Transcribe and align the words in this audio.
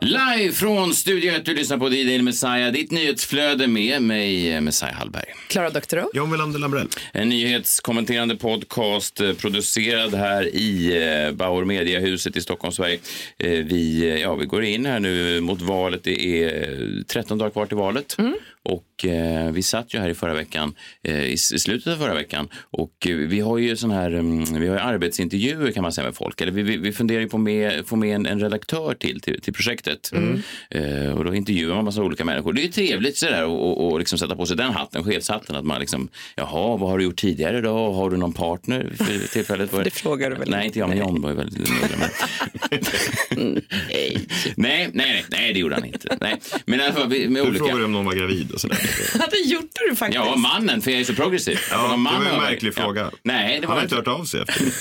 Live 0.00 0.52
från 0.52 0.94
Studio 0.94 1.32
1, 1.32 1.44
du 1.44 1.54
lyssnar 1.54 1.78
på 1.78 1.88
DJ 1.88 2.22
Messiah, 2.22 2.72
ditt 2.72 2.90
nyhetsflöde 2.90 3.66
med 3.66 4.02
mig, 4.02 4.52
eh, 4.52 4.60
Messiah 4.60 4.94
Hallberg. 4.94 5.24
Klara 5.48 5.70
Doktorow. 5.70 6.10
John 6.14 6.30
Welander 6.30 6.58
Lambrell. 6.58 6.88
En 7.12 7.28
nyhetskommenterande 7.28 8.36
podcast 8.36 9.20
eh, 9.20 9.32
producerad 9.32 10.14
här 10.14 10.54
i 10.56 10.96
eh, 11.26 11.32
Bauer 11.32 11.64
Mediahuset 11.64 12.36
i 12.36 12.40
Stockholm, 12.40 12.72
Sverige. 12.72 12.98
Vi, 13.38 14.18
ja, 14.22 14.34
vi 14.34 14.46
går 14.46 14.64
in 14.64 14.86
här 14.86 15.00
nu 15.00 15.40
mot 15.40 15.62
valet. 15.62 16.04
Det 16.04 16.44
är 16.44 16.70
eh, 16.72 17.02
13 17.02 17.38
dagar 17.38 17.50
kvar 17.50 17.66
till 17.66 17.76
valet. 17.76 18.18
Mm. 18.18 18.34
Och 18.62 18.95
eh, 19.04 19.50
vi 19.52 19.62
satt 19.62 19.94
ju 19.94 19.98
här 19.98 20.08
i 20.08 20.14
förra 20.14 20.34
veckan, 20.34 20.74
eh, 21.02 21.24
i 21.24 21.36
slutet 21.38 21.92
av 21.92 21.96
förra 21.96 22.14
veckan. 22.14 22.48
Och 22.70 23.06
eh, 23.06 23.16
vi 23.16 23.40
har 23.40 23.58
ju 23.58 23.76
sån 23.76 23.90
här, 23.90 24.10
mm, 24.10 24.60
vi 24.60 24.68
har 24.68 24.74
ju 24.76 24.80
arbetsintervjuer 24.80 25.72
kan 25.72 25.82
man 25.82 25.92
säga 25.92 26.04
med 26.04 26.14
folk. 26.16 26.40
Eller 26.40 26.52
vi, 26.52 26.62
vi, 26.62 26.76
vi 26.76 26.92
funderar 26.92 27.20
ju 27.20 27.28
på 27.28 27.36
att 27.80 27.86
få 27.88 27.96
med 27.96 28.14
en, 28.16 28.26
en 28.26 28.40
redaktör 28.40 28.94
till, 28.94 29.20
till, 29.20 29.40
till 29.40 29.52
projektet. 29.52 30.10
Eh, 30.70 31.10
och 31.10 31.24
då 31.24 31.34
intervjuar 31.34 31.74
man 31.74 31.84
massa 31.84 32.02
olika 32.02 32.24
människor. 32.24 32.52
Det 32.52 32.60
är 32.60 32.62
ju 32.62 32.72
trevligt 32.72 33.16
sådär 33.16 33.44
och, 33.44 33.86
och 33.92 33.98
liksom 33.98 34.18
sätta 34.18 34.36
på 34.36 34.46
sig 34.46 34.56
den 34.56 34.72
hatten, 34.72 35.04
chefshatten. 35.04 35.56
Att 35.56 35.64
man 35.64 35.80
liksom, 35.80 36.08
jaha, 36.36 36.76
vad 36.76 36.90
har 36.90 36.98
du 36.98 37.04
gjort 37.04 37.16
tidigare 37.16 37.60
då? 37.60 37.92
Har 37.92 38.10
du 38.10 38.16
någon 38.16 38.32
partner 38.32 38.92
för 38.96 39.28
tillfället? 39.32 39.70
Det 39.84 39.90
frågar 39.90 40.30
du 40.30 40.36
väl 40.36 40.50
Nej, 40.50 40.66
inte 40.66 40.78
jag, 40.78 40.88
men 40.88 40.98
John 40.98 41.20
var 41.22 41.30
ju 41.30 41.36
väldigt 41.36 41.58
noga 41.58 41.96
med 41.98 42.10
Nej. 43.90 44.26
nej, 44.56 44.90
nej, 44.92 45.24
nej, 45.30 45.52
det 45.52 45.58
gjorde 45.60 45.74
han 45.74 45.84
inte. 45.84 46.16
Nej. 46.20 46.40
Men 46.66 46.80
i 46.80 46.82
alla 46.82 46.92
fall, 46.94 47.08
vi- 47.08 47.28
med 47.28 47.42
Du 47.42 47.48
olika... 47.48 47.64
frågade 47.64 47.84
om 47.84 47.92
någon 47.92 48.04
var 48.04 48.14
gravid 48.14 48.50
och 48.52 48.60
sådär. 48.60 48.85
det 49.30 49.38
gjorde 49.50 49.68
du 49.90 49.96
faktiskt. 49.96 50.24
Ja, 50.24 50.36
mannen, 50.36 50.82
för 50.82 50.90
jag 50.90 51.00
är 51.00 51.04
så 51.04 51.14
progressiv. 51.14 51.58
Ja, 51.70 51.76
det 51.82 51.88
var 51.88 51.94
en 51.94 52.04
var- 52.04 52.40
märklig 52.40 52.72
ja. 52.76 52.82
fråga. 52.82 53.10
Nej, 53.22 53.60
det 53.60 53.66
Han 53.66 53.68
var 53.68 53.76
har 53.76 53.82
inte 53.82 53.96
hört 53.96 54.08
av 54.08 54.24
sig 54.24 54.40
efter. 54.40 54.66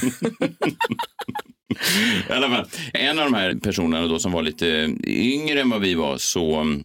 I 2.30 2.34
alla 2.34 2.50
fall, 2.50 2.66
en 2.94 3.20
av 3.20 3.26
de 3.26 3.34
här 3.34 3.56
personerna 3.64 4.08
då 4.08 4.20
som 4.20 4.32
var 4.32 4.42
lite 4.42 4.96
yngre 5.08 5.62
än 5.62 5.70
vad 5.70 5.82
vi 5.82 5.94
var 5.94 6.18
så 6.18 6.82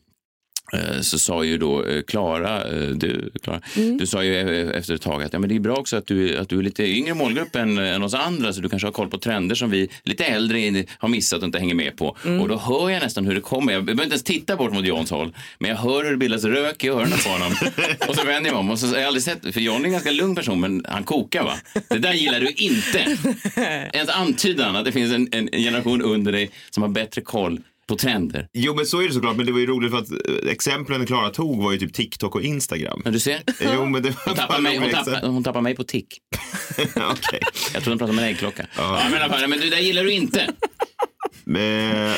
så 1.02 1.18
sa 1.18 1.44
ju 1.44 1.58
då 1.58 1.84
eh, 1.84 2.02
Klara, 2.02 2.64
eh, 2.64 2.88
du, 2.88 3.30
Klara 3.42 3.60
du 3.98 4.06
sa 4.06 4.24
ju 4.24 4.36
eh, 4.36 4.76
efter 4.76 4.94
ett 4.94 5.02
tag 5.02 5.22
att 5.22 5.32
ja, 5.32 5.38
men 5.38 5.48
det 5.48 5.54
är 5.54 5.60
bra 5.60 5.76
också 5.76 5.96
att 5.96 6.06
du, 6.06 6.36
att 6.36 6.48
du 6.48 6.58
är 6.58 6.62
lite 6.62 6.84
yngre 6.84 7.14
målgrupp 7.14 7.56
än, 7.56 7.78
än 7.78 8.02
oss 8.02 8.14
andra 8.14 8.52
så 8.52 8.60
du 8.60 8.68
kanske 8.68 8.86
har 8.86 8.92
koll 8.92 9.08
på 9.08 9.18
trender 9.18 9.54
som 9.54 9.70
vi 9.70 9.88
lite 10.04 10.24
äldre 10.24 10.84
har 10.98 11.08
missat 11.08 11.38
och 11.38 11.44
inte 11.44 11.58
hänger 11.58 11.74
med 11.74 11.96
på. 11.96 12.16
Och 12.40 12.48
då 12.48 12.56
hör 12.56 12.90
jag 12.90 13.02
nästan 13.02 13.26
hur 13.26 13.34
det 13.34 13.40
kommer. 13.40 13.72
Jag 13.72 13.84
behöver 13.84 14.02
inte 14.02 14.14
ens 14.14 14.22
titta 14.22 14.56
bort 14.56 14.72
mot 14.72 14.84
Johns 14.84 15.10
håll, 15.10 15.32
men 15.58 15.70
jag 15.70 15.76
hör 15.76 16.04
hur 16.04 16.10
det 16.10 16.16
bildas 16.16 16.44
rök 16.44 16.84
i 16.84 16.88
öronen 16.88 17.18
på 17.24 17.28
honom. 17.28 17.52
och 18.08 18.16
så 18.16 18.26
vänder 18.26 18.32
jag 18.32 18.42
mig 18.42 18.52
om 18.52 18.70
och 18.70 18.78
så 18.78 18.86
har 18.86 18.96
jag 18.96 19.06
aldrig 19.06 19.22
sett, 19.22 19.54
för 19.54 19.60
John 19.60 19.80
är 19.80 19.84
en 19.84 19.92
ganska 19.92 20.10
lugn 20.10 20.34
person 20.34 20.60
men 20.60 20.84
han 20.88 21.04
kokar 21.04 21.42
va? 21.42 21.54
Det 21.88 21.98
där 21.98 22.12
gillar 22.12 22.40
du 22.40 22.50
inte. 22.50 23.16
Ens 23.92 24.08
antydan 24.08 24.76
att 24.76 24.84
det 24.84 24.92
finns 24.92 25.12
en, 25.12 25.28
en 25.32 25.48
generation 25.52 26.02
under 26.02 26.32
dig 26.32 26.50
som 26.70 26.82
har 26.82 26.90
bättre 26.90 27.20
koll 27.20 27.60
på 27.90 27.96
trender. 27.96 28.48
Jo, 28.52 28.74
men 28.74 28.86
så 28.86 29.00
är 29.00 29.08
det 29.08 29.14
såklart. 29.14 29.36
Men 29.36 29.46
det 29.46 29.52
var 29.52 29.58
ju 29.58 29.66
roligt 29.66 29.90
för 29.90 29.98
att 29.98 30.10
eh, 30.10 30.50
exemplen 30.52 31.06
Klara 31.06 31.30
tog 31.30 31.62
var 31.62 31.72
ju 31.72 31.78
typ 31.78 31.92
TikTok 31.92 32.34
och 32.34 32.42
Instagram. 32.42 33.00
Men 33.04 33.12
du 33.12 33.20
ser, 33.20 33.42
Jo, 33.74 33.86
men 33.86 34.02
det 34.02 34.14
hon 34.24 34.34
tappar 34.34 34.60
mig, 34.60 34.78
hon 34.78 34.90
tappar, 34.90 35.28
hon 35.28 35.44
tappar 35.44 35.60
mig 35.60 35.74
på 35.74 35.84
tick. 35.84 36.18
Okej. 36.96 37.40
Jag 37.74 37.82
tror 37.82 37.92
hon 37.92 37.98
pratar 37.98 38.12
om 38.12 38.18
en 38.18 38.24
äggklocka. 38.24 38.66
Ja. 38.76 39.02
men, 39.10 39.30
fall, 39.30 39.48
men 39.48 39.60
det 39.60 39.70
där 39.70 39.78
gillar 39.78 40.04
du 40.04 40.12
inte. 40.12 40.50
Men... 41.44 42.14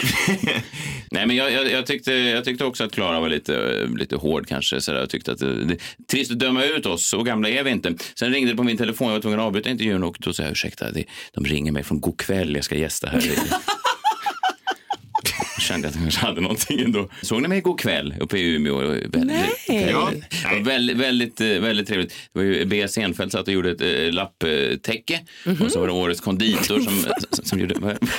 Nej, 1.11 1.27
men 1.27 1.37
jag, 1.37 1.53
jag, 1.53 1.71
jag, 1.71 1.87
tyckte, 1.87 2.13
jag 2.13 2.45
tyckte 2.45 2.65
också 2.65 2.85
att 2.85 2.93
Klara 2.93 3.21
var 3.21 3.29
lite, 3.29 3.87
lite 3.99 4.17
hård 4.17 4.47
kanske. 4.47 4.81
Så. 4.81 4.93
Jag 4.93 5.11
tyckte 5.11 5.33
att 5.33 5.39
det, 5.39 5.65
det, 5.65 5.77
trist 6.11 6.31
att 6.33 6.39
döma 6.39 6.65
ut 6.65 6.87
oss, 6.87 7.07
så 7.07 7.23
gamla 7.23 7.49
är 7.49 7.63
vi 7.63 7.71
inte. 7.71 7.95
Sen 8.19 8.33
ringde 8.33 8.53
det 8.53 8.57
på 8.57 8.63
min 8.63 8.77
telefon, 8.77 9.07
jag 9.07 9.15
var 9.15 9.21
tvungen 9.21 9.41
att 9.41 9.47
avbryta 9.47 9.71
intervjun 9.71 10.05
och 10.05 10.17
då 10.21 10.33
sa 10.33 10.43
jag 10.43 10.53
ursäkta, 10.53 10.91
det, 10.91 11.05
de 11.33 11.45
ringer 11.45 11.73
mig 11.73 11.83
från 11.83 12.01
God 12.01 12.19
kväll, 12.19 12.55
jag 12.55 12.65
ska 12.65 12.77
gästa 12.77 13.09
här. 13.09 13.23
Kände 15.63 15.89
att 15.89 15.95
jag 15.95 16.03
kanske 16.03 16.21
hade 16.21 16.41
någonting 16.41 16.81
ändå. 16.81 17.09
Såg 17.23 17.43
ni 17.43 17.49
mig 17.49 17.61
God 17.61 17.81
kväll 17.81 18.15
uppe 18.21 18.39
i 18.39 18.55
Umeå? 18.55 18.81
Nej. 19.15 19.51
Ja. 19.91 20.13
Var 20.45 20.65
väldigt, 20.65 20.97
väldigt, 20.97 21.41
eh, 21.41 21.47
väldigt 21.49 21.89
trevligt. 21.89 22.11
Det 22.33 22.39
var 22.39 22.43
ju 22.43 22.65
B. 22.65 22.89
Senfeldt 22.89 23.33
satt 23.33 23.47
och 23.49 23.55
gjorde 23.55 23.71
ett 23.71 23.81
äh, 23.81 24.13
lapptäcke. 24.13 25.21
Och 25.61 25.71
så 25.73 25.81
var 25.81 25.87
det 25.87 25.93
Årets 25.93 26.21
konditor 26.21 26.81
som, 26.81 27.05
som 27.45 27.61
gjorde... 27.61 27.75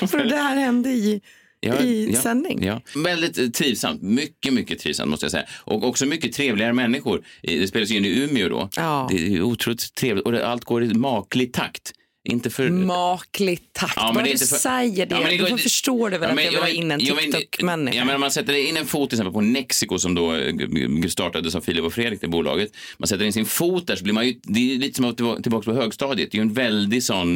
För 0.07 0.23
det 0.25 0.35
här 0.35 0.55
hände 0.55 0.89
i, 0.89 1.21
Ja, 1.65 1.79
i 1.79 2.11
ja, 2.13 2.21
sändning. 2.21 2.63
Ja. 2.63 2.81
Väldigt 2.95 3.37
eh, 3.39 3.47
trivsamt. 3.47 4.01
Mycket, 4.01 4.53
mycket 4.53 4.79
trivsamt 4.79 5.09
måste 5.09 5.25
jag 5.25 5.31
säga. 5.31 5.43
Och 5.49 5.83
också 5.87 6.05
mycket 6.05 6.33
trevligare 6.33 6.73
människor. 6.73 7.23
Eh, 7.43 7.59
Det 7.59 7.67
spelas 7.67 7.89
ju 7.91 7.97
in 7.97 8.05
i 8.05 8.19
Umeå 8.23 8.49
då. 8.49 8.69
Ja. 8.75 9.07
Det 9.11 9.35
är 9.35 9.41
otroligt 9.41 9.95
trevligt 9.95 10.25
och 10.25 10.31
det, 10.31 10.47
allt 10.47 10.63
går 10.65 10.83
i 10.83 10.93
maklig 10.93 11.53
takt. 11.53 11.93
Inte 12.29 12.49
för... 12.49 12.69
Makligt 12.69 13.73
takt. 13.73 13.93
Ja, 13.95 14.11
Bara 14.15 14.23
det 14.23 14.31
du 14.31 14.37
för- 14.37 14.45
säger 14.45 15.05
det, 15.05 15.15
Ja, 15.15 15.21
men 15.21 15.29
det 15.29 15.37
går- 15.49 15.57
förstår 15.57 16.09
du 16.09 16.17
väl 16.17 16.29
Ja, 16.29 16.35
men- 16.35 16.47
att 16.47 16.53
jag 16.53 16.61
vill 16.65 16.71
ha 16.75 16.83
in 16.83 16.91
en 16.91 16.99
TikTok-människa. 16.99 17.97
Ja, 17.97 18.05
men 18.05 18.15
om 18.15 18.21
man 18.21 18.31
sätter 18.31 18.53
in 18.69 18.77
en 18.77 18.85
fot 18.85 19.09
till 19.09 19.17
exempel 19.19 19.33
på 19.33 19.41
Nexiko 19.41 19.99
som 19.99 20.15
då 20.15 20.33
eh, 20.35 20.51
g- 20.51 21.09
startade 21.09 21.51
som 21.51 21.61
Filip 21.61 21.83
och 21.85 21.93
Fredrik, 21.93 22.21
det 22.21 22.27
bolaget. 22.27 22.71
Man 22.97 23.07
sätter 23.07 23.25
in 23.25 23.33
sin 23.33 23.45
fot 23.45 23.87
där 23.87 23.95
så 23.95 24.03
blir 24.03 24.13
man 24.13 24.27
ju, 24.27 24.35
det 24.43 24.73
är 24.73 24.77
lite 24.77 24.95
som 24.95 25.05
att 25.05 25.19
vara 25.19 25.39
tillbaka 25.41 25.71
på 25.71 25.77
högstadiet. 25.77 26.31
Det 26.31 26.35
är 26.37 26.39
ju 26.39 26.47
en 26.47 26.53
väldig 26.53 27.03
sån, 27.03 27.35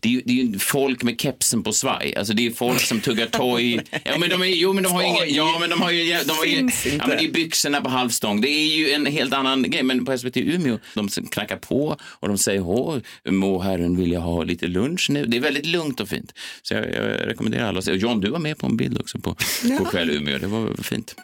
det 0.00 0.08
är 0.08 0.12
ju, 0.12 0.22
det 0.24 0.32
är 0.40 0.44
ju 0.44 0.58
folk 0.58 1.02
med 1.02 1.20
kepsen 1.20 1.62
på 1.62 1.72
svaj. 1.72 2.14
Alltså 2.16 2.32
det 2.34 2.46
är 2.46 2.50
folk 2.50 2.80
som 2.80 3.00
tuggar 3.00 3.26
toy. 3.26 3.80
Ja 4.04 4.18
men 4.18 4.28
de 4.30 4.42
är, 4.42 4.46
jo 4.46 4.72
men 4.72 4.82
de 4.84 4.92
har 4.92 5.02
ju 5.02 5.08
ingen, 5.08 5.34
ja 5.34 5.56
men 5.60 5.70
de 5.70 5.80
har 5.80 5.90
ju, 5.90 6.18
de 6.24 6.30
har 6.32 6.44
ju, 6.44 6.56
inte. 6.58 6.88
ja 6.98 7.06
men 7.06 7.16
det 7.18 7.24
är 7.24 7.30
byxorna 7.32 7.80
på 7.80 7.88
halvstång. 7.88 8.40
Det 8.40 8.48
är 8.50 8.76
ju 8.76 8.90
en 8.90 9.06
helt 9.06 9.32
annan 9.34 9.70
grej. 9.70 9.82
Men 9.82 10.04
på 10.04 10.18
SVT 10.18 10.36
Umeå, 10.36 10.78
de 10.94 11.08
knackar 11.08 11.56
på 11.56 11.96
och 12.02 12.28
de 12.28 12.38
säger, 12.38 13.30
må 13.30 13.58
herren 13.58 13.96
vilja 13.96 14.23
ha 14.24 14.44
lite 14.44 14.66
lunch 14.66 15.10
nu. 15.10 15.26
Det 15.26 15.36
är 15.36 15.40
väldigt 15.40 15.66
lugnt 15.66 16.00
och 16.00 16.08
fint. 16.08 16.32
Så 16.62 16.74
jag, 16.74 16.84
jag 16.94 17.28
rekommenderar 17.28 17.68
alla. 17.68 17.78
Och 17.78 17.96
John, 17.96 18.20
du 18.20 18.30
var 18.30 18.38
med 18.38 18.58
på 18.58 18.66
en 18.66 18.76
bild 18.76 19.00
också 19.00 19.18
på, 19.18 19.36
på 19.78 19.84
kväll 19.84 20.10
Umeå. 20.10 20.38
Det 20.38 20.46
var 20.46 20.82
fint. 20.82 21.16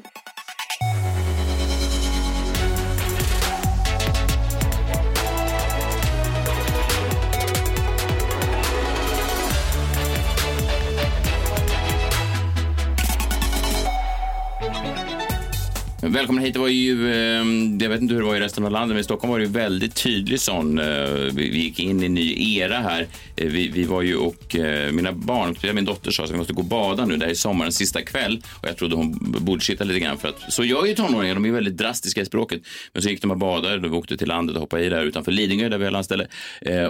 Välkommen 16.02 16.44
hit. 16.44 16.54
Det 16.54 16.60
var 16.60 16.68
ju, 16.68 17.14
ehm, 17.14 17.78
jag 17.78 17.88
vet 17.88 18.00
inte 18.00 18.14
hur 18.14 18.20
det 18.20 18.26
var 18.26 18.36
i 18.36 18.40
resten 18.40 18.64
av 18.64 18.70
landet, 18.70 18.94
men 18.94 19.00
i 19.00 19.04
Stockholm 19.04 19.30
var 19.30 19.38
det 19.38 19.44
ju 19.44 19.50
väldigt 19.50 19.94
tydlig 19.94 20.40
sån. 20.40 20.78
Eh, 20.78 20.84
vi, 21.34 21.58
gick 21.58 21.78
in 21.78 22.02
i 22.02 22.06
en 22.06 22.14
ny 22.14 22.56
era 22.58 22.76
här. 22.76 23.06
Eh, 23.36 23.46
vi, 23.46 23.68
vi 23.68 23.84
var 23.84 24.02
ju 24.02 24.16
och 24.16 24.56
eh, 24.56 24.92
mina 24.92 25.12
barn, 25.12 25.56
min 25.74 25.84
dotter 25.84 26.10
sa 26.10 26.24
att 26.24 26.30
vi 26.30 26.36
måste 26.36 26.52
gå 26.52 26.62
och 26.62 26.68
bada 26.68 27.06
nu. 27.06 27.16
Det 27.16 27.24
här 27.24 27.30
är 27.30 27.34
sommarens 27.34 27.76
sista 27.76 28.02
kväll 28.02 28.42
och 28.62 28.68
jag 28.68 28.76
trodde 28.76 28.96
hon 28.96 29.18
bullshittade 29.40 29.92
lite 29.92 30.00
grann 30.00 30.18
för 30.18 30.28
att 30.28 30.52
så 30.52 30.64
gör 30.64 30.86
ju 30.86 30.94
tonåringar. 30.94 31.34
De 31.34 31.44
är 31.44 31.50
väldigt 31.50 31.76
drastiska 31.76 32.20
i 32.20 32.24
språket. 32.24 32.62
Men 32.92 33.02
så 33.02 33.08
gick 33.08 33.22
de 33.22 33.30
och 33.30 33.38
badade. 33.38 33.78
de 33.78 33.94
åkte 33.94 34.16
till 34.16 34.28
landet 34.28 34.56
och 34.56 34.60
hoppade 34.60 34.84
i 34.84 34.88
där 34.88 35.04
utanför 35.04 35.32
Lidingö 35.32 35.68
där 35.68 35.78
vi 35.78 35.84
har 35.84 35.90
landställe. 35.90 36.26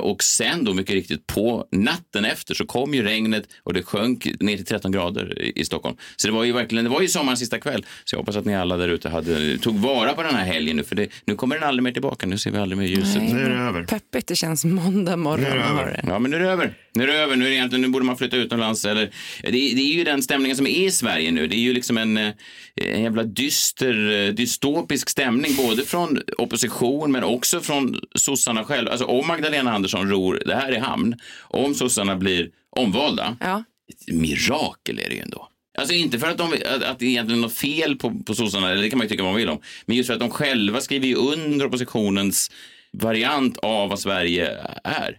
Och 0.01 0.23
sen 0.23 0.65
då 0.65 0.75
mycket 0.75 0.95
riktigt 0.95 1.27
på 1.27 1.67
natten 1.73 2.25
efter 2.25 2.55
så 2.55 2.67
kom 2.67 2.95
ju 2.95 3.03
regnet 3.03 3.45
och 3.63 3.75
det 3.75 3.83
sjönk 3.83 4.41
ner 4.41 4.57
till 4.57 4.67
13 4.67 4.93
grader 4.93 5.59
i 5.59 5.65
Stockholm. 5.65 5.97
Så 6.17 6.29
det 6.29 6.35
var 6.35 6.45
ju 6.45 6.53
verkligen, 6.53 6.85
det 6.85 6.91
var 6.91 7.01
ju 7.01 7.09
sommarens 7.09 7.41
sista 7.41 7.59
kväll. 7.59 7.87
Så 8.05 8.15
jag 8.15 8.19
hoppas 8.21 8.37
att 8.37 8.45
ni 8.45 8.57
alla 8.57 8.77
där 8.77 8.89
ute 9.00 9.00
hade, 9.09 9.59
tog 9.59 9.79
vara 9.79 10.13
på 10.13 10.23
den 10.23 10.35
här 10.35 10.45
helgen 10.45 10.77
nu 10.77 10.85
för 10.85 10.97
det, 10.97 11.09
nu 11.25 11.35
kommer 11.35 11.55
den 11.59 11.69
aldrig 11.69 11.83
mer 11.83 11.93
tillbaka. 11.93 12.27
Nu 12.27 12.39
ser 12.39 12.51
vi 12.51 12.59
aldrig 12.59 12.79
mer 12.79 12.87
ljuset. 12.87 13.23
Nu 13.23 13.41
är 13.45 13.51
det 13.51 13.57
över. 13.57 13.85
Peppigt 13.85 14.27
det 14.27 14.37
känns 14.37 14.65
måndag 14.65 15.17
morgon 15.17 15.41
Nu 15.41 15.47
är 15.51 15.57
det 15.57 15.63
över. 15.65 16.05
Ja, 16.09 16.19
men 16.19 16.31
nu 16.31 16.37
är 16.37 16.41
det 16.41 16.51
över. 16.51 16.75
Nu 16.95 17.03
är 17.03 17.07
det 17.07 17.15
över. 17.15 17.37
Nu, 17.37 17.45
är 17.45 17.49
det 17.51 17.55
egentligen, 17.57 17.83
nu 17.83 17.89
borde 17.89 18.05
man 18.05 18.17
flytta 18.17 18.37
utomlands. 18.37 18.85
Eller, 18.85 19.11
det, 19.43 19.51
det 19.51 19.81
är 19.81 19.95
ju 19.95 20.05
den 20.05 20.23
stämningen 20.23 20.57
som 20.57 20.67
är 20.67 20.71
i 20.87 20.91
Sverige 20.91 21.31
nu. 21.33 21.47
Det 21.47 21.57
är 21.57 21.61
ju 21.61 21.73
liksom 21.73 21.99
en, 21.99 22.17
eh, 22.17 22.33
en 22.75 23.03
jävla 23.03 23.23
dyster, 23.23 24.27
eh, 24.27 24.33
dystopisk 24.35 25.09
stämning. 25.11 25.57
Både 25.57 25.83
från 25.83 26.21
opposition 26.39 27.13
men 27.13 27.25
också 27.25 27.61
från 27.61 28.01
sossarna 28.15 28.65
själva. 28.65 28.91
Alltså 28.91 29.07
om 29.07 29.27
Magdalena 29.27 29.73
Andersson 29.73 30.11
ror 30.11 30.43
det 30.47 30.55
här 30.55 30.73
i 30.73 30.79
hamn, 30.79 31.15
om 31.41 31.75
sossarna 31.75 32.17
blir 32.17 32.49
omvalda, 32.77 33.37
Ja. 33.41 33.65
ett 33.89 34.15
mirakel 34.15 34.99
är 34.99 35.09
det 35.09 35.15
ju 35.15 35.21
ändå. 35.21 35.49
Alltså 35.79 35.95
inte 35.95 36.19
för 36.19 36.27
att, 36.27 36.39
de, 36.39 36.53
att, 36.75 36.83
att 36.83 36.99
det 36.99 37.07
egentligen 37.07 37.39
är 37.41 37.43
något 37.47 37.57
fel 37.57 37.97
på, 37.97 38.23
på 38.27 38.35
sossarna, 38.35 38.71
eller 38.71 38.83
det 38.83 38.91
kan 38.91 38.99
man 38.99 39.05
ju 39.05 39.09
tycka 39.09 39.23
vad 39.23 39.33
man 39.33 39.39
vill 39.41 39.49
om, 39.49 39.61
men 39.87 39.97
just 39.97 40.07
för 40.07 40.15
att 40.15 40.21
de 40.21 40.31
själva 40.31 40.81
skriver 40.81 41.07
ju 41.07 41.15
under 41.15 41.67
oppositionens 41.67 42.51
variant 42.93 43.57
av 43.57 43.89
vad 43.89 44.01
Sverige 44.01 44.49
är. 44.85 45.17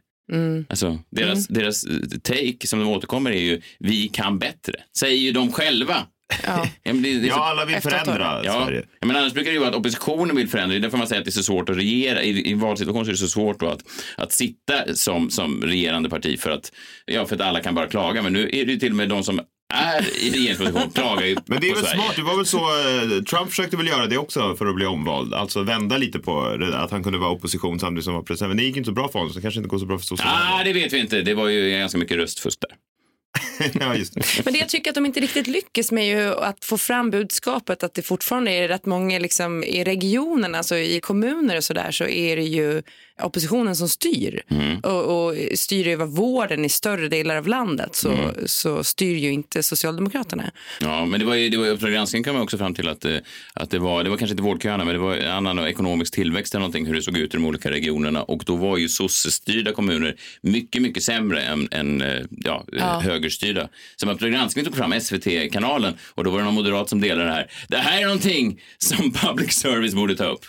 Alltså, 0.69 0.99
deras, 1.11 1.47
deras 1.47 1.85
take 2.23 2.67
som 2.67 2.79
de 2.79 2.87
återkommer 2.89 3.31
är 3.31 3.41
ju 3.41 3.61
vi 3.79 4.07
kan 4.07 4.39
bättre. 4.39 4.73
Säger 4.97 5.17
ju 5.17 5.31
de 5.31 5.51
själva. 5.51 5.95
Ja. 6.43 6.67
Det, 6.83 6.91
det 6.93 7.21
så- 7.21 7.27
Ja, 7.27 7.49
alla 7.49 7.65
vill 7.65 7.75
Efter 7.75 7.89
förändra 7.89 8.41
Ja, 8.43 8.63
Sverige. 8.65 8.83
ja, 9.01 9.07
men 9.07 9.15
annars 9.15 9.33
brukar 9.33 9.49
det 9.51 9.53
ju 9.53 9.59
vara 9.59 9.69
att 9.69 9.75
oppositionen 9.75 10.35
vill 10.35 10.47
förändra. 10.47 10.73
Det 10.73 10.77
är 10.79 10.81
därför 10.81 10.97
man 10.97 11.07
säger 11.07 11.19
att 11.21 11.25
det 11.25 11.29
är 11.29 11.31
så 11.31 11.43
svårt 11.43 11.69
att 11.69 11.77
regera. 11.77 12.21
I, 12.23 12.29
i 12.29 12.51
en 12.51 12.59
valsituation 12.59 13.05
så 13.05 13.09
är 13.09 13.13
det 13.13 13.17
så 13.17 13.27
svårt 13.27 13.59
då 13.59 13.67
att, 13.67 13.83
att 14.17 14.31
sitta 14.31 14.95
som, 14.95 15.29
som 15.29 15.61
regerande 15.63 16.09
parti 16.09 16.39
för 16.39 16.49
att, 16.51 16.71
ja, 17.05 17.25
för 17.25 17.35
att 17.35 17.41
alla 17.41 17.59
kan 17.61 17.75
bara 17.75 17.87
klaga. 17.87 18.21
Men 18.21 18.33
nu 18.33 18.49
är 18.53 18.65
det 18.65 18.71
ju 18.71 18.79
till 18.79 18.89
och 18.91 18.95
med 18.95 19.09
de 19.09 19.23
som 19.23 19.39
är 19.71 20.17
i 20.17 20.29
regeringsposition 20.31 20.91
klagar 20.91 21.25
ju 21.25 21.35
Men 21.45 21.61
det 21.61 21.69
är 21.69 21.75
väl 21.75 21.83
Sverige. 21.83 22.01
smart. 22.01 22.15
Det 22.15 22.21
var 22.21 22.37
väl 22.37 22.45
så 22.45 22.57
eh, 22.57 23.23
Trump 23.23 23.49
försökte 23.49 23.77
väl 23.77 23.87
göra 23.87 24.07
det 24.07 24.17
också 24.17 24.55
för 24.55 24.65
att 24.65 24.75
bli 24.75 24.85
omvald. 24.85 25.33
Alltså 25.33 25.63
vända 25.63 25.97
lite 25.97 26.19
på 26.19 26.57
det, 26.57 26.71
där, 26.71 26.77
att 26.77 26.91
han 26.91 27.03
kunde 27.03 27.19
vara 27.19 27.31
opposition 27.31 27.79
samtidigt 27.79 28.05
som 28.05 28.13
var 28.13 28.21
president. 28.21 28.49
Men 28.49 28.57
det 28.57 28.63
gick 28.63 28.77
inte 28.77 28.87
så 28.87 28.93
bra 28.93 29.07
för 29.07 29.19
honom 29.19 29.29
så 29.33 29.39
det 29.39 29.41
kanske 29.41 29.59
inte 29.59 29.69
går 29.69 29.79
så 29.79 29.85
bra 29.85 29.97
för 29.97 30.05
sossarna. 30.05 30.31
Ah, 30.31 30.63
det 30.63 30.73
vet 30.73 30.93
vi 30.93 30.99
inte. 30.99 31.21
Det 31.21 31.33
var 31.33 31.47
ju 31.47 31.69
ganska 31.71 31.97
mycket 31.97 32.17
röstfusk 32.17 32.59
där. 32.61 32.77
ja, 33.79 33.95
just 33.95 34.13
det. 34.13 34.21
Men 34.45 34.53
det 34.53 34.59
jag 34.59 34.69
tycker 34.69 34.91
att 34.91 34.95
de 34.95 35.05
inte 35.05 35.19
riktigt 35.19 35.47
lyckas 35.47 35.91
med 35.91 36.03
är 36.03 36.21
ju 36.21 36.35
att 36.35 36.65
få 36.65 36.77
fram 36.77 37.09
budskapet 37.11 37.83
att 37.83 37.93
det 37.93 38.01
fortfarande 38.01 38.51
är 38.51 38.67
rätt 38.67 38.85
många 38.85 39.19
liksom, 39.19 39.63
i 39.63 39.83
regionen, 39.83 40.55
alltså 40.55 40.77
i 40.77 40.99
kommuner 40.99 41.57
och 41.57 41.63
sådär 41.63 41.91
så 41.91 42.03
är 42.07 42.35
det 42.35 42.43
ju 42.43 42.83
oppositionen 43.21 43.75
som 43.75 43.89
styr 43.89 44.41
och, 44.83 45.27
och 45.27 45.35
styr 45.55 45.87
över 45.87 46.05
vården 46.05 46.65
i 46.65 46.69
större 46.69 47.07
delar 47.07 47.35
av 47.35 47.47
landet 47.47 47.95
så, 47.95 48.33
så 48.45 48.83
styr 48.83 49.15
ju 49.15 49.31
inte 49.31 49.63
Socialdemokraterna. 49.63 50.51
Ja, 50.79 51.05
men 51.05 51.19
det 51.19 51.25
var 51.25 51.35
ju, 51.35 51.49
det 51.49 51.57
var, 51.57 51.67
Uppdrag 51.67 51.91
granskning 51.91 52.23
kom 52.23 52.41
också 52.41 52.57
fram 52.57 52.73
till 52.73 52.87
att, 52.87 53.05
eh, 53.05 53.17
att 53.53 53.69
det 53.69 53.79
var, 53.79 54.03
det 54.03 54.09
var 54.09 54.17
kanske 54.17 54.33
inte 54.33 54.43
vårdköerna, 54.43 54.85
men 54.85 54.93
det 54.93 54.99
var 54.99 55.17
annan 55.17 55.67
ekonomisk 55.67 56.13
tillväxt 56.13 56.53
eller 56.53 56.59
någonting, 56.59 56.85
hur 56.85 56.95
det 56.95 57.01
såg 57.01 57.17
ut 57.17 57.33
i 57.33 57.37
de 57.37 57.45
olika 57.45 57.71
regionerna. 57.71 58.23
Och 58.23 58.43
då 58.45 58.55
var 58.55 58.77
ju 58.77 58.89
sossestyrda 58.89 59.73
kommuner 59.73 60.15
mycket, 60.41 60.81
mycket 60.81 61.03
sämre 61.03 61.41
än, 61.41 61.67
än 61.71 62.01
eh, 62.01 62.21
ja, 62.29 62.65
ja. 62.71 62.99
högerstyrda. 62.99 63.69
Så 63.95 64.11
Uppdrag 64.11 64.31
granskning 64.31 64.65
tog 64.65 64.75
fram 64.75 65.01
SVT-kanalen 65.01 65.93
och 66.15 66.23
då 66.23 66.31
var 66.31 66.37
det 66.37 66.45
någon 66.45 66.53
moderat 66.53 66.89
som 66.89 67.01
delade 67.01 67.23
det 67.29 67.33
här. 67.33 67.51
Det 67.67 67.77
här 67.77 68.01
är 68.01 68.05
någonting 68.05 68.61
som 68.77 69.11
public 69.11 69.53
service 69.53 69.93
borde 69.93 70.15
ta 70.15 70.25
upp. 70.25 70.45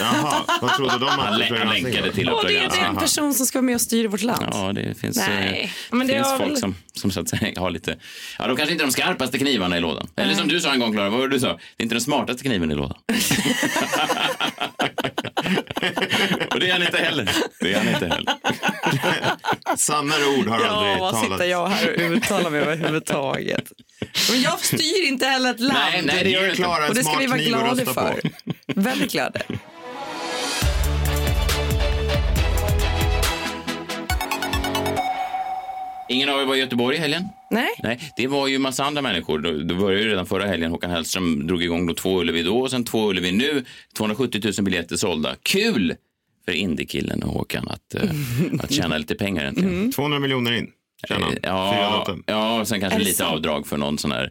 Jaha, 0.00 0.44
vad 0.60 0.74
trodde 0.76 0.98
de 0.98 1.08
Han, 1.08 1.32
att 1.32 1.38
lä- 1.38 1.58
han 1.58 1.68
länkade 1.68 2.12
till 2.12 2.28
Och 2.30 2.44
det 2.46 2.56
är 2.56 2.84
en 2.84 2.96
person 2.96 3.34
som 3.34 3.46
ska 3.46 3.58
vara 3.58 3.64
med 3.66 3.74
och 3.74 3.80
styra 3.80 4.08
vårt 4.08 4.22
land. 4.22 4.46
Ja, 4.52 4.72
det 4.72 4.94
finns, 5.00 5.16
Nej, 5.16 5.62
eh, 5.90 5.96
men 5.96 6.06
det 6.06 6.14
finns 6.14 6.28
folk 6.38 6.50
väl- 6.50 6.56
som, 6.56 6.74
som 6.94 7.10
så 7.10 7.20
att 7.20 7.28
säga 7.28 7.60
har 7.60 7.70
lite... 7.70 7.96
Ja, 8.38 8.46
de 8.46 8.56
kanske 8.56 8.72
inte 8.72 8.84
är 8.84 8.86
de 8.86 8.92
skarpaste 8.92 9.38
knivarna 9.38 9.76
i 9.76 9.80
lådan. 9.80 10.08
Eller 10.16 10.34
som 10.34 10.48
du 10.48 10.60
sa 10.60 10.72
en 10.72 10.80
gång, 10.80 10.92
Klara, 10.92 11.10
vad 11.10 11.20
var 11.20 11.28
det 11.28 11.34
du 11.36 11.40
sa? 11.40 11.46
Det 11.48 11.54
är 11.78 11.82
inte 11.82 11.94
den 11.94 12.02
smartaste 12.02 12.42
kniven 12.42 12.70
i 12.70 12.74
lådan. 12.74 12.96
Och 16.50 16.60
det 16.60 16.68
är 16.68 16.72
han 16.72 16.82
inte 16.82 16.98
heller. 16.98 17.30
Det 17.60 17.72
är 17.72 17.78
han 17.78 17.88
inte 17.88 18.06
heller. 18.08 18.34
Sannare 19.76 20.24
ord 20.38 20.48
har 20.48 20.60
Ja, 20.60 20.66
aldrig 20.68 20.98
vad 20.98 21.12
talats. 21.14 21.28
sitter 21.32 21.44
jag 21.44 21.66
här 21.68 21.92
och 21.94 22.10
uttalar 22.12 22.50
mig 22.50 22.60
överhuvudtaget. 22.60 23.72
Men 24.30 24.42
jag 24.42 24.58
styr 24.60 25.06
inte 25.08 25.26
heller 25.26 25.50
ett 25.50 25.60
land. 25.60 25.78
Nej, 25.92 26.02
nej, 26.04 26.24
det 26.24 26.30
gör 26.30 26.42
du 26.42 26.50
inte. 26.50 26.66
Och 26.88 26.94
det 26.94 27.04
ska 27.04 27.18
vi 27.18 27.26
vara 27.26 27.38
glada 27.38 27.84
för. 27.84 27.92
på. 28.22 28.28
Väldigt 28.66 29.12
glada. 29.12 29.40
Ingen 36.08 36.28
av 36.28 36.40
er 36.40 36.44
var 36.44 36.54
i 36.54 36.58
Göteborg 36.58 36.96
i 36.96 37.00
helgen? 37.00 37.24
Nej. 37.50 37.68
Nej, 37.82 38.12
det 38.16 38.26
var 38.26 38.46
ju 38.46 38.58
massa 38.58 38.84
andra 38.84 39.02
människor. 39.02 39.38
Det 39.38 39.74
började 39.74 40.02
ju 40.02 40.08
redan 40.10 40.26
förra 40.26 40.46
helgen. 40.46 40.70
Håkan 40.70 40.90
Hellström 40.90 41.46
drog 41.46 41.62
igång 41.62 41.86
då 41.86 41.94
två 41.94 42.20
Ullevi 42.20 42.42
då 42.42 42.60
och 42.60 42.70
sen 42.70 42.84
två 42.84 43.10
Ullevi 43.10 43.32
nu. 43.32 43.64
270 43.96 44.40
000 44.58 44.64
biljetter 44.64 44.96
sålda. 44.96 45.36
Kul 45.42 45.94
för 46.44 46.52
Indiekillen 46.52 47.22
och 47.22 47.32
Håkan 47.32 47.68
att, 47.68 47.94
eh, 47.94 48.10
att 48.62 48.72
tjäna 48.72 48.98
lite 48.98 49.14
pengar 49.14 49.44
äntligen. 49.44 49.92
200 49.92 50.18
miljoner 50.18 50.52
in. 50.52 50.70
Han. 51.08 51.36
Ja, 51.42 52.16
ja, 52.26 52.60
och 52.60 52.68
sen 52.68 52.80
kanske 52.80 52.98
lite 52.98 53.12
sant? 53.12 53.34
avdrag 53.34 53.66
för 53.66 53.76
någon 53.76 53.98
sån 53.98 54.12
här 54.12 54.30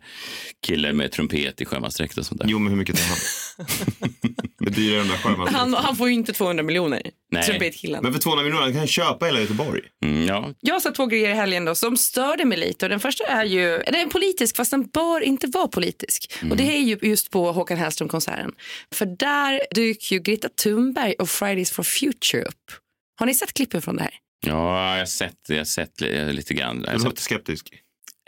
kille 0.68 0.94
med 0.94 1.12
trumpet 1.12 1.62
i 1.62 1.66
sjömansdräkt 1.66 2.18
och 2.18 2.26
sånt 2.26 2.42
där. 2.42 2.48
Jo, 2.50 2.60
men 2.60 2.70
hur 2.72 2.78
mycket 2.78 2.96
tar 2.96 3.06
han? 3.08 3.18
Det 4.60 4.70
är 4.70 4.72
dyrare 4.72 5.02
än 5.02 5.08
de 5.08 5.14
där 5.14 5.20
sjömännen. 5.20 5.56
Han, 5.56 5.74
han 5.74 5.96
får 5.96 6.08
ju 6.08 6.14
inte 6.14 6.34
200 6.34 6.64
miljoner. 6.64 7.02
Nej. 7.32 7.44
Trumpetkillen. 7.44 8.04
Men 8.04 8.14
för 8.14 8.20
200 8.20 8.44
miljoner 8.44 8.66
kan 8.68 8.78
han 8.78 8.88
köpa 8.88 9.26
hela 9.26 9.40
Göteborg. 9.40 9.82
Mm, 10.04 10.26
ja, 10.26 10.54
Jag 10.60 10.82
sett 10.82 10.96
två 10.96 11.06
grejer 11.06 11.30
i 11.30 11.34
helgen 11.34 11.66
då, 11.66 11.76
som 11.76 11.98
störde 11.98 12.46
mig 12.46 12.58
lite. 12.58 12.86
Och 12.86 12.90
den 12.90 13.00
första 13.00 13.24
är 13.24 13.46
ju 13.46 13.78
den 13.86 13.96
är 13.96 14.06
politisk, 14.06 14.56
fast 14.56 14.72
den 14.72 14.88
bör 14.88 15.22
inte 15.22 15.48
vara 15.48 15.68
politisk. 15.68 16.34
Och 16.50 16.58
Det 16.58 16.78
är 16.78 16.80
ju 16.80 16.98
just 17.02 17.30
på 17.32 17.52
Håkan 17.52 17.78
Hellström-konserten. 17.78 18.52
För 18.94 19.06
där 19.06 19.62
dyker 19.76 20.16
ju 20.16 20.22
Greta 20.22 20.50
Thunberg 20.50 21.14
och 21.14 21.30
Fridays 21.30 21.72
for 21.72 21.84
Future 21.84 22.44
upp. 22.44 22.72
Har 23.20 23.26
ni 23.26 23.34
sett 23.34 23.54
klippen 23.54 23.82
från 23.82 23.96
det 23.96 24.04
här? 24.04 24.14
Ja 24.46 24.92
jag 24.94 25.00
har 25.02 25.06
sett, 25.06 25.36
jag 25.48 25.58
har 25.58 25.64
sett 25.64 26.02
li- 26.02 26.34
lite 26.34 26.54
grann. 26.54 26.82
Du 26.82 26.88
har 26.88 26.94
sett, 26.98 27.04
låter 27.06 27.22
skeptisk. 27.22 27.70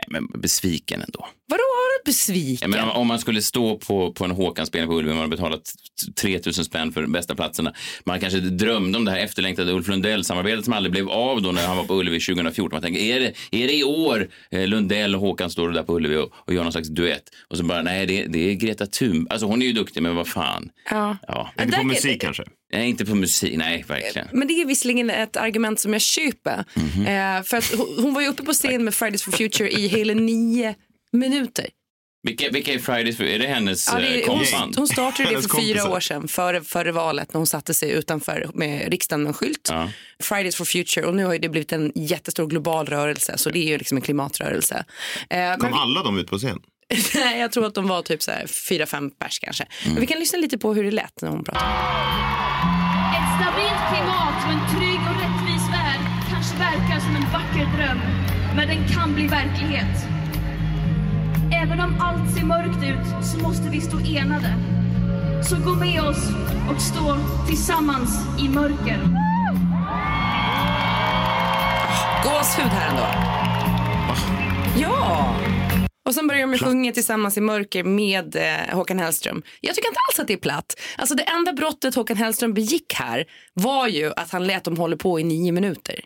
men 0.07 0.27
besviken 0.27 1.01
ändå. 1.01 1.27
Vadå, 1.47 1.61
var 1.61 1.99
du 1.99 2.11
besviken? 2.11 2.71
Ja, 2.71 2.77
men 2.77 2.89
om, 2.89 2.95
om 3.01 3.07
man 3.07 3.19
skulle 3.19 3.41
stå 3.41 3.77
på, 3.77 4.13
på 4.13 4.25
en 4.25 4.31
Håkan-spelning 4.31 4.89
på 4.89 4.95
Ullevi, 4.97 5.13
man 5.13 5.21
har 5.21 5.27
betalat 5.27 5.71
3000 6.21 6.65
spänn 6.65 6.91
för 6.91 7.01
de 7.01 7.11
bästa 7.11 7.35
platserna. 7.35 7.73
Man 8.05 8.19
kanske 8.19 8.39
drömde 8.39 8.97
om 8.97 9.05
det 9.05 9.11
här 9.11 9.17
efterlängtade 9.19 9.71
Ulf 9.71 9.87
Lundell-samarbetet 9.87 10.65
som 10.65 10.73
aldrig 10.73 10.91
blev 10.91 11.09
av 11.09 11.41
då 11.41 11.51
när 11.51 11.67
han 11.67 11.77
var 11.77 11.83
på 11.83 11.93
Ullevi 11.99 12.19
2014. 12.19 12.75
Man 12.75 12.81
tänker, 12.81 13.01
är 13.01 13.19
det, 13.19 13.33
är 13.63 13.67
det 13.67 13.73
i 13.77 13.83
år 13.83 14.29
eh, 14.51 14.67
Lundell 14.67 15.15
och 15.15 15.21
Håkan 15.21 15.49
står 15.49 15.69
där 15.69 15.83
på 15.83 15.95
Ullevi 15.95 16.15
och, 16.17 16.31
och 16.33 16.53
gör 16.53 16.63
någon 16.63 16.71
slags 16.71 16.87
duett? 16.89 17.23
Och 17.49 17.57
så 17.57 17.63
bara, 17.63 17.81
nej, 17.81 18.05
det, 18.05 18.25
det 18.25 18.39
är 18.49 18.53
Greta 18.53 18.85
Thunberg. 18.87 19.27
Alltså 19.33 19.45
hon 19.47 19.61
är 19.61 19.65
ju 19.65 19.73
duktig, 19.73 20.03
men 20.03 20.15
vad 20.15 20.27
fan. 20.27 20.69
Ja. 20.91 21.17
Ja, 21.27 21.49
Där- 21.57 21.77
på 21.77 21.83
musik 21.83 22.21
kanske. 22.21 22.43
Nej, 22.73 22.89
inte 22.89 23.05
på 23.05 23.15
musik, 23.15 23.57
nej, 23.57 23.85
verkligen. 23.87 24.27
Men 24.31 24.47
det 24.47 24.53
är 24.53 24.65
visserligen 24.65 25.09
ett 25.09 25.37
argument 25.37 25.79
som 25.79 25.93
jag 25.93 26.01
köper. 26.01 26.65
Mhm. 26.73 27.05
eh, 27.05 27.43
för 27.43 27.57
att 27.57 27.73
hon, 27.97 28.13
var 28.13 28.21
ju 28.21 28.27
uppe 28.27 28.43
på 28.43 28.53
scen 28.53 28.83
med 28.83 28.93
Fridays 28.93 29.23
for 29.23 29.31
Future 29.31 29.69
i 29.71 29.87
hela 29.87 30.13
nio 30.13 30.75
minuter. 31.11 31.67
Vilka, 32.23 32.49
vilka 32.49 32.73
är 32.73 32.79
Fridays 32.79 33.17
för? 33.17 33.23
Är 33.23 33.39
det 33.39 33.47
hennes 33.47 33.89
Ja, 33.93 33.99
det 33.99 34.23
eh, 34.23 34.29
hon, 34.29 34.73
hon 34.75 34.87
startade 34.87 35.29
det 35.29 35.41
för 35.41 35.61
fyra 35.61 35.89
år 35.89 35.99
sedan, 35.99 36.27
före, 36.27 36.61
före 36.61 36.91
valet, 36.91 37.33
när 37.33 37.39
hon 37.39 37.47
satte 37.47 37.73
sig 37.73 37.91
utanför 37.91 38.49
med 38.53 38.91
riksdagen 38.91 39.23
med 39.23 39.29
en 39.29 39.33
skylt. 39.33 39.67
Ja. 39.71 39.89
Fridays 40.23 40.55
for 40.55 40.65
Future, 40.65 41.05
och 41.05 41.15
nu 41.15 41.25
har 41.25 41.33
ju 41.33 41.39
det 41.39 41.49
blivit 41.49 41.71
en 41.71 41.91
jättestor 41.95 42.47
global 42.47 42.85
rörelse, 42.85 43.37
så 43.37 43.49
det 43.49 43.59
är 43.59 43.67
ju 43.67 43.77
liksom 43.77 43.97
en 43.97 44.01
klimatrörelse. 44.01 44.85
Eh, 45.29 45.55
Kom 45.57 45.69
men 45.69 45.73
alla 45.73 46.03
de 46.03 46.17
ut 46.17 46.27
på 46.27 46.37
scen? 46.37 46.59
Nej, 47.15 47.39
jag 47.39 47.51
tror 47.51 47.65
att 47.65 47.75
de 47.75 47.87
var 47.87 48.01
typ 48.01 48.21
så 48.21 48.31
här 48.31 48.47
fyra, 48.47 48.85
fem 48.85 49.11
pers 49.11 49.39
kanske. 49.39 49.63
Mm. 49.63 49.93
Men 49.93 50.01
vi 50.01 50.07
kan 50.07 50.19
lyssna 50.19 50.39
lite 50.39 50.57
på 50.57 50.73
hur 50.73 50.83
det 50.83 50.91
lät 50.91 51.21
när 51.21 51.29
hon 51.29 51.43
pratade. 51.43 52.50
Ett 53.15 53.29
stabilt 53.37 53.83
klimat 53.91 54.37
och 54.45 54.51
en 54.51 54.65
trygg 54.75 55.01
och 55.09 55.17
rättvis 55.23 55.69
värld 55.69 56.01
kanske 56.29 56.57
verkar 56.57 56.99
som 56.99 57.15
en 57.15 57.27
vacker 57.33 57.77
dröm, 57.77 57.99
men 58.55 58.67
den 58.67 58.87
kan 58.87 59.13
bli 59.13 59.27
verklighet. 59.27 60.07
Även 61.63 61.79
om 61.79 61.95
allt 62.01 62.31
ser 62.31 62.45
mörkt 62.45 62.83
ut 62.83 63.25
så 63.25 63.39
måste 63.39 63.69
vi 63.69 63.81
stå 63.81 63.99
enade. 63.99 64.55
Så 65.43 65.55
gå 65.55 65.75
med 65.75 66.01
oss 66.01 66.29
och 66.69 66.81
stå 66.81 67.17
tillsammans 67.47 68.39
i 68.39 68.49
mörker. 68.49 68.99
Gåshud 72.23 72.71
här 72.71 72.89
ändå. 72.89 73.07
Ja! 74.77 75.35
Och 76.07 76.15
sen 76.15 76.27
börjar 76.27 76.47
de 76.47 76.57
sjunga 76.57 76.91
tillsammans 76.91 77.37
i 77.37 77.41
mörker 77.41 77.83
med 77.83 78.35
eh, 78.35 78.75
Håkan 78.75 78.99
Hellström. 78.99 79.41
Jag 79.61 79.75
tycker 79.75 79.87
inte 79.89 79.99
alls 80.09 80.19
att 80.19 80.27
det 80.27 80.33
är 80.33 80.37
platt. 80.37 80.79
Alltså 80.97 81.15
det 81.15 81.23
enda 81.23 81.53
brottet 81.53 81.95
Håkan 81.95 82.17
Hellström 82.17 82.53
begick 82.53 82.93
här 82.93 83.25
var 83.53 83.87
ju 83.87 84.11
att 84.15 84.31
han 84.31 84.47
lät 84.47 84.63
dem 84.63 84.77
hålla 84.77 84.97
på 84.97 85.19
i 85.19 85.23
nio 85.23 85.51
minuter. 85.51 85.99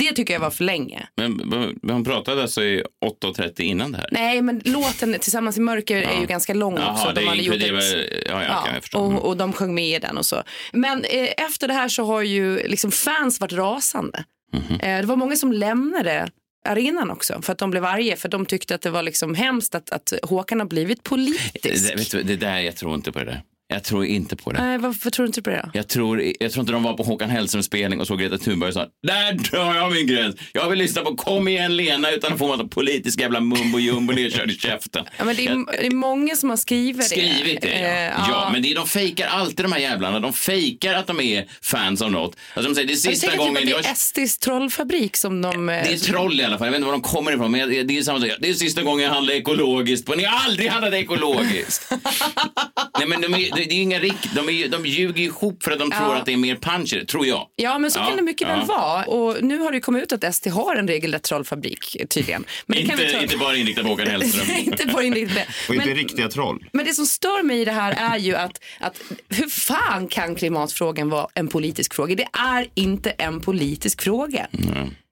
Det 0.00 0.12
tycker 0.12 0.34
jag 0.34 0.40
var 0.40 0.50
för 0.50 0.64
länge. 0.64 1.08
Men, 1.16 1.72
hon 1.82 2.04
pratade 2.04 2.42
alltså 2.42 2.62
i 2.62 2.84
8.30 3.24 3.60
innan 3.60 3.92
det 3.92 3.98
här? 3.98 4.08
Nej, 4.12 4.42
men 4.42 4.62
låten 4.64 5.16
Tillsammans 5.20 5.56
i 5.56 5.60
mörker 5.60 5.96
är 5.96 6.20
ju 6.20 6.26
ganska 6.26 6.54
lång 6.54 6.72
också. 6.72 6.84
Jaha, 6.86 7.12
det 7.12 7.20
De 7.20 7.26
hade 7.26 7.42
gjort 7.42 7.54
ett- 7.56 8.26
Ja, 8.28 8.42
ja, 8.44 8.64
Ja, 8.74 8.80
förstå. 8.80 9.04
Mm. 9.04 9.16
och, 9.16 9.28
och 9.28 9.36
de 9.36 9.52
sjöng 9.52 9.74
med 9.74 9.88
i 9.96 9.98
den 9.98 10.18
och 10.18 10.26
så. 10.26 10.42
Men 10.72 11.04
eh, 11.04 11.28
efter 11.36 11.68
det 11.68 11.74
här 11.74 11.88
så 11.88 12.04
har 12.04 12.22
ju 12.22 12.68
liksom 12.68 12.90
fans 12.90 13.40
varit 13.40 13.52
rasande. 13.52 14.24
Mhm. 14.52 14.80
Eh, 14.80 15.00
det 15.00 15.06
var 15.06 15.16
många 15.16 15.36
som 15.36 15.52
lämnade 15.52 16.30
arenan 16.64 17.10
också 17.10 17.42
för 17.42 17.52
att 17.52 17.58
de 17.58 17.70
blev 17.70 17.84
arga 17.84 18.16
för 18.16 18.28
de 18.28 18.46
tyckte 18.46 18.74
att 18.74 18.82
det 18.82 18.90
var 18.90 19.02
liksom 19.02 19.34
hemskt 19.34 19.74
att, 19.74 19.90
att 19.90 20.12
Håkan 20.22 20.60
har 20.60 20.66
blivit 20.66 21.02
politisk. 21.02 21.88
Det, 21.88 21.96
vet 21.96 22.10
du, 22.10 22.22
det 22.22 22.36
där, 22.36 22.58
jag 22.58 22.76
tror 22.76 22.94
inte 22.94 23.12
på 23.12 23.18
det 23.18 23.24
där. 23.24 23.42
Jag 23.72 23.84
tror 23.84 24.04
inte 24.06 24.36
på 24.36 24.52
det. 24.52 24.62
Nej, 24.62 24.78
varför 24.78 25.10
tror 25.10 25.24
du 25.24 25.26
inte 25.26 25.42
på 25.42 25.50
det 25.50 25.60
då? 25.64 25.70
Jag 25.78 25.88
tror, 25.88 26.22
jag 26.40 26.52
tror 26.52 26.60
inte 26.62 26.72
de 26.72 26.82
var 26.82 26.94
på 26.96 27.02
Håkan 27.02 27.30
Hellströms 27.30 27.66
spelning 27.66 28.00
och 28.00 28.06
såg 28.06 28.18
Greta 28.20 28.38
Thunberg 28.38 28.68
och 28.68 28.74
sa 28.74 28.86
där 29.06 29.32
drar 29.32 29.74
jag 29.74 29.92
min 29.92 30.06
gräns. 30.06 30.36
Jag 30.52 30.68
vill 30.70 30.78
lyssna 30.78 31.02
på 31.02 31.14
Kom 31.16 31.48
igen 31.48 31.76
Lena 31.76 32.10
utan 32.10 32.32
att 32.32 32.38
få 32.38 32.48
massa 32.48 32.64
politisk 32.64 33.20
jävla 33.20 33.40
mumbo 33.40 33.78
jumbo 33.78 34.12
nedkörd 34.12 34.50
i 34.50 34.54
käften. 34.54 35.04
Ja, 35.16 35.24
men 35.24 35.36
det, 35.36 35.46
är, 35.46 35.50
Jag- 35.50 35.66
det 35.66 35.86
är 35.86 35.90
många 35.94 36.36
som 36.36 36.50
har 36.50 36.56
skrivit, 36.56 37.04
Skrivit 37.04 37.60
det, 37.62 37.68
ja. 37.68 37.74
Eh, 37.74 38.28
ja. 38.30 38.50
men 38.52 38.62
det 38.62 38.70
är, 38.70 38.74
de 38.74 38.86
fejkar 38.86 39.26
alltid 39.26 39.64
de 39.64 39.72
här 39.72 39.80
jävlarna. 39.80 40.20
De 40.20 40.32
fejkar 40.32 40.94
att 40.94 41.06
de 41.06 41.20
är 41.20 41.46
fans 41.62 42.02
av 42.02 42.12
något. 42.12 42.36
Alltså 42.54 42.68
de 42.70 42.74
säger, 42.74 42.86
det 42.88 42.92
är 42.92 42.94
Jag 42.94 42.98
sista 43.00 43.26
tänker 43.26 43.38
gången 43.46 43.56
typ 43.62 43.64
det 43.66 43.70
jag... 43.76 43.86
är 43.86 43.92
Estis 43.92 44.38
trollfabrik 44.38 45.16
som 45.16 45.42
de... 45.42 45.68
eh, 45.68 45.82
Det 45.84 45.92
är 45.92 45.96
troll 45.96 46.40
i 46.40 46.44
alla 46.44 46.58
fall. 46.58 46.66
Jag 46.66 46.72
vet 46.72 46.76
inte 46.78 46.86
var 46.86 46.92
de 46.92 47.02
kommer 47.02 47.32
ifrån. 47.32 47.50
Men 47.50 47.60
jag- 47.60 47.86
det 47.88 47.98
är 47.98 48.02
samma 48.02 48.20
sak. 48.20 48.30
Det 48.40 48.48
är 48.50 48.54
sista 48.54 48.82
gången 48.82 49.04
jag 49.06 49.12
handlar 49.14 49.34
ekologiskt. 49.34 50.06
På. 50.06 50.14
Ni 50.14 50.24
har 50.24 50.38
aldrig 50.44 50.68
handlat 50.70 50.94
ekologiskt. 50.94 51.92
Nej, 52.98 53.06
men 53.08 53.20
de 53.20 53.34
är, 53.34 53.59
det, 53.60 53.66
det 53.66 53.74
är 53.74 53.82
inga 53.82 53.98
rikt, 53.98 54.28
de, 54.34 54.48
är, 54.48 54.68
de 54.68 54.86
ljuger 54.86 55.22
ihop 55.22 55.62
för 55.62 55.70
att 55.70 55.78
de 55.78 55.90
tror 55.90 56.16
att 56.16 56.26
det 56.26 56.32
är 56.32 56.36
mer 56.36 56.56
punch 56.56 56.92
i 56.92 56.96
det, 56.98 57.04
tror 57.06 57.26
jag. 57.26 57.46
Ja, 57.56 57.78
men 57.78 57.90
så 57.90 57.98
Ja, 57.98 58.04
kan 58.06 58.16
det 58.16 58.22
mycket 58.22 58.48
ja. 58.48 58.56
väl 58.56 58.66
vara. 58.66 59.04
Och 59.04 59.44
nu 59.44 59.58
har 59.58 59.72
det 59.72 59.80
kommit 59.80 60.02
ut 60.02 60.12
att 60.12 60.24
ST 60.24 60.50
har 60.50 60.76
en 60.76 60.88
regelrätt 60.88 61.22
trollfabrik 61.22 61.96
tydligen. 62.10 62.44
Men 62.66 62.78
det 62.78 62.86
kan 62.88 62.96
vi 62.98 63.04
Inte, 63.04 63.16
ta- 63.16 63.22
inte 63.22 63.36
bara 63.36 63.56
inriktad 63.56 63.82
på 63.82 63.88
Håkan 63.88 64.06
Hellström. 64.10 64.56
inte 64.58 64.82
inriktat 65.02 65.36
det. 65.36 65.46
Och 65.68 65.74
inte 65.74 65.86
Men, 65.86 65.94
riktiga 65.96 66.28
troll. 66.28 66.64
men 66.72 66.84
det 66.86 66.92
som 66.92 67.06
stör 67.06 67.42
mig 67.42 67.60
i 67.60 67.64
det 67.64 67.72
här 67.72 68.12
är 68.14 68.18
ju 68.18 68.34
att, 68.36 68.60
att 68.80 69.00
hur 69.28 69.48
fan 69.48 70.08
kan 70.08 70.34
klimatfrågan 70.34 71.08
vara 71.10 71.26
en 71.34 71.48
politisk 71.48 71.94
fråga? 71.94 72.14
Det 72.14 72.28
är 72.32 72.66
inte 72.74 73.10
en 73.10 73.40
politisk 73.40 74.02
fråga. 74.02 74.46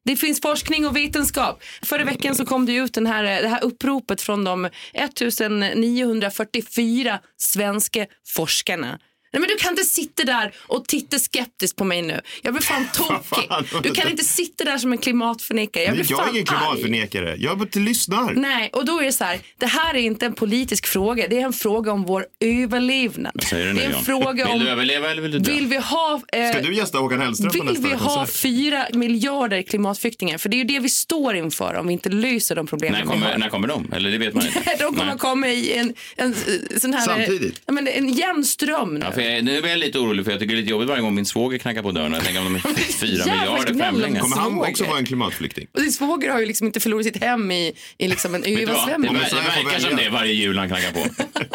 Det 0.09 0.17
finns 0.17 0.41
forskning 0.41 0.87
och 0.87 0.97
vetenskap. 0.97 1.63
Förra 1.83 2.05
veckan 2.05 2.35
så 2.35 2.47
kom 2.47 2.67
det 2.67 2.73
ut 2.73 2.95
den 2.95 3.07
här, 3.07 3.43
det 3.43 3.49
här 3.49 3.65
uppropet 3.65 4.21
från 4.21 4.45
de 4.45 4.65
1944 4.65 7.19
svenska 7.37 8.07
forskarna. 8.27 8.99
Nej, 9.33 9.41
men 9.41 9.49
du 9.49 9.57
kan 9.57 9.71
inte 9.71 9.85
sitta 9.85 10.25
där 10.25 10.53
och 10.67 10.85
titta 10.87 11.19
skeptiskt 11.19 11.77
på 11.77 11.85
mig 11.85 12.03
nu. 12.03 12.21
Jag 12.43 12.53
blir 12.55 12.63
fan 12.63 12.89
tokig. 12.95 13.51
Du 13.83 13.91
kan 13.95 14.09
inte 14.11 14.25
sitta 14.25 14.65
där 14.65 14.79
som 14.79 14.93
en 14.93 14.99
klimatförnekare. 14.99 15.85
Jag 15.85 15.95
blir 15.95 16.07
jag 16.09 16.21
är 16.21 16.25
fan 16.25 16.35
ingen 16.37 16.49
arg. 16.49 16.59
klimatförnekare. 16.59 17.37
Jag 17.39 17.59
bara 17.59 17.69
lyssnar. 17.75 18.33
Nej, 18.35 18.71
och 18.73 18.85
då 18.85 19.01
är 19.01 19.05
det 19.05 19.13
så 19.13 19.25
här, 19.25 19.39
det 19.59 19.67
här 19.67 19.95
är 19.95 19.99
inte 20.01 20.27
en 20.27 20.35
politisk 20.35 20.87
fråga, 20.87 21.27
det 21.29 21.41
är 21.41 21.45
en 21.45 21.53
fråga 21.53 21.93
om 21.93 22.03
vår 22.05 22.27
överlevnad. 22.41 23.33
Vad 23.35 23.45
säger 23.45 23.67
du 23.67 23.73
nu 23.73 23.79
det 23.79 23.85
är 23.85 23.89
en 23.89 23.93
John? 23.93 24.05
fråga 24.05 24.45
Vill 24.45 24.53
om, 24.55 24.59
du 24.61 24.69
överleva 24.71 25.11
eller 25.11 25.23
vill 25.23 25.31
du 25.31 25.39
dö? 25.39 25.53
vill 25.53 25.67
vi 25.67 25.77
ha, 25.77 26.21
eh, 26.33 26.51
Ska 26.51 26.61
du 26.61 26.75
gästa 26.75 26.99
Håkan 26.99 27.21
Hellström 27.21 27.51
på 27.51 27.55
vill 27.59 27.65
nästa 27.65 27.89
vi 27.89 27.95
ha 27.95 28.27
fyra 28.27 28.87
miljarder 28.93 29.63
klimatflyktingar? 29.63 30.39
För 30.39 30.49
det 30.49 30.57
är 30.57 30.59
ju 30.59 30.65
det 30.65 30.79
vi 30.81 30.89
står 30.89 31.37
inför 31.37 31.75
om 31.75 31.87
vi 31.87 31.93
inte 31.93 32.09
löser 32.09 32.55
de 32.57 32.67
problemen 32.67 32.93
När 32.99 33.01
vi 33.07 33.09
kommer, 33.09 33.31
har. 33.31 33.39
när 33.39 33.49
kommer 33.49 33.69
de? 33.69 33.93
Eller 33.93 34.11
det 34.11 34.19
vet 34.19 34.35
man 34.35 34.47
inte. 34.57 34.77
De 34.79 34.85
kommer 34.85 35.05
Nej. 35.05 35.19
komma 35.19 35.49
i 35.49 35.73
en, 35.73 35.95
en, 36.17 36.33
eh, 36.33 36.79
sån 36.79 36.95
här... 36.95 37.01
Samtidigt? 37.07 37.63
Ja, 37.67 37.73
men 37.73 37.89
en 37.89 38.09
jämn 38.09 38.45
ström 38.45 38.95
nu. 38.95 39.01
Ja, 39.07 39.13
jag, 39.31 39.45
nu 39.45 39.61
blir 39.61 39.71
jag 39.71 39.79
lite 39.79 39.99
orolig 39.99 40.25
för 40.25 40.33
jag 40.33 40.41
tycker 40.41 40.55
det 40.55 40.59
är 40.59 40.63
lite 40.63 40.71
jobbigt 40.71 40.89
varje 40.89 41.03
gång 41.03 41.15
min 41.15 41.27
svåger 41.27 41.59
knackar 41.59 41.83
på 41.83 41.93
dörren. 41.93 42.13
Jag 42.13 42.25
tänker 42.25 42.41
om 42.41 42.45
de 42.45 42.55
är 42.57 42.75
fyra 42.93 43.25
miljarder 43.25 43.75
främlingar. 43.75 44.21
Kommer 44.21 44.37
han 44.37 44.61
också 44.61 44.85
vara 44.85 44.99
en 44.99 45.07
klimatflykting? 45.07 45.67
Och 45.75 45.81
din 45.81 45.93
svåger 45.93 46.31
har 46.31 46.41
ju 46.41 46.47
liksom 46.47 46.67
inte 46.67 46.81
förlorat 46.81 47.05
sitt 47.05 47.23
hem 47.23 47.51
i, 47.51 47.73
i 47.99 48.09
liksom 48.09 48.35
en 48.35 48.41
vad? 48.41 48.51
Det, 48.51 48.57
det 48.57 49.13
verkar 49.13 49.79
som 49.79 49.97
det 49.97 50.09
varje 50.09 50.33
jul 50.33 50.59
han 50.59 50.69
knackar 50.69 50.93
på. 50.93 51.07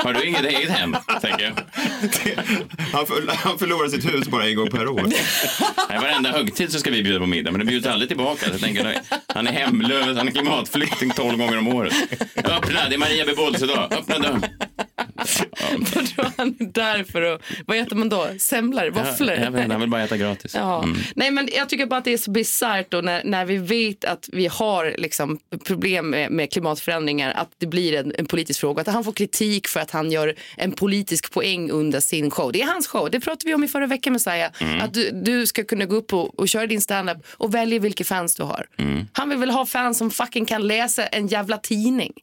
Har 0.04 0.14
du 0.14 0.24
inget 0.24 0.46
eget 0.46 0.70
hem? 0.70 0.96
Tänker 1.22 1.44
jag. 1.44 1.54
Han, 2.94 3.06
för, 3.06 3.28
han 3.28 3.60
förlorar 3.60 3.90
sitt 3.90 4.14
hus 4.14 4.28
bara 4.28 4.48
en 4.50 4.56
gång 4.56 4.70
per 4.70 4.88
år. 4.88 5.04
Nej, 5.90 6.00
varenda 6.02 6.32
högtid 6.32 6.72
så 6.72 6.80
ska 6.80 6.92
vi 6.92 7.04
bjuda 7.04 7.20
på 7.20 7.26
middag, 7.26 7.52
men 7.52 7.60
det 7.60 7.66
bjuds 7.66 7.88
aldrig 7.88 8.10
tillbaka. 8.10 8.46
Så 8.46 8.52
jag 8.52 8.62
tänker, 8.62 9.02
han 9.28 9.48
är 9.48 9.52
hemlös, 9.52 10.18
han 10.18 10.28
är 10.28 10.32
klimatflykting 10.32 11.10
tolv 11.10 11.38
gånger 11.38 11.58
om 11.58 11.68
året. 11.68 11.94
Öppna, 12.36 12.90
det 12.90 12.96
är 12.96 12.98
Maria 12.98 13.26
Bebols 13.26 13.62
idag. 13.64 13.94
Öppna 13.94 14.20
dörren. 14.20 14.46
Vadå, 15.78 16.32
han 16.38 16.56
är 16.60 16.66
där 16.66 17.04
för 17.04 17.22
att, 17.22 17.42
vad 17.66 17.78
äter 17.78 17.96
man 17.96 18.10
då? 18.10 18.28
Semlor? 18.40 18.90
Våfflor? 18.92 19.32
Jag 19.32 19.52
vet, 19.52 19.72
han 19.72 19.80
vill 19.80 19.90
bara 19.90 20.04
äta 20.04 20.18
gratis. 20.18 20.56
Ja. 20.56 20.86
Nej, 21.16 21.32
men 21.32 21.50
jag 21.56 21.70
tycker 21.70 21.86
bara 21.86 21.98
att 21.98 22.06
det 22.06 22.14
är 22.14 22.18
så 22.18 22.32
bisarrt 22.32 22.92
då 22.92 23.02
när, 23.02 23.24
när 23.24 23.46
vi 23.46 23.58
vet 23.58 24.06
att 24.06 24.30
vi 24.32 24.48
har 24.48 24.96
liksom 24.98 25.40
problem 25.66 26.10
med, 26.10 26.32
med 26.32 26.52
klimatförändringar 26.52 27.32
att 27.32 27.50
det 27.58 27.68
blir 27.68 27.94
en, 27.94 28.14
en 28.18 28.26
politisk 28.26 28.60
fråga. 28.60 28.82
Att 28.82 28.88
han 28.88 29.04
får 29.04 29.12
kritik 29.12 29.68
för 29.68 29.80
att 29.80 29.92
han 29.92 30.12
gör 30.12 30.36
en 30.58 30.72
politisk 30.72 31.32
poäng 31.32 31.72
under 31.72 32.00
sin 32.00 32.32
show. 32.32 32.52
Det 32.52 32.62
är 32.62 32.68
hans 32.68 32.88
show. 32.88 33.10
Det 33.12 33.20
pratade 33.20 33.46
vi 33.46 33.54
om 33.54 33.64
i 33.64 33.68
förra 33.68 33.88
veckan 33.88 34.14
Messiah. 34.14 34.52
Att 34.82 34.94
du, 34.94 35.12
du 35.12 35.48
ska 35.48 35.64
kunna 35.64 35.86
gå 35.86 35.96
upp 35.96 36.14
och, 36.14 36.40
och 36.40 36.50
köra 36.50 36.68
din 36.68 36.82
standup 36.82 37.18
och 37.28 37.56
välja 37.56 37.80
vilka 37.80 38.04
fans 38.04 38.36
du 38.36 38.44
har. 38.44 38.66
Han 39.14 39.30
vill 39.30 39.38
väl 39.38 39.50
ha 39.50 39.66
fans 39.66 39.98
som 39.98 40.12
fucking 40.12 40.46
kan 40.46 40.68
läsa 40.68 41.06
en 41.06 41.28
jävla 41.28 41.58
tidning. 41.58 42.14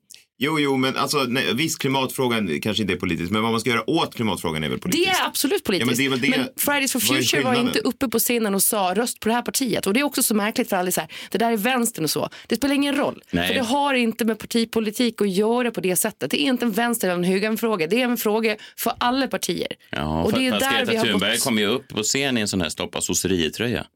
Jo, 0.42 0.60
jo, 0.60 0.76
men 0.76 0.96
alltså, 0.96 1.18
nej, 1.28 1.54
visst 1.54 1.78
klimatfrågan 1.78 2.60
kanske 2.60 2.82
inte 2.82 2.94
är 2.94 2.96
politisk, 2.96 3.30
men 3.30 3.42
vad 3.42 3.50
man 3.50 3.60
ska 3.60 3.70
göra 3.70 3.90
åt 3.90 4.14
klimatfrågan 4.14 4.64
är 4.64 4.68
väl 4.68 4.78
Det 4.78 4.82
politiskt? 4.82 5.20
är 5.20 5.26
absolut 5.26 5.64
politiskt. 5.64 5.80
Ja, 5.86 5.86
men 5.86 5.96
det 5.96 6.04
är 6.04 6.10
väl 6.10 6.20
det- 6.20 6.38
men 6.38 6.48
Fridays 6.56 6.92
for 6.92 7.00
Future 7.00 7.42
var 7.42 7.54
inte 7.60 7.78
uppe 7.78 8.08
på 8.08 8.18
scenen 8.18 8.54
och 8.54 8.62
sa 8.62 8.94
röst 8.96 9.20
på 9.20 9.28
det 9.28 9.34
här 9.34 9.42
partiet. 9.42 9.86
Och 9.86 9.92
det 9.94 10.00
är 10.00 10.04
också 10.04 10.22
så 10.22 10.34
märkligt 10.34 10.68
för 10.68 10.76
alla 10.76 10.90
så 10.90 11.00
här, 11.00 11.10
det 11.30 11.38
där 11.38 11.52
är 11.52 11.56
vänstern 11.56 12.04
och 12.04 12.10
så. 12.10 12.28
Det 12.46 12.56
spelar 12.56 12.74
ingen 12.74 12.94
roll. 12.96 13.22
Nej. 13.30 13.48
För 13.48 13.54
det 13.54 13.60
har 13.60 13.94
inte 13.94 14.24
med 14.24 14.38
partipolitik 14.38 15.20
att 15.20 15.30
göra 15.30 15.70
på 15.70 15.80
det 15.80 15.96
sättet. 15.96 16.30
Det 16.30 16.40
är 16.42 16.44
inte 16.44 16.64
en 16.64 16.72
vänster 16.72 17.08
eller 17.08 17.18
en 17.18 17.24
högerfråga. 17.24 17.86
Det 17.86 18.00
är 18.00 18.04
en 18.04 18.16
fråga 18.16 18.56
för 18.76 18.92
alla 18.98 19.26
partier. 19.28 19.68
Ja, 19.90 20.22
och 20.22 20.32
det 20.32 20.46
är 20.46 20.50
där 20.60 20.86
vi 20.86 20.96
har 20.96 21.04
Thunberg 21.06 21.32
gått. 21.32 21.44
kom 21.44 21.58
ju 21.58 21.66
upp 21.66 21.88
på 21.88 22.02
scen 22.02 22.38
i 22.38 22.40
en 22.40 22.48
sån 22.48 22.60
här 22.60 22.68
stoppa 22.68 23.00
sosseritröja. 23.00 23.86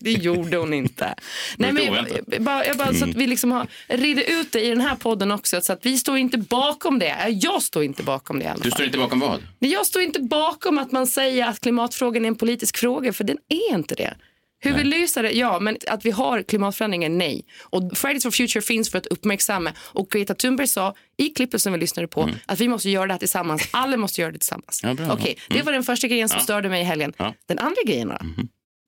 det 0.00 0.12
gjorde 0.12 0.56
hon 0.56 0.74
inte. 0.74 1.14
Nej, 1.56 1.72
men 1.72 1.84
jag, 1.84 2.42
bara, 2.42 2.66
jag 2.66 2.76
bara 2.76 2.94
så 2.94 3.04
att 3.04 3.14
vi 3.14 3.26
liksom 3.26 3.52
har 3.52 3.66
ridit 3.88 4.28
ut 4.28 4.52
det 4.52 4.60
i 4.60 4.68
den 4.68 4.79
här 4.80 4.96
podden 4.96 5.30
också. 5.30 5.60
Så 5.60 5.72
att 5.72 5.86
vi 5.86 5.98
står 5.98 6.18
inte 6.18 6.38
bakom 6.38 6.98
det. 6.98 7.26
Jag 7.28 7.62
står 7.62 7.84
inte 7.84 8.02
bakom 8.02 8.38
det 8.38 8.44
i 8.44 8.48
alla 8.48 8.54
fall. 8.56 8.62
Du 8.64 8.70
står 8.70 8.86
inte 8.86 8.98
bakom 8.98 9.20
vad? 9.20 9.42
Nej, 9.58 9.72
Jag 9.72 9.86
står 9.86 10.02
inte 10.02 10.20
bakom 10.20 10.78
att 10.78 10.92
man 10.92 11.06
säger 11.06 11.46
att 11.48 11.60
klimatfrågan 11.60 12.24
är 12.24 12.28
en 12.28 12.36
politisk 12.36 12.76
fråga, 12.76 13.12
för 13.12 13.24
den 13.24 13.36
är 13.48 13.74
inte 13.74 13.94
det. 13.94 14.14
Hur 14.62 14.72
vi 14.74 14.84
löser 14.84 15.22
det? 15.22 15.30
Ja, 15.30 15.60
men 15.60 15.76
att 15.86 16.04
vi 16.04 16.10
har 16.10 16.42
klimatförändringar, 16.42 17.08
nej. 17.08 17.44
Och 17.60 17.98
Fridays 17.98 18.22
for 18.22 18.30
Future 18.30 18.62
finns 18.62 18.90
för 18.90 18.98
att 18.98 19.06
uppmärksamma. 19.06 19.72
Och 19.78 20.10
Greta 20.10 20.34
Thunberg 20.34 20.66
sa 20.66 20.94
i 21.16 21.28
klippet 21.28 21.62
som 21.62 21.72
vi 21.72 21.78
lyssnade 21.78 22.08
på 22.08 22.30
att 22.46 22.60
vi 22.60 22.68
måste 22.68 22.90
göra 22.90 23.06
det 23.06 23.12
här 23.12 23.18
tillsammans. 23.18 23.68
Alla 23.70 23.96
måste 23.96 24.20
göra 24.20 24.32
det 24.32 24.38
tillsammans. 24.38 24.80
Ja, 24.82 24.94
bra. 24.94 25.12
Okej, 25.12 25.38
det 25.48 25.62
var 25.62 25.72
den 25.72 25.82
första 25.82 26.06
grejen 26.08 26.28
som 26.28 26.40
störde 26.40 26.68
mig 26.68 26.80
i 26.80 26.84
helgen. 26.84 27.12
Ja. 27.16 27.34
Den 27.46 27.58
andra 27.58 27.82
grejen 27.86 28.08
då? 28.08 28.18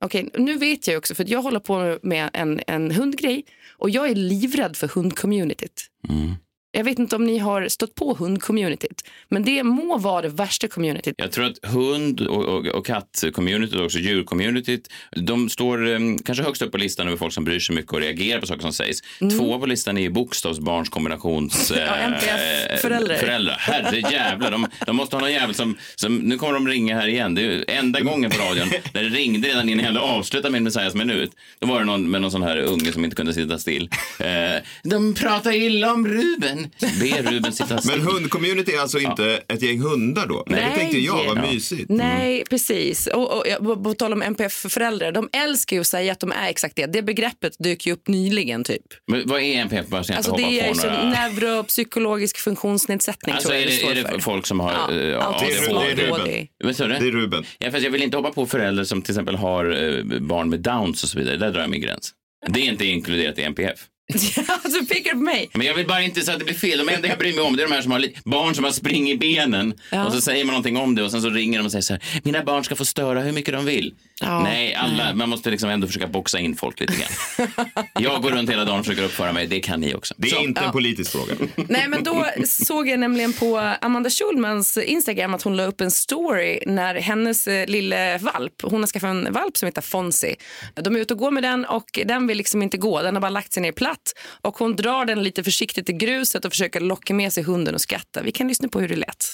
Okej, 0.03 0.31
nu 0.35 0.59
vet 0.59 0.87
jag 0.87 0.99
också, 0.99 1.15
för 1.15 1.31
jag 1.31 1.43
håller 1.43 1.61
på 1.61 1.99
med 2.03 2.31
en, 2.33 2.61
en 2.67 2.91
hundgrej 2.91 3.45
och 3.79 3.91
jag 3.91 4.11
är 4.11 4.15
livrädd 4.15 4.77
för 4.77 4.89
hundcommunityt. 4.89 5.87
Mm. 6.09 6.35
Jag 6.75 6.85
vet 6.85 6.99
inte 6.99 7.17
om 7.17 7.25
ni 7.25 7.39
har 7.39 7.69
stött 7.69 7.95
på 7.95 8.15
hundcommunityt, 8.15 9.05
men 9.29 9.45
det 9.45 9.63
må 9.63 9.99
vara 9.99 10.23
det 10.23 10.29
värsta 10.29 10.69
communityt. 10.69 11.15
Jag 11.19 11.33
tror 11.33 11.45
att 11.45 11.59
hund 11.63 12.21
och, 12.21 12.45
och, 12.45 12.67
och 12.67 12.87
kattcommunityt 12.87 13.75
och 13.79 13.85
också 13.85 13.99
djurcommunityt, 13.99 14.89
de 15.17 15.49
står 15.49 15.87
um, 15.87 16.19
kanske 16.19 16.45
högst 16.45 16.63
upp 16.63 16.73
på 16.73 16.79
listan 16.79 17.07
över 17.07 17.17
folk 17.17 17.33
som 17.33 17.45
bryr 17.45 17.61
sig 17.61 17.77
mycket 17.77 17.93
och 17.93 18.01
reagerar 18.01 18.41
på 18.41 18.47
saker 18.47 18.63
som 18.63 18.73
sägs. 18.73 19.03
Två 19.39 19.59
på 19.59 19.67
listan 19.67 19.99
är 19.99 20.11
bokstavsbarns 20.11 20.89
kombinations... 20.89 21.71
Mm. 21.71 21.83
Ja, 21.93 21.97
NPF-föräldrar. 21.97 23.17
föräldrar. 23.17 23.57
Herre 23.59 24.01
jävlar, 24.13 24.51
de, 24.51 24.67
de 24.87 24.97
måste 24.97 25.17
ha 25.17 25.21
någon 25.21 25.33
jävel 25.33 25.55
som, 25.55 25.79
som... 25.95 26.17
Nu 26.17 26.39
kommer 26.39 26.53
de 26.55 26.69
ringa 26.69 27.01
här 27.01 27.09
igen. 27.09 27.35
Det 27.35 27.43
är 27.43 27.65
enda 27.71 28.01
gången 28.01 28.31
på 28.31 28.39
radion 28.39 28.69
där 28.93 29.03
det 29.03 29.09
ringde 29.09 29.49
redan 29.49 29.69
innan 29.69 29.85
jag 29.85 29.93
hade 29.93 30.01
avslutat 30.01 30.53
min 30.53 30.65
Messiahs 30.65 30.95
minut. 30.95 31.31
Då 31.59 31.67
var 31.67 31.79
det 31.79 31.85
någon 31.85 32.11
med 32.11 32.21
någon 32.21 32.31
sån 32.31 32.43
här 32.43 32.59
unge 32.59 32.93
som 32.93 33.05
inte 33.05 33.17
kunde 33.17 33.35
sitta 33.35 33.59
still. 33.59 33.91
Eh, 34.19 34.63
de 34.83 35.15
pratar 35.15 35.53
illa 35.53 35.93
om 35.93 36.09
Ruben. 36.09 36.62
Be 37.01 37.23
Ruben 37.31 37.53
sitta 37.53 37.79
still. 37.79 37.99
Men 37.99 38.07
hundcommunity 38.07 38.73
är 38.73 38.81
alltså 38.81 38.99
inte 38.99 39.41
ett 39.49 39.63
gäng 39.63 39.81
hundar 39.81 40.27
då? 40.27 40.45
Det 40.47 40.57
tänkte 40.75 40.99
jag, 40.99 41.25
vad 41.27 41.39
Ja. 41.39 41.53
mysigt. 41.53 41.89
Nej, 41.89 42.45
precis. 42.51 43.07
Och, 43.07 43.37
och, 43.39 43.45
jag- 43.49 43.85
på, 43.85 43.95
tal 43.95 44.13
om 44.13 44.23
NPF-föräldrar, 44.23 45.13
de 45.13 45.29
älskar 45.33 45.77
ju 45.77 45.81
att 45.81 45.87
säga 45.87 46.13
att 46.13 46.21
de 46.21 46.33
är 46.33 46.49
exakt 46.51 46.77
det. 46.77 46.87
Det 46.87 47.03
begreppet 47.03 47.53
dök 47.59 47.87
ju 47.87 47.93
upp 47.93 48.09
nyligen 48.09 48.65
typ. 48.65 48.83
Men 49.11 49.23
vad 49.29 49.41
är 49.41 49.55
NPF? 49.61 49.87
Bara 49.87 50.05
så 50.05 50.15
Alltså 50.15 50.37
det 50.37 50.61
är 50.61 50.75
så 50.75 50.87
några... 50.87 51.11
neuropsykologisk 51.11 52.39
funktionsnedsättning 52.39 53.35
Alltså 53.35 53.49
tror 53.49 53.61
jag 53.61 53.73
är 53.73 53.95
det, 53.95 54.01
är 54.11 54.13
det 54.15 54.21
folk 54.21 54.47
som 54.47 54.61
har 54.61 54.73
Ja, 54.73 54.93
eh, 55.01 55.27
autism, 55.27 55.75
det 55.75 55.93
är? 55.93 55.97
Ruben. 55.97 56.25
Du? 56.59 56.75
Det 56.87 57.07
är 57.09 57.11
Ruben. 57.13 57.45
Ja, 57.59 57.71
fast 57.71 57.85
jag 57.85 57.91
vill 57.91 58.03
inte 58.03 58.17
hoppa 58.17 58.31
på 58.33 58.47
föräldrar 58.47 58.85
som 58.85 59.03
till 59.03 59.13
exempel 59.13 59.35
har 59.37 59.65
eh, 59.99 60.21
barn 60.21 60.51
med 60.51 60.61
downs 60.61 61.03
och 61.03 61.09
så 61.09 61.19
vidare. 61.19 61.37
Där 61.37 61.51
drar 61.51 61.61
jag 61.61 61.71
min 61.71 61.81
gräns. 61.81 62.13
Det 62.49 62.61
är 62.61 62.65
inte 62.65 62.85
inkluderat 62.85 63.39
i 63.39 63.43
NPF. 63.43 63.79
alltså 64.65 64.85
pickar 64.95 65.11
på 65.11 65.17
mig. 65.17 65.51
Men 65.55 65.67
jag 65.67 65.75
vill 65.75 65.87
bara 65.87 66.03
inte 66.03 66.21
så 66.21 66.33
att 66.33 66.39
det 66.39 66.45
blir 66.45 66.55
fel. 66.55 66.79
De 66.87 66.89
enda 66.89 67.09
jag 67.09 67.19
bryr 67.19 67.33
mig 67.35 67.41
om 67.45 67.57
det 67.57 67.63
är 67.63 67.69
de 67.69 67.75
här 67.75 67.83
som 67.83 67.93
har 67.93 67.99
li- 67.99 68.17
barn 68.25 68.55
som 68.55 68.65
har 68.65 68.71
spring 68.71 69.11
i 69.11 69.17
benen. 69.17 69.75
Ja. 69.91 70.05
Och 70.07 70.13
så 70.13 70.21
säger 70.21 70.45
man 70.45 70.53
någonting 70.53 70.77
om 70.77 70.95
det 70.95 71.03
och 71.03 71.11
sen 71.11 71.23
så 71.23 71.31
ringer 71.31 71.59
de 71.59 71.65
och 71.65 71.73
säger 71.73 71.83
så 71.83 71.93
här. 71.93 72.03
Mina 72.23 72.45
barn 72.45 72.65
ska 72.65 72.77
få 72.77 72.85
störa 72.85 73.21
hur 73.21 73.33
mycket 73.33 73.55
de 73.55 73.65
vill. 73.65 73.95
Ja. 74.21 74.43
Nej, 74.43 74.75
alla, 74.75 75.15
man 75.15 75.29
måste 75.29 75.51
liksom 75.51 75.71
ändå 75.71 75.87
försöka 75.87 76.07
boxa 76.07 76.39
in 76.39 76.57
folk 76.57 76.81
lite 76.81 76.93
grann. 76.93 77.49
jag 77.99 78.23
går 78.23 78.31
runt 78.31 78.51
hela 78.51 78.65
dagen 78.65 78.79
och 78.79 78.85
försöker 78.87 79.05
uppföra 79.05 79.33
mig. 79.33 79.47
Det 79.47 79.61
kan 79.61 79.81
ni 79.81 79.95
också. 79.95 80.15
Det 80.17 80.29
är 80.29 80.35
Så. 80.35 80.41
inte 80.43 80.61
en 80.61 80.73
politisk 80.73 81.13
fråga. 81.13 81.35
Nej, 81.69 81.89
men 81.89 82.05
då 82.05 82.27
såg 82.47 82.89
jag 82.89 83.01
nämligen 83.01 83.33
på 83.33 83.75
Amanda 83.81 84.11
Schulmans 84.11 84.77
Instagram 84.79 85.35
att 85.35 85.43
hon 85.43 85.57
la 85.57 85.65
upp 85.65 85.81
en 85.81 85.91
story 85.91 86.59
när 86.67 86.95
hennes 86.95 87.49
eh, 87.49 87.67
lille 87.67 88.19
valp, 88.19 88.53
hon 88.63 88.81
har 88.81 88.87
skaffat 88.87 89.11
en 89.11 89.33
valp 89.33 89.57
som 89.57 89.67
heter 89.67 89.83
Fonzie. 89.83 90.37
De 90.75 90.97
är 90.97 91.01
ute 91.01 91.15
och 91.15 91.19
går 91.21 91.31
med 91.31 91.43
den 91.43 91.65
och 91.65 91.99
den 92.07 92.27
vill 92.27 92.39
liksom 92.39 92.63
inte 92.63 92.77
gå. 92.77 93.03
Den 93.03 93.15
har 93.15 93.21
bara 93.21 93.31
lagt 93.31 93.53
sig 93.53 93.63
ner 93.63 93.73
platt 93.73 94.13
och 94.43 94.59
hon 94.59 94.77
drar 94.77 95.05
den 95.05 95.23
lite 95.23 95.45
försiktigt 95.45 95.89
i 95.91 95.93
gruset 95.93 96.45
och 96.45 96.53
försöker 96.53 96.81
locka 96.81 97.15
med 97.15 97.33
sig 97.33 97.43
hunden 97.43 97.75
och 97.75 97.81
skratta. 97.81 98.23
Vi 98.23 98.33
kan 98.33 98.49
lyssna 98.49 98.69
på 98.69 98.81
hur 98.81 98.89
det 98.89 98.97
lät. 98.97 99.27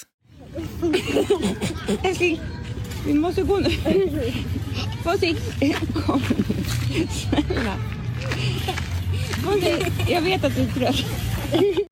Älskling, 2.05 2.41
vi 3.09 3.15
måste 3.15 3.43
gå 3.43 3.59
nu. 3.59 3.71
Fonzie, 5.05 5.37
kom. 6.07 6.23
Snälla. 7.11 7.75
Fonzie, 9.45 9.93
jag 10.09 10.23
vet 10.23 10.45
att 10.45 10.57
du 10.57 10.63
är 10.63 10.67
trött. 10.67 11.05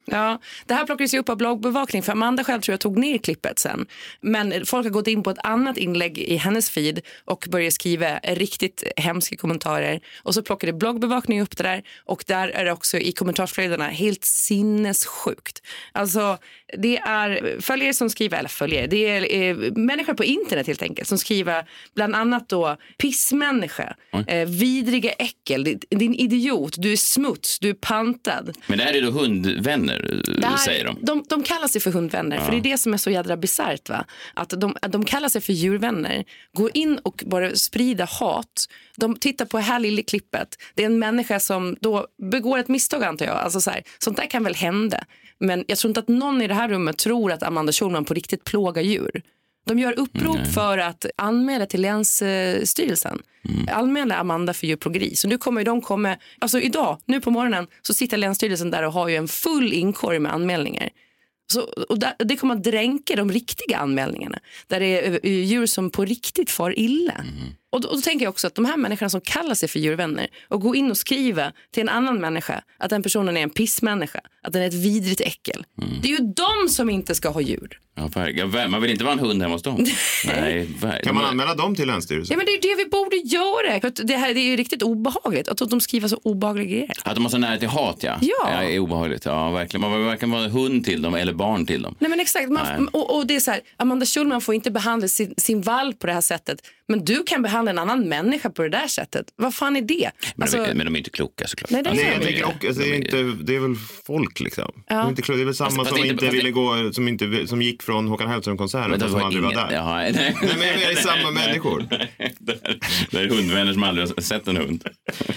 Ja, 0.07 0.41
det 0.67 0.75
här 0.75 0.87
plockades 0.87 1.15
ju 1.15 1.19
upp 1.19 1.29
av 1.29 1.37
bloggbevakning 1.37 2.03
för 2.03 2.13
Amanda 2.13 2.45
själv 2.45 2.61
tror 2.61 2.73
jag 2.73 2.81
tog 2.81 2.99
ner 2.99 3.19
klippet 3.19 3.59
sen. 3.59 3.87
Men 4.21 4.67
folk 4.67 4.87
har 4.87 4.91
gått 4.91 5.07
in 5.07 5.23
på 5.23 5.31
ett 5.31 5.45
annat 5.45 5.77
inlägg 5.77 6.19
i 6.19 6.37
hennes 6.37 6.71
feed 6.71 7.01
och 7.25 7.47
börjat 7.51 7.73
skriva 7.73 8.19
riktigt 8.19 8.85
hemska 8.97 9.37
kommentarer. 9.37 10.01
Och 10.23 10.35
så 10.35 10.43
plockade 10.43 10.73
bloggbevakning 10.73 11.43
upp 11.43 11.57
det 11.57 11.63
där 11.63 11.83
och 12.05 12.25
där 12.27 12.49
är 12.49 12.65
det 12.65 12.73
också 12.73 12.99
i 12.99 13.13
kommentarsflödena 13.13 13.89
helt 13.89 14.25
sinnessjukt. 14.25 15.63
Alltså 15.93 16.39
det 16.79 16.99
är 16.99 17.61
följare 17.61 17.95
som 17.95 18.11
skriver, 18.11 18.39
eller 18.39 18.49
följare, 18.49 18.87
det 18.87 19.07
är 19.07 19.35
eh, 19.35 19.73
människor 19.73 20.15
på 20.15 20.25
internet 20.25 20.67
helt 20.67 20.83
enkelt 20.83 21.09
som 21.09 21.19
skriver 21.19 21.65
bland 21.95 22.15
annat 22.15 22.49
då 22.49 22.77
pissmänniska, 22.99 23.97
eh, 24.27 24.49
vidriga 24.49 25.11
äckel, 25.11 25.79
din, 25.91 26.15
idiot, 26.15 26.75
du 26.79 26.93
är 26.93 26.97
smuts, 26.97 27.59
du 27.59 27.69
är 27.71 27.75
pantad. 27.75 28.57
Men 28.67 28.79
det 28.79 28.85
här 28.85 28.95
är 28.95 29.03
då 29.03 29.11
hundvänner, 29.11 29.96
Det 30.41 30.47
här, 30.47 30.57
säger 30.57 30.85
de. 30.85 30.97
de. 31.01 31.25
De 31.29 31.43
kallar 31.43 31.69
sig 31.69 31.81
för 31.81 31.91
hundvänner, 31.91 32.39
för 32.39 32.51
det 32.51 32.57
är 32.59 32.61
det 32.61 32.79
som 32.79 32.95
är 32.95 32.99
så 32.99 33.11
jädra 33.11 33.37
bisarrt. 33.37 33.89
Va? 33.89 34.05
Att 34.35 34.51
de, 34.51 34.77
de 34.89 35.05
kallar 35.05 35.29
sig 35.29 35.41
för 35.41 35.53
djurvänner, 35.53 36.25
går 36.53 36.71
in 36.75 36.99
och 37.03 37.23
bara 37.27 37.55
sprider 37.55 38.09
hat. 38.21 38.69
De 38.97 39.17
tittar 39.17 39.45
på 39.45 39.57
det 39.57 39.63
här 39.63 39.81
lilla 39.81 40.03
klippet. 40.03 40.49
Det 40.75 40.83
är 40.83 40.87
en 40.87 40.99
människa 40.99 41.41
som 41.41 41.77
då 41.81 42.07
begår 42.23 42.59
ett 42.59 42.69
misstag 42.69 43.05
antar 43.05 43.27
jag. 43.27 43.37
Alltså 43.37 43.61
så 43.61 43.71
här, 43.71 43.83
sånt 43.99 44.17
där 44.17 44.31
kan 44.31 44.45
väl 44.45 44.55
hända. 44.55 45.05
Men 45.39 45.65
jag 45.69 45.79
tror 45.79 45.91
inte 45.91 46.01
att 46.01 46.09
någon 46.09 46.43
i 46.43 46.49
det 46.49 46.55
här 46.55 46.69
rummet 46.69 46.99
tror 46.99 47.33
att 47.33 47.43
Amanda 47.43 47.73
Schulman 47.73 48.05
på 48.05 48.15
riktigt 48.15 48.45
plågar 48.45 48.83
djur. 48.83 49.23
De 49.67 49.79
gör 49.79 49.99
upprop 49.99 50.47
för 50.55 50.79
att 50.79 51.07
anmäla 51.17 51.67
till 51.67 51.83
Länsstyrelsen. 51.83 53.19
Anmäla 53.73 54.17
Amanda 54.17 54.55
för 54.55 54.67
djurplågeri. 54.67 55.17
Så 55.17 55.29
nu 55.29 55.39
kommer 55.39 55.65
de 55.65 55.81
komma, 55.83 56.17
alltså 56.39 56.61
idag, 56.61 56.99
nu 57.05 57.21
på 57.21 57.31
morgonen, 57.31 57.67
så 57.83 57.95
sitter 57.95 58.17
Länsstyrelsen 58.17 58.71
där 58.71 58.83
och 58.83 58.93
har 58.93 59.09
ju 59.09 59.17
en 59.17 59.29
full 59.29 59.73
inkorg 59.73 60.19
med 60.19 60.33
anmälningar. 60.33 60.89
Så, 61.53 61.61
och 61.89 61.99
där, 61.99 62.15
det 62.19 62.37
kommer 62.37 62.55
att 62.55 62.65
dränka 62.65 63.17
de 63.17 63.33
riktiga 63.33 63.79
anmälningarna. 63.79 64.39
Där 64.67 64.81
det 64.81 64.87
är 64.87 65.27
djur 65.27 65.67
som 65.67 65.91
på 65.91 66.05
riktigt 66.05 66.51
far 66.51 66.79
illa. 66.79 67.25
Och, 67.73 67.81
då, 67.81 67.89
och 67.89 67.95
då 67.97 68.01
tänker 68.03 68.25
jag 68.25 68.31
också 68.31 68.47
att 68.47 68.55
de 68.55 68.65
här 68.65 68.77
människorna 68.77 69.11
som 69.11 69.21
kallar 69.21 69.55
sig 69.55 69.69
för 69.69 69.79
djurvänner 69.79 70.27
och 70.49 70.61
går 70.61 70.77
in 70.77 70.91
och 70.91 70.97
skriver 70.97 71.53
till 71.73 71.81
en 71.81 71.89
annan 71.89 72.21
människa 72.21 72.63
att 72.79 72.91
den 72.91 73.03
personen 73.03 73.37
är 73.37 73.43
en 73.43 73.51
pissmänniska, 73.51 74.21
att 74.43 74.53
den 74.53 74.63
är 74.63 74.67
ett 74.67 74.75
vidrigt 74.75 75.21
äckel. 75.21 75.65
Det 76.03 76.09
är 76.09 76.13
ju 76.21 76.33
de 76.37 76.69
som 76.69 76.91
inte 76.91 77.15
ska 77.15 77.29
ha 77.29 77.41
djur. 77.41 77.81
Ja, 77.99 78.07
verkligen. 78.15 78.51
Ja, 78.51 78.69
Man 78.69 78.83
vill 78.83 78.91
inte 78.91 79.05
vara 79.05 79.13
en 79.13 79.19
hund 79.19 79.43
hemma 79.43 79.55
hos 79.55 79.63
dem. 79.63 79.87
Nej, 80.27 80.69
Kan 81.03 81.15
man 81.15 81.25
anmäla 81.25 81.55
dem 81.55 81.75
till 81.75 81.87
Länsstyrelsen? 81.87 82.35
Ja, 82.35 82.37
men 82.37 82.47
det 82.47 82.53
är 82.53 82.55
ju 82.55 82.77
det 82.77 82.85
vi 82.85 82.91
borde 82.91 83.17
göra. 83.17 83.81
För 83.81 83.89
att 83.89 84.01
det, 84.05 84.17
här, 84.17 84.35
det 84.35 84.41
är 84.41 84.51
ju 84.51 84.57
riktigt 84.57 84.83
obehagligt 84.83 85.49
att 85.49 85.71
de 85.71 85.81
skriver 85.81 86.09
så 86.09 86.21
obehagliga 86.23 86.67
grejer. 86.67 86.91
Att 87.05 87.15
de 87.15 87.25
har 87.25 87.31
så 87.31 87.39
nära 87.39 87.59
till 87.59 87.69
hat, 87.69 88.03
ja. 88.03 88.19
Ja. 88.21 88.49
är 88.63 88.79
obehagligt. 88.79 89.25
Ja, 89.25 89.51
verkligen. 89.51 89.81
Man 89.81 89.93
vill 89.93 90.07
varken 90.07 90.31
vara 90.31 90.49
hund 90.49 90.85
till 90.85 91.03
dem 91.03 91.15
eller 91.15 91.33
barn 91.33 91.67
till 91.67 91.83
dem. 91.83 91.97
Nej 91.99 92.11
men 92.11 92.21
exakt. 92.21 92.49
Nej. 92.49 92.63
Man, 92.79 92.89
och, 92.89 93.17
och 93.17 93.27
det 93.27 93.37
är 93.37 93.41
så 93.41 93.51
här, 93.51 93.61
Amanda 93.77 94.07
Schulman 94.07 94.41
får 94.41 94.55
inte 94.55 94.71
behandla 94.71 95.09
sin, 95.09 95.35
sin 95.37 95.63
valp 95.63 95.99
på 95.99 96.07
det 96.07 96.13
här 96.13 96.21
sättet. 96.21 96.59
Men 96.89 97.05
du 97.05 97.23
kan 97.23 97.43
behandla 97.43 97.56
en 97.69 97.79
annan 97.79 98.09
människa 98.09 98.51
på 98.51 98.63
det 98.63 98.69
där 98.69 98.87
sättet. 98.87 99.27
Vad 99.37 99.55
fan 99.55 99.77
är 99.77 99.81
det? 99.83 100.11
Men, 100.37 100.43
Alltså, 100.43 100.57
de, 100.57 100.75
men 100.75 100.87
de 100.87 100.95
är 100.95 100.99
inte 100.99 101.11
kloka 101.11 101.47
såklart. 101.47 101.71
Nej, 101.71 101.83
det 101.83 101.89
är 101.89 101.91
Alltså, 101.91 102.05
Nej, 102.05 102.13
jag 102.13 102.21
de 102.21 102.27
tänker 102.27 102.45
också, 102.45 102.67
alltså, 102.67 102.83
det, 102.83 102.89
är 102.91 102.95
inte, 102.95 103.43
det 103.45 103.57
är 103.57 103.61
väl 103.61 103.75
folk 104.07 104.41
liksom. 104.41 104.73
Det, 104.89 104.95
är 104.95 105.09
inte, 105.09 105.23
det 105.33 105.41
är 105.41 105.45
väl 105.45 105.55
samma 105.55 105.71
Fast- 105.71 105.79
fast 105.79 105.89
som 105.91 105.99
inte- 105.99 106.09
inte 106.09 106.25
fast 106.25 106.35
ville 106.35 106.49
det- 106.49 106.53
gå, 106.53 106.93
som, 106.93 107.09
inte, 107.09 107.47
som 107.47 107.63
gick 107.63 107.83
från 107.83 108.09
Håkan 108.09 108.29
Hellström-konserten 108.31 108.91
Men 108.91 109.01
fast 109.01 109.13
det 109.15 109.19
som 109.19 109.27
aldrig 109.27 109.43
var 109.45 109.53
där. 109.55 109.73
Jaha, 109.73 109.97
nej. 109.97 110.13
Nej, 110.13 110.37
men 110.43 110.59
det 110.59 110.85
är 110.85 110.95
samma 110.97 111.31
människor. 111.31 111.87
det, 112.39 112.53
är, 112.63 112.79
det 113.11 113.19
är 113.19 113.29
hundvänner 113.29 113.73
som 113.73 113.83
aldrig 113.83 114.09
har 114.09 114.23
sett 114.23 114.49
en 114.49 114.57
hund. 114.57 114.85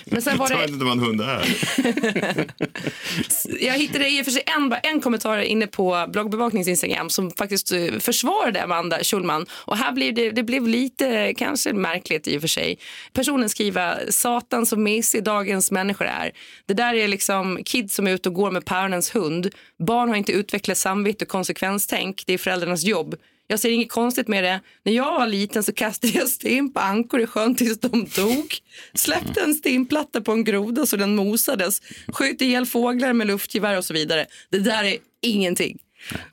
men 0.06 0.22
sen 0.22 0.38
var 0.38 0.50
Jag 0.52 0.58
vet 0.58 0.68
det, 0.68 0.74
inte 0.74 0.86
vad 0.86 0.94
en 0.94 1.00
hund 1.04 1.22
är. 1.22 1.46
jag 3.60 3.74
hittade 3.74 4.10
i 4.10 4.22
och 4.22 4.26
för 4.26 4.32
sig 4.32 4.44
en, 4.58 4.70
bara 4.70 4.80
en 4.80 5.02
kommentar 5.02 5.38
inne 5.40 5.68
på 5.68 6.06
bloggbevaknings 6.14 6.68
Instagram 6.68 7.10
som 7.10 7.32
faktiskt 7.32 7.72
eh, 7.72 7.80
försvarade 8.00 8.64
Amanda 8.64 9.04
Schulman. 9.04 9.46
Och 9.52 9.78
här 9.78 9.92
blev 9.92 10.14
det, 10.14 10.32
det 10.32 10.44
blev 10.44 10.68
lite 10.68 11.34
kanske 11.38 11.74
märkligt 11.74 12.09
i 12.12 12.38
och 12.38 12.42
för 12.42 12.48
sig. 12.48 12.78
Personen 13.14 13.50
skriver 13.50 14.06
satan 14.10 14.66
så 14.66 14.78
mesig 14.78 15.24
dagens 15.24 15.72
människor 15.72 16.06
är. 16.06 16.32
Det 16.66 16.74
där 16.74 16.94
är 16.94 17.08
liksom 17.08 17.60
kids 17.66 17.96
som 17.96 18.08
är 18.08 18.12
ute 18.12 18.30
och 18.30 18.36
går 18.36 18.52
med 18.52 18.66
päronens 18.66 19.16
hund. 19.16 19.50
Barn 19.80 20.10
har 20.10 20.16
inte 20.16 20.32
utvecklat 20.32 20.78
samvete 20.78 21.26
och 21.26 21.30
konsekvenstänk. 21.30 22.24
Det 22.26 22.34
är 22.34 22.38
föräldrarnas 22.38 22.84
jobb. 22.84 23.16
Jag 23.52 23.60
ser 23.60 23.72
inget 23.72 23.92
konstigt 23.92 24.28
med 24.28 24.44
det. 24.44 24.60
När 24.84 24.94
jag 24.94 25.20
var 25.20 25.28
liten 25.28 25.64
så 25.64 25.74
kastade 25.74 26.14
jag 26.14 26.30
sten 26.30 26.74
på 26.74 26.80
ankor 26.80 27.22
i 27.22 27.28
sjön 27.28 27.56
tills 27.56 27.80
de 27.80 28.06
dog. 28.16 28.58
Släppte 28.94 29.42
en 29.42 29.54
stenplatta 29.54 30.22
på 30.22 30.32
en 30.32 30.44
groda 30.44 30.86
så 30.86 30.98
den 30.98 31.16
mosades. 31.16 31.82
Sköt 32.08 32.42
ihjäl 32.42 32.66
fåglar 32.66 33.14
med 33.14 33.28
luftgevär 33.28 33.78
och 33.78 33.86
så 33.86 33.94
vidare. 33.94 34.26
Det 34.50 34.60
där 34.60 34.84
är 34.84 34.98
ingenting. 35.22 35.78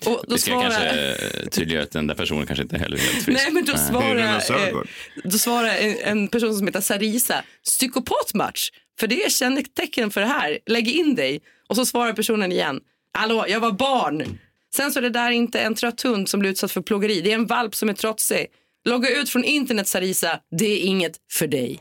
Och 0.07 0.25
då 0.29 0.35
Vi 0.35 0.39
ska 0.39 0.51
svarar... 0.51 0.71
kanske 0.71 1.15
eh, 1.41 1.49
tydliggöra 1.49 1.83
att 1.85 1.91
den 1.91 2.07
där 2.07 2.15
personen 2.15 2.47
kanske 2.47 2.63
inte 2.63 2.79
heller 2.79 2.97
är 2.97 3.01
helt 3.01 3.25
frisk. 3.25 3.43
Nej, 3.43 3.53
men 3.53 3.65
då 3.65 3.77
svarar, 3.77 4.69
eh, 4.69 4.83
då 5.25 5.39
svarar 5.39 5.69
en, 5.69 5.97
en 6.05 6.29
person 6.29 6.57
som 6.57 6.67
heter 6.67 6.81
Sarisa, 6.81 7.45
psykopatmatch. 7.65 8.71
För 9.01 9.07
det 9.07 9.25
är 9.25 9.31
kännetecken 9.31 10.11
för 10.11 10.21
det 10.21 10.27
här. 10.27 10.59
Lägg 10.67 10.89
in 10.89 11.15
dig. 11.15 11.41
Och 11.69 11.77
så 11.77 11.87
svarar 11.87 12.13
personen 12.13 12.53
igen. 12.53 12.81
Hallå, 13.13 13.45
jag 13.49 13.61
var 13.61 13.73
barn. 13.73 14.39
Sen 14.75 14.93
så 14.93 14.99
är 14.99 15.03
det 15.03 15.11
där 15.11 15.31
inte 15.31 15.61
en 15.61 15.75
trött 15.75 16.03
hund 16.03 16.29
som 16.29 16.41
blir 16.41 16.51
utsatt 16.51 16.73
för 16.73 16.81
plågeri. 16.81 17.21
Det 17.21 17.31
är 17.31 17.35
en 17.35 17.47
valp 17.47 17.75
som 17.75 17.89
är 17.89 17.93
trotsig. 17.93 18.47
Logga 18.85 19.11
ut 19.11 19.31
från 19.31 19.45
internet 19.45 19.89
Sarisa. 19.89 20.41
Det 20.59 20.67
är 20.67 20.79
inget 20.79 21.13
för 21.33 21.47
dig. 21.47 21.81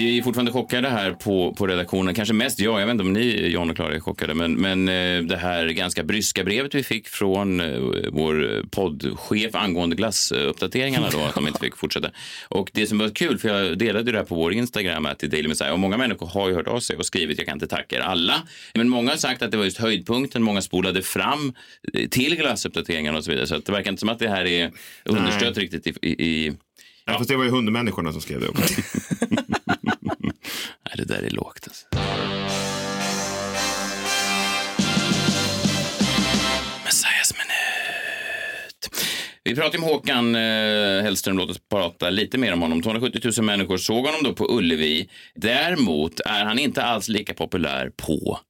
Vi 0.00 0.18
är 0.18 0.22
fortfarande 0.22 0.52
chockade 0.52 0.88
här 0.88 1.12
på, 1.12 1.54
på 1.54 1.66
redaktionen. 1.66 2.14
Kanske 2.14 2.34
mest 2.34 2.60
jag. 2.60 2.80
Jag 2.80 2.86
vet 2.86 2.92
inte 2.92 3.04
om 3.04 3.12
ni, 3.12 3.48
John 3.48 3.70
och 3.70 3.76
Klara, 3.76 3.94
är 3.94 4.00
chockade. 4.00 4.34
Men, 4.34 4.54
men 4.54 4.88
eh, 4.88 5.22
det 5.22 5.36
här 5.36 5.68
ganska 5.68 6.02
bryska 6.02 6.44
brevet 6.44 6.74
vi 6.74 6.82
fick 6.82 7.08
från 7.08 7.60
eh, 7.60 7.80
vår 8.12 8.64
poddchef 8.70 9.54
angående 9.54 9.96
glassuppdateringarna 9.96 11.08
då, 11.12 11.20
att 11.20 11.34
de 11.34 11.46
inte 11.46 11.60
fick 11.60 11.76
fortsätta. 11.76 12.10
Och 12.48 12.70
det 12.74 12.86
som 12.86 12.98
var 12.98 13.08
kul, 13.08 13.38
för 13.38 13.48
jag 13.48 13.78
delade 13.78 14.12
det 14.12 14.18
här 14.18 14.24
på 14.24 14.34
vår 14.34 14.52
Instagram, 14.52 15.06
att 15.06 15.22
i 15.22 15.26
Daily 15.26 15.48
Messiah, 15.48 15.72
och 15.72 15.78
många 15.78 15.96
människor 15.96 16.26
har 16.26 16.48
ju 16.48 16.54
hört 16.54 16.68
av 16.68 16.80
sig 16.80 16.96
och 16.96 17.06
skrivit, 17.06 17.38
jag 17.38 17.46
kan 17.46 17.56
inte 17.56 17.66
tacka 17.66 17.96
er 17.96 18.00
alla. 18.00 18.42
Men 18.74 18.88
många 18.88 19.10
har 19.10 19.16
sagt 19.16 19.42
att 19.42 19.50
det 19.50 19.56
var 19.56 19.64
just 19.64 19.78
höjdpunkten, 19.78 20.42
många 20.42 20.62
spolade 20.62 21.02
fram 21.02 21.52
eh, 21.92 22.08
till 22.08 22.36
glassuppdateringarna 22.36 23.18
och 23.18 23.24
så 23.24 23.30
vidare. 23.30 23.46
Så 23.46 23.58
det 23.58 23.72
verkar 23.72 23.90
inte 23.90 24.00
som 24.00 24.08
att 24.08 24.18
det 24.18 24.28
här 24.28 24.44
är 24.44 24.70
understött 25.04 25.58
riktigt 25.58 25.86
i, 25.86 25.94
i, 26.02 26.10
i 26.26 26.52
Ja. 27.04 27.18
Fast 27.18 27.28
det 27.28 27.36
var 27.36 27.44
ju 27.44 27.50
hundmänniskorna 27.50 28.12
som 28.12 28.20
skrev 28.20 28.40
det 28.40 28.48
också. 28.48 28.64
Det 31.00 31.14
där 31.14 31.22
är 31.22 31.30
lågt 31.30 31.68
alltså. 31.68 31.86
Minut. 37.32 39.06
Vi 39.44 39.54
pratar 39.54 39.78
om 39.78 39.84
Håkan 39.84 40.34
eh, 40.34 41.02
Hellström. 41.02 41.38
Låt 41.38 41.50
oss 41.50 41.60
prata 41.70 42.10
lite 42.10 42.38
mer 42.38 42.52
om 42.52 42.62
honom. 42.62 42.82
270 42.82 43.32
000 43.36 43.44
människor 43.46 43.76
såg 43.76 44.06
honom 44.06 44.20
då 44.24 44.32
på 44.32 44.56
Ullevi. 44.56 45.08
Däremot 45.34 46.20
är 46.20 46.44
han 46.44 46.58
inte 46.58 46.82
alls 46.82 47.08
lika 47.08 47.34
populär 47.34 47.90
på 47.96 48.40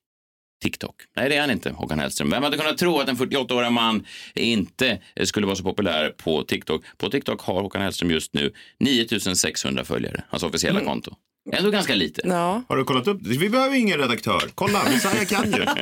TikTok. 0.63 0.95
Nej, 1.17 1.29
det 1.29 1.37
är 1.37 1.41
han 1.41 1.51
inte, 1.51 1.71
Håkan 1.71 1.99
Hellström. 1.99 2.31
Vem 2.31 2.43
hade 2.43 2.57
kunnat 2.57 2.79
tro 2.79 2.99
att 2.99 3.09
en 3.09 3.17
48-årig 3.17 3.73
man 3.73 4.07
inte 4.35 4.99
skulle 5.25 5.47
vara 5.47 5.57
så 5.57 5.63
populär 5.63 6.11
på 6.11 6.43
TikTok? 6.43 6.85
På 6.99 7.11
TikTok 7.11 7.41
har 7.41 7.63
Håkan 7.63 7.83
Hellström 7.83 8.11
just 8.11 8.35
nu 8.35 8.53
9600 8.79 9.85
följare, 9.85 10.25
hans 10.29 10.43
officiella 10.43 10.81
konto. 10.81 11.17
Ändå 11.53 11.71
ganska 11.71 11.95
lite. 11.95 12.21
Ja. 12.25 12.63
Har 12.69 12.77
du 12.77 12.85
kollat 12.85 13.07
upp 13.09 13.19
det? 13.21 13.29
Vi 13.39 13.49
behöver 13.49 13.77
ingen 13.77 13.99
redaktör. 13.99 14.43
Kolla, 14.55 14.85
Messiah 14.85 15.25
kan 15.25 15.53
ju. 15.53 15.65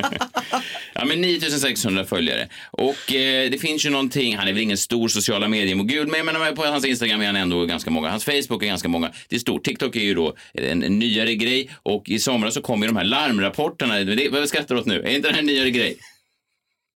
Ja, 0.93 1.05
men 1.05 1.21
9600 1.21 2.05
följare. 2.05 2.47
Och 2.71 3.13
eh, 3.13 3.49
det 3.51 3.57
finns 3.61 3.85
ju 3.85 3.89
någonting, 3.89 4.37
han 4.37 4.47
är 4.47 4.53
väl 4.53 4.61
ingen 4.61 4.77
stor 4.77 5.07
sociala 5.07 5.47
mediemogul, 5.47 6.07
men 6.07 6.17
jag 6.17 6.25
menar 6.25 6.51
på 6.51 6.65
hans 6.65 6.85
Instagram 6.85 7.21
är 7.21 7.25
han 7.25 7.35
ändå 7.35 7.65
ganska 7.65 7.91
många. 7.91 8.09
Hans 8.09 8.25
Facebook 8.25 8.63
är 8.63 8.67
ganska 8.67 8.87
många. 8.89 9.11
Det 9.29 9.35
är 9.35 9.39
stort. 9.39 9.63
TikTok 9.63 9.95
är 9.95 9.99
ju 9.99 10.13
då 10.13 10.35
en, 10.53 10.83
en 10.83 10.99
nyare 10.99 11.35
grej 11.35 11.69
och 11.83 12.09
i 12.09 12.19
somras 12.19 12.53
så 12.53 12.61
kom 12.61 12.81
ju 12.81 12.87
de 12.87 12.95
här 12.97 13.03
larmrapporterna. 13.03 13.99
Det, 13.99 14.29
vad 14.29 14.49
skrattar 14.49 14.75
du 14.75 14.81
åt 14.81 14.87
nu? 14.87 15.01
Är 15.03 15.09
inte 15.15 15.27
det 15.27 15.33
här 15.33 15.39
en 15.39 15.45
nyare 15.45 15.71
grej? 15.71 15.97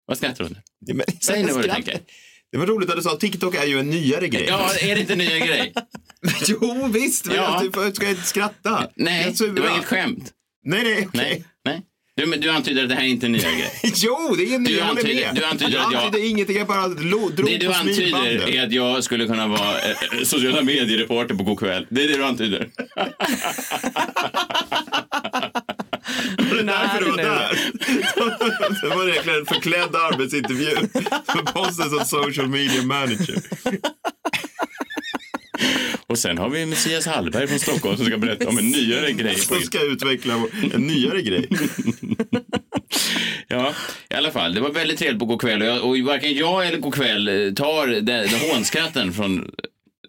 Vad 0.07 0.17
skrattar 0.17 0.39
du 0.39 0.45
åt 0.45 0.51
nu? 0.51 0.57
Ja, 0.87 0.95
men- 0.95 1.07
Säg 1.21 1.43
nu 1.45 1.53
vad 1.53 1.63
du 1.65 1.69
tänker. 1.69 1.99
Det 2.53 2.59
var 2.59 2.67
roligt 2.67 2.91
att 2.91 2.97
du 2.97 3.03
sa 3.03 3.13
att 3.13 3.21
TikTok 3.21 3.55
är 3.55 3.67
ju 3.67 3.79
en 3.79 3.91
nyare 3.91 4.29
grej. 4.29 4.45
Ja, 4.49 4.71
är 4.81 4.95
det 4.95 5.01
inte 5.01 5.13
en 5.13 5.19
ny 5.19 5.39
grej? 5.39 5.73
jo, 6.47 6.89
visst. 6.93 7.27
Men 7.27 7.37
Ja. 7.37 7.63
ja. 7.75 7.83
du 7.85 7.95
ska 7.95 8.09
inte 8.09 8.23
skratta. 8.23 8.87
Nej, 8.97 9.35
Jag 9.39 9.55
det 9.55 9.61
var 9.61 9.71
inget 9.71 9.85
skämt. 9.85 10.31
Nej, 10.65 10.83
nej, 10.85 10.93
okej. 11.09 11.09
Nej, 11.13 11.45
nej. 11.65 11.83
Du, 12.17 12.27
men 12.27 12.41
du 12.41 12.51
antyder 12.51 12.83
att 12.83 12.89
det 12.89 12.95
här 12.95 13.03
är 13.03 13.07
inte 13.07 13.27
en 13.27 13.33
ny 13.33 13.39
grej. 13.39 13.73
Jo, 13.95 14.35
det 14.39 14.45
är 14.45 14.55
en 14.55 14.63
ny, 14.63 14.71
Du 14.71 14.77
jag 14.79 14.89
antyder- 14.89 15.15
med. 15.27 15.35
du 15.35 15.45
antyder 15.45 15.73
jag 15.73 15.87
att 15.87 15.93
jag- 15.93 16.05
antyder 16.05 16.29
ingenting, 16.29 16.57
jag 16.57 16.67
bara 16.67 16.87
lo, 16.87 17.29
drog 17.29 17.49
Det 17.51 17.57
du 17.59 17.67
på 17.67 17.73
antyder 17.73 18.49
är 18.49 18.67
att 18.67 18.73
jag 18.73 19.05
skulle 19.05 19.27
kunna 19.27 19.47
vara 19.47 19.79
eh, 19.79 19.97
sociala 20.25 20.63
mediereporter 20.63 21.35
på 21.35 21.45
Go'kväll. 21.45 21.87
Det 21.91 22.05
är 22.05 22.09
det 22.09 22.17
du 22.17 22.25
antyder. 22.25 22.69
Det 26.37 26.59
är 26.59 26.63
därför 26.63 27.01
du 27.05 27.11
var 27.11 27.17
där. 27.17 27.59
Det 28.89 28.89
var 28.97 29.09
egentligen 29.09 29.39
en 29.39 29.47
förklädd 29.47 29.97
arbetsintervju 29.97 30.71
för 31.27 31.53
posten 31.53 31.91
som 31.91 32.05
social 32.05 32.49
media 32.49 32.83
manager. 32.83 33.39
Och 36.13 36.19
sen 36.19 36.39
har 36.39 36.49
vi 36.49 36.67
Messias 36.67 37.07
Hallberg 37.07 37.47
från 37.47 37.59
Stockholm 37.59 37.97
som 37.97 38.07
ska 38.07 38.19
berätta 38.19 38.49
om 38.49 38.59
en 38.59 38.71
nyare 38.71 39.13
grej. 39.13 39.37
Som 39.37 39.61
ska 39.61 39.83
utveckla 39.83 40.35
en 40.75 40.87
nyare 40.87 41.23
grej. 41.23 41.49
Ja, 43.49 43.73
i 44.11 44.15
alla 44.15 44.31
fall. 44.31 44.55
Det 44.55 44.61
var 44.61 44.71
väldigt 44.71 44.99
trevligt 44.99 45.19
på 45.19 45.27
Go'kväll 45.27 45.61
och, 45.63 45.67
jag, 45.67 45.85
och 45.85 45.99
varken 45.99 46.35
jag 46.35 46.67
eller 46.67 46.79
Go'kväll 46.79 47.29
eh, 47.29 47.55
tar 47.55 47.87
den, 47.87 48.05
den 48.05 48.51
hånskratten 48.51 49.13
från 49.13 49.51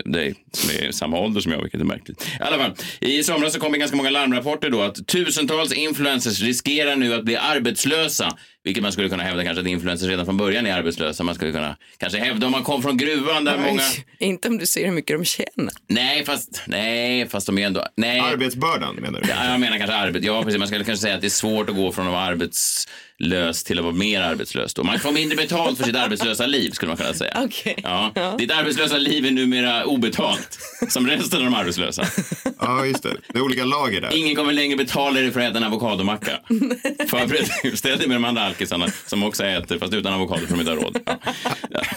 dig 0.05 0.35
som 0.51 0.69
är 0.69 0.91
samma 0.91 1.19
ålder 1.19 1.41
som 1.41 1.51
jag, 1.51 1.61
vilket 1.61 1.81
är 1.81 1.85
märkligt. 1.85 2.27
I 2.39 2.43
alla 2.43 2.57
fall, 2.57 2.71
i 2.99 3.23
somras 3.23 3.53
så 3.53 3.59
kom 3.59 3.71
det 3.71 3.77
ganska 3.77 3.97
många 3.97 4.09
larmrapporter 4.09 4.69
då 4.69 4.81
att 4.81 5.07
tusentals 5.07 5.73
influencers 5.73 6.41
riskerar 6.41 6.95
nu 6.95 7.13
att 7.13 7.25
bli 7.25 7.35
arbetslösa. 7.35 8.37
Vilket 8.63 8.83
man 8.83 8.91
skulle 8.91 9.09
kunna 9.09 9.23
hävda 9.23 9.43
kanske 9.43 9.61
att 9.61 9.67
influencers 9.67 10.07
redan 10.07 10.25
från 10.25 10.37
början 10.37 10.65
är 10.65 10.73
arbetslösa. 10.73 11.23
Man 11.23 11.35
skulle 11.35 11.51
kunna 11.51 11.77
kanske 11.97 12.19
hävda 12.19 12.45
om 12.45 12.51
man 12.51 12.63
kom 12.63 12.81
från 12.81 12.97
gruvan 12.97 13.45
där 13.45 13.57
många... 13.57 13.81
Inte 14.19 14.47
om 14.47 14.57
du 14.57 14.65
ser 14.65 14.85
hur 14.85 14.91
mycket 14.91 15.17
de 15.17 15.25
tjänar. 15.25 15.73
Nej, 15.87 16.25
fast, 16.25 16.61
nej, 16.67 17.29
fast 17.29 17.47
de 17.47 17.57
är 17.57 17.65
ändå... 17.65 17.85
Nej. 17.95 18.19
Arbetsbördan 18.19 18.95
menar 18.95 19.21
du? 19.21 19.29
Ja, 19.29 19.51
jag 19.51 19.59
menar 19.59 19.77
kanske 19.77 19.95
arbete. 19.95 20.25
Ja, 20.25 20.43
precis. 20.43 20.59
Man 20.59 20.67
skulle 20.67 20.83
kanske 20.83 21.01
säga 21.01 21.15
att 21.15 21.21
det 21.21 21.27
är 21.27 21.29
svårt 21.29 21.69
att 21.69 21.75
gå 21.75 21.91
från 21.91 22.07
att 22.07 22.13
vara 22.13 22.23
arbetslös 22.23 23.63
till 23.63 23.79
att 23.79 23.85
vara 23.85 23.95
mer 23.95 24.21
arbetslös. 24.21 24.73
Då. 24.73 24.83
Man 24.83 24.99
får 24.99 25.11
mindre 25.11 25.35
betalt 25.35 25.77
för 25.77 25.85
sitt 25.85 25.95
arbetslösa 25.95 26.45
liv, 26.45 26.71
skulle 26.71 26.87
man 26.87 26.97
kunna 26.97 27.13
säga. 27.13 27.37
Okej. 27.45 27.75
Ja. 27.83 28.35
Ditt 28.37 28.51
arbetslösa 28.51 28.97
liv 28.97 29.25
är 29.25 29.31
numera 29.31 29.85
obetalt, 29.85 30.59
som 30.87 31.07
resten 31.07 31.39
av 31.39 31.45
de 31.45 31.53
arbetslösa. 31.53 32.05
Ja, 32.59 32.85
just 32.85 33.03
det. 33.03 33.15
Det 33.27 33.37
är 33.37 33.43
olika 33.43 33.65
lager 33.65 34.01
där. 34.01 34.17
Ingen 34.17 34.35
kommer 34.35 34.53
längre 34.53 34.77
betala 34.77 35.19
dig 35.19 35.31
för 35.31 35.39
att 35.39 35.49
äta 35.49 35.57
en 35.57 35.63
avokadomacka. 35.63 36.31
Förbered 37.07 37.49
dig. 37.63 37.77
Ställ 37.77 37.97
dig 37.97 38.07
med 38.07 38.15
de 38.15 38.25
andra 38.25 38.41
alkisarna 38.53 38.87
som 39.05 39.23
också 39.23 39.43
äter, 39.43 39.79
fast 39.79 39.93
utan 39.93 40.13
avokado 40.13 40.41
för 40.47 40.53
de 40.53 40.59
inte 40.59 40.71
har 40.71 40.77
råd. 40.77 40.99
Ja. 41.05 41.19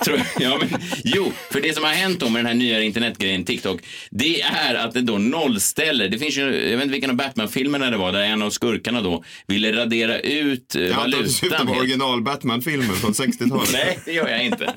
Jag 0.07 0.21
ja, 0.41 0.59
men, 0.61 0.81
jo, 1.05 1.33
för 1.51 1.61
det 1.61 1.75
som 1.75 1.85
har 1.85 1.91
hänt 1.91 2.21
då 2.21 2.29
med 2.29 2.39
den 2.41 2.47
här 2.47 2.55
nya 2.55 2.83
internetgrejen 2.83 3.45
TikTok, 3.45 3.81
det 4.11 4.43
är 4.43 4.75
att 4.75 4.95
det 4.95 5.01
då 5.01 5.19
nollställer. 5.19 6.09
Det 6.09 6.19
finns 6.19 6.37
ju, 6.39 6.43
jag 6.43 6.77
vet 6.77 6.83
inte 6.83 6.93
vilken 6.93 7.11
av 7.11 7.17
Batman-filmerna 7.17 7.91
det 7.91 7.97
var, 7.97 8.13
där 8.13 8.21
en 8.21 8.43
av 8.43 8.51
skurkarna 8.51 9.01
då 9.03 9.25
ville 9.47 9.77
radera 9.77 10.19
ut 10.19 10.75
eh, 10.75 10.83
Jag 10.83 10.93
antar 10.93 11.19
att 11.19 11.25
du 11.25 11.31
syftar 11.31 11.49
valutan. 11.49 11.67
på 11.67 11.73
helt. 11.73 11.83
original 11.83 12.23
Batman-filmen 12.23 12.97
från 12.97 13.13
60-talet. 13.13 13.71
Nej, 13.73 13.99
det 14.05 14.13
gör 14.13 14.29
jag 14.29 14.45
inte. 14.45 14.75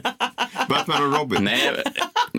Batman 0.70 1.04
och 1.04 1.20
Robin. 1.20 1.44
Nej, 1.44 1.72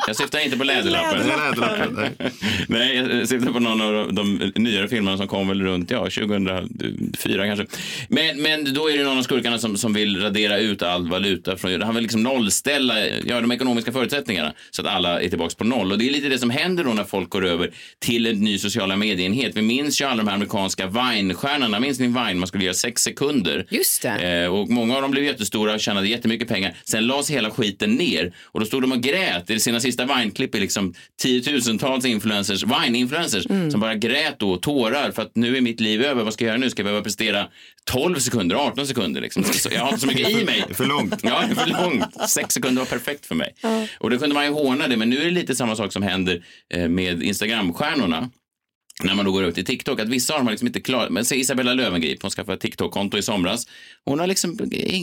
jag 0.06 0.16
syftar 0.16 0.38
inte 0.38 0.56
på 0.58 0.64
Läderlappen. 0.64 1.18
Nej, 1.26 1.36
Läderlappen, 1.36 1.94
nej. 2.18 2.32
Nej, 2.68 2.96
jag 2.96 3.28
syftar 3.28 3.52
på 3.52 3.60
någon 3.60 3.80
av 3.80 4.12
de 4.12 4.52
nyare 4.54 4.88
filmerna 4.88 5.16
som 5.16 5.28
kom 5.28 5.48
väl 5.48 5.62
runt 5.62 5.90
ja, 5.90 5.98
2004 5.98 7.46
kanske. 7.46 7.66
Men, 8.08 8.42
men 8.42 8.74
då 8.74 8.90
är 8.90 8.98
det 8.98 9.04
någon 9.04 9.18
av 9.18 9.22
skurkarna 9.22 9.58
som, 9.58 9.76
som 9.76 9.92
vill 9.92 10.22
radera 10.22 10.58
ut 10.58 10.82
all 10.82 11.08
valuta. 11.08 11.56
Från, 11.56 11.82
han 11.82 11.94
vill 11.94 12.02
liksom 12.02 12.22
nollställa 12.22 12.94
ja, 13.08 13.40
de 13.40 13.52
ekonomiska 13.52 13.92
förutsättningarna 13.92 14.52
så 14.70 14.82
att 14.82 14.88
alla 14.88 15.22
är 15.22 15.28
tillbaka 15.28 15.54
på 15.58 15.64
noll. 15.64 15.92
Och 15.92 15.98
det 15.98 16.08
är 16.08 16.12
lite 16.12 16.28
det 16.28 16.38
som 16.38 16.50
händer 16.50 16.84
då 16.84 16.90
när 16.90 17.04
folk 17.04 17.30
går 17.30 17.46
över 17.46 17.70
till 17.98 18.26
en 18.26 18.40
ny 18.40 18.58
sociala 18.58 18.96
medieenhet. 18.96 19.56
Vi 19.56 19.62
minns 19.62 20.00
ju 20.00 20.04
alla 20.04 20.16
de 20.16 20.28
här 20.28 20.34
amerikanska 20.34 20.86
Vine-stjärnorna. 20.86 21.80
Minns 21.80 21.98
ni 21.98 22.06
Vine? 22.06 22.34
Man 22.34 22.46
skulle 22.46 22.64
göra 22.64 22.74
sex 22.74 23.02
sekunder. 23.02 23.66
Just 23.70 24.02
det. 24.02 24.42
Eh, 24.42 24.54
och 24.54 24.68
många 24.68 24.96
av 24.96 25.02
dem 25.02 25.10
blev 25.10 25.24
jättestora 25.24 25.74
och 25.74 25.80
tjänade 25.80 26.08
jättemycket 26.08 26.48
pengar. 26.48 26.74
Sen 26.84 27.06
lades 27.06 27.30
hela 27.30 27.50
skiten 27.50 27.90
ner 27.90 28.19
och 28.44 28.60
då 28.60 28.66
stod 28.66 28.82
de 28.82 28.92
och 28.92 29.00
grät. 29.00 29.50
I 29.50 29.60
sina 29.60 29.80
sista 29.80 30.04
Vine-klipp 30.04 30.54
är 30.54 30.60
liksom 30.60 30.94
tiotusentals 31.22 32.04
influencers, 32.04 32.64
Vine-influencers 32.64 33.70
som 33.70 33.80
bara 33.80 33.94
grät 33.94 34.38
då 34.38 34.56
tårar 34.56 35.10
för 35.10 35.22
att 35.22 35.36
nu 35.36 35.56
är 35.56 35.60
mitt 35.60 35.80
liv 35.80 36.02
över. 36.02 36.24
Vad 36.24 36.32
ska 36.32 36.44
jag 36.44 36.48
göra 36.48 36.58
nu? 36.58 36.70
Ska 36.70 36.80
jag 36.80 36.84
behöva 36.84 37.04
prestera 37.04 37.46
12 37.84 38.14
sekunder, 38.14 38.56
18 38.56 38.86
sekunder 38.86 39.20
liksom? 39.20 39.44
Jag 39.70 39.80
har 39.80 39.88
inte 39.88 40.00
så 40.00 40.06
mycket 40.06 40.30
i 40.30 40.44
mig. 40.44 40.64
För 40.74 40.86
långt. 40.86 41.14
Ja, 41.22 41.44
för 41.56 41.82
långt. 41.82 42.30
Sex 42.30 42.54
sekunder 42.54 42.82
var 42.82 42.86
perfekt 42.86 43.26
för 43.26 43.34
mig. 43.34 43.54
Och 43.98 44.10
då 44.10 44.18
kunde 44.18 44.34
man 44.34 44.44
ju 44.44 44.50
håna 44.50 44.88
det, 44.88 44.96
men 44.96 45.10
nu 45.10 45.20
är 45.20 45.24
det 45.24 45.30
lite 45.30 45.54
samma 45.54 45.76
sak 45.76 45.92
som 45.92 46.02
händer 46.02 46.44
eh, 46.74 46.88
med 46.88 47.22
Instagram-stjärnorna 47.22 48.30
när 49.02 49.14
man 49.14 49.24
då 49.24 49.32
går 49.32 49.44
ut 49.44 49.54
till 49.54 49.64
TikTok, 49.64 50.00
att 50.00 50.08
vissa 50.08 50.34
har 50.34 50.42
man 50.42 50.50
liksom 50.50 50.66
inte 50.66 50.80
klarat. 50.80 51.10
Men 51.10 51.24
se 51.24 51.36
Isabella 51.36 51.74
Löwengrip, 51.74 52.22
hon 52.22 52.30
skaffade 52.30 52.54
ett 52.54 52.60
TikTok-konto 52.60 53.18
i 53.18 53.22
somras. 53.22 53.66
Hon 54.04 54.18
har 54.18 54.26
liksom, 54.26 54.58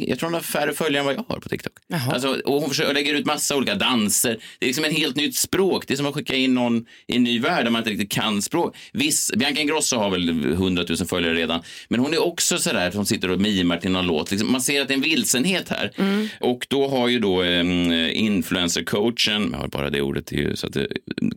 jag 0.08 0.20
tror 0.20 0.28
hon 0.28 0.34
har 0.34 0.42
färre 0.42 0.74
följare 0.74 1.00
än 1.00 1.06
vad 1.06 1.16
jag 1.16 1.26
har 1.28 1.40
på 1.40 1.50
TikTok. 1.50 1.74
Alltså, 2.14 2.42
och 2.46 2.62
hon 2.62 2.70
försöker, 2.70 2.94
lägger 2.94 3.16
ut 3.16 3.26
massa 3.26 3.56
olika 3.56 3.76
danser. 3.76 4.38
Det 4.60 4.66
är 4.66 4.68
liksom 4.68 4.86
ett 4.86 4.98
helt 4.98 5.16
nytt 5.16 5.36
språk. 5.36 5.88
Det 5.88 5.94
är 5.94 5.96
som 5.96 6.06
att 6.06 6.14
skicka 6.14 6.36
in 6.36 6.54
någon 6.54 6.86
i 7.08 7.16
en 7.16 7.24
ny 7.24 7.40
värld 7.40 7.66
där 7.66 7.72
man 7.72 7.80
inte 7.80 7.90
riktigt 7.90 8.12
kan 8.12 8.42
språk. 8.42 8.76
Viss, 8.94 9.32
Bianca 9.36 9.62
Ingrosso 9.62 9.98
har 9.98 10.10
väl 10.10 10.30
100 10.30 10.86
000 10.90 10.98
följare 10.98 11.36
redan. 11.36 11.62
Men 11.88 12.00
hon 12.00 12.14
är 12.14 12.24
också 12.24 12.58
sådär 12.58 12.92
som 12.92 13.06
sitter 13.06 13.32
och 13.32 13.42
mimar 13.42 13.78
till 13.78 13.92
någon 13.92 14.08
låt. 14.08 14.32
Liksom, 14.32 14.52
man 14.52 14.62
ser 14.62 14.82
att 14.82 14.88
det 14.88 14.94
är 14.94 14.96
en 14.96 15.02
vilsenhet 15.02 15.70
här. 15.70 15.92
Och 16.40 16.66
då 16.70 16.88
har 16.88 17.08
ju 17.08 17.20
då 17.20 17.46
influencer-coachen, 17.46 19.50
jag 19.52 19.60
har 19.60 19.68
bara 19.68 19.90
det 19.90 20.02
ordet 20.02 20.26
till, 20.26 20.58
så 20.58 20.68
att 20.68 20.74
det 20.74 20.88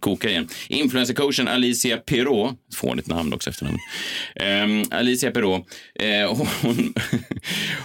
kokar 0.00 0.28
igen. 0.28 0.48
Influencer-coachen 0.68 1.48
Alicia 1.48 1.96
Perrault, 2.50 2.74
fånigt 2.74 3.08
namn 3.08 3.32
också 3.32 3.50
efternamn. 3.50 3.78
Um, 4.40 4.84
Alicia 4.90 5.30
Perrault, 5.30 5.66
eh, 5.94 6.36
hon, 6.62 6.94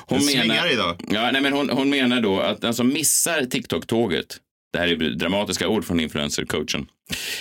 hon 0.08 0.26
menar... 0.26 0.74
idag. 0.74 1.02
Ja, 1.10 1.32
nej, 1.32 1.42
men 1.42 1.54
hon, 1.54 1.70
hon 1.70 1.90
menar 1.90 2.22
då 2.22 2.40
att 2.40 2.62
den 2.62 2.74
som 2.74 2.88
missar 2.88 3.46
TikTok-tåget, 3.46 4.38
det 4.74 4.80
här 4.80 4.88
är 4.88 4.96
dramatiska 4.96 5.68
ord 5.68 5.86
från 5.86 6.00
influencer-coachen. 6.00 6.88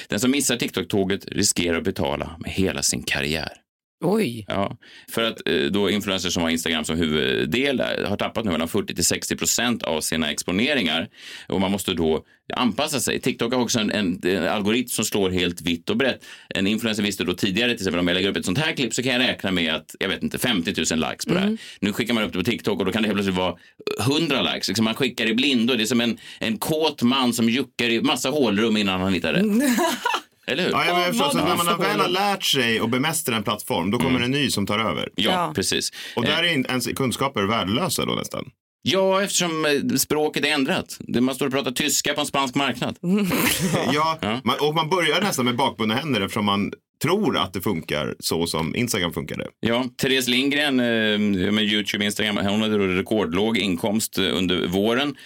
Den 0.09 0.21
som 0.21 0.31
missar 0.31 0.57
TikTok-tåget 0.57 1.25
riskerar 1.27 1.79
att 1.79 1.85
betala 1.85 2.37
med 2.39 2.51
hela 2.51 2.83
sin 2.83 3.03
karriär. 3.03 3.64
Oj. 4.05 4.45
Ja, 4.49 4.77
för 5.11 5.23
att 5.23 5.49
eh, 5.49 5.63
då 5.63 5.91
influencers 5.91 6.35
som 6.35 6.43
har 6.43 6.51
Instagram 6.51 6.85
som 6.85 6.97
huvuddel 6.97 7.81
har 7.81 8.17
tappat 8.17 8.45
nu 8.45 8.51
mellan 8.51 8.69
40 8.69 8.95
till 8.95 9.05
60 9.05 9.37
procent 9.37 9.83
av 9.83 10.01
sina 10.01 10.31
exponeringar 10.31 11.09
och 11.49 11.61
man 11.61 11.71
måste 11.71 11.95
då 11.95 12.25
anpassa 12.55 13.01
sig. 13.01 13.21
TikTok 13.21 13.53
har 13.53 13.61
också 13.61 13.79
en, 13.79 13.91
en, 13.91 14.21
en 14.23 14.49
algoritm 14.49 14.89
som 14.89 15.05
slår 15.05 15.31
helt 15.31 15.61
vitt 15.61 15.91
och 15.91 15.97
brett. 15.97 16.25
En 16.49 16.67
influencer 16.67 17.03
visste 17.03 17.25
då 17.25 17.35
tidigare 17.35 17.71
till 17.71 17.81
exempel 17.81 18.01
om 18.01 18.09
jag 18.09 18.15
lägger 18.15 18.29
upp 18.29 18.37
ett 18.37 18.45
sånt 18.45 18.59
här 18.59 18.73
klipp 18.73 18.95
så 18.95 19.03
kan 19.03 19.13
jag 19.13 19.21
räkna 19.21 19.51
med 19.51 19.75
att 19.75 19.95
jag 20.01 20.09
vet 20.09 20.23
inte 20.23 20.39
50 20.39 20.75
000 20.77 21.11
likes 21.11 21.27
på 21.27 21.35
det 21.35 21.41
här. 21.41 21.57
Nu 21.81 21.93
skickar 21.93 22.15
man 22.15 22.25
upp 22.25 22.33
det 22.33 22.39
på 22.39 22.45
TikTok 22.45 22.79
och 22.79 22.85
då 22.85 22.93
kan 22.93 23.03
det 23.03 23.09
helt 23.09 23.17
plötsligt 23.17 23.37
vara 23.37 23.57
100 24.01 24.43
likes. 24.43 24.69
Liksom 24.69 24.85
man 24.85 24.95
skickar 24.95 25.27
i 25.27 25.35
blindo. 25.35 25.75
Det 25.75 25.83
är 25.83 25.87
som 25.87 26.01
en, 26.01 26.19
en 26.39 26.59
kåt 26.59 27.03
man 27.03 27.33
som 27.33 27.49
juckar 27.49 27.89
i 27.89 28.01
massa 28.01 28.31
hålrum 28.31 28.77
innan 28.77 29.01
han 29.01 29.15
hittar 29.15 29.33
rätt. 29.33 29.45
Eller 30.47 30.63
hur? 30.63 30.71
Ja, 30.71 30.87
jag 30.87 30.97
men, 30.97 31.05
förstås, 31.13 31.35
vad 31.35 31.43
att 31.43 31.49
när 31.49 31.65
man 31.65 31.81
väl 31.81 32.01
har 32.01 32.09
lärt 32.09 32.45
sig 32.45 32.79
att 32.79 32.91
bemästra 32.91 33.37
en 33.37 33.43
plattform, 33.43 33.91
då 33.91 33.99
kommer 33.99 34.21
en 34.21 34.31
ny 34.31 34.51
som 34.51 34.67
tar 34.67 34.79
över. 34.79 35.09
Ja, 35.15 35.31
Ja. 35.31 35.53
precis. 35.57 35.91
Och 36.17 36.25
Eh, 36.25 36.31
där 36.37 36.43
är 36.43 36.53
in- 36.53 36.67
ens 36.69 36.87
kunskaper 36.87 37.43
värdelösa 37.43 38.05
då 38.07 38.13
nästan. 38.15 38.45
Ja, 38.87 39.23
eftersom 39.23 39.65
eh, 39.65 39.97
språket 39.97 40.45
är 40.45 40.49
ändrat. 40.49 40.99
Man 41.21 41.35
står 41.35 41.47
och 41.47 41.53
pratar 41.53 41.71
tyska 41.71 42.15
på 42.15 42.21
en 42.21 42.27
spansk 42.27 42.55
marknad. 42.55 42.97
Ja. 43.93 44.19
Man, 44.45 44.57
och 44.61 44.75
man 44.75 44.89
börjar 44.91 45.21
nästan 45.21 45.45
med 45.45 45.57
bakbundna 45.57 45.95
händer 45.95 46.21
eftersom 46.21 46.45
man 46.45 46.73
tror 47.03 47.39
att 47.39 47.53
det 47.53 47.61
funkar 47.61 48.15
så 48.21 48.47
som 48.47 48.77
Instagram 48.77 49.13
funkade. 49.13 49.47
Ja, 49.61 49.85
Therese 49.97 50.29
Lindgren 50.29 50.81
eh, 50.81 51.53
med 51.53 51.65
Youtube, 51.65 52.05
Instagram, 52.05 52.37
hon 52.37 52.63
hade 52.63 52.79
rekordlåg 52.79 53.59
inkomst 53.59 54.19
eh, 54.19 54.37
under 54.37 54.67
våren. 54.67 55.17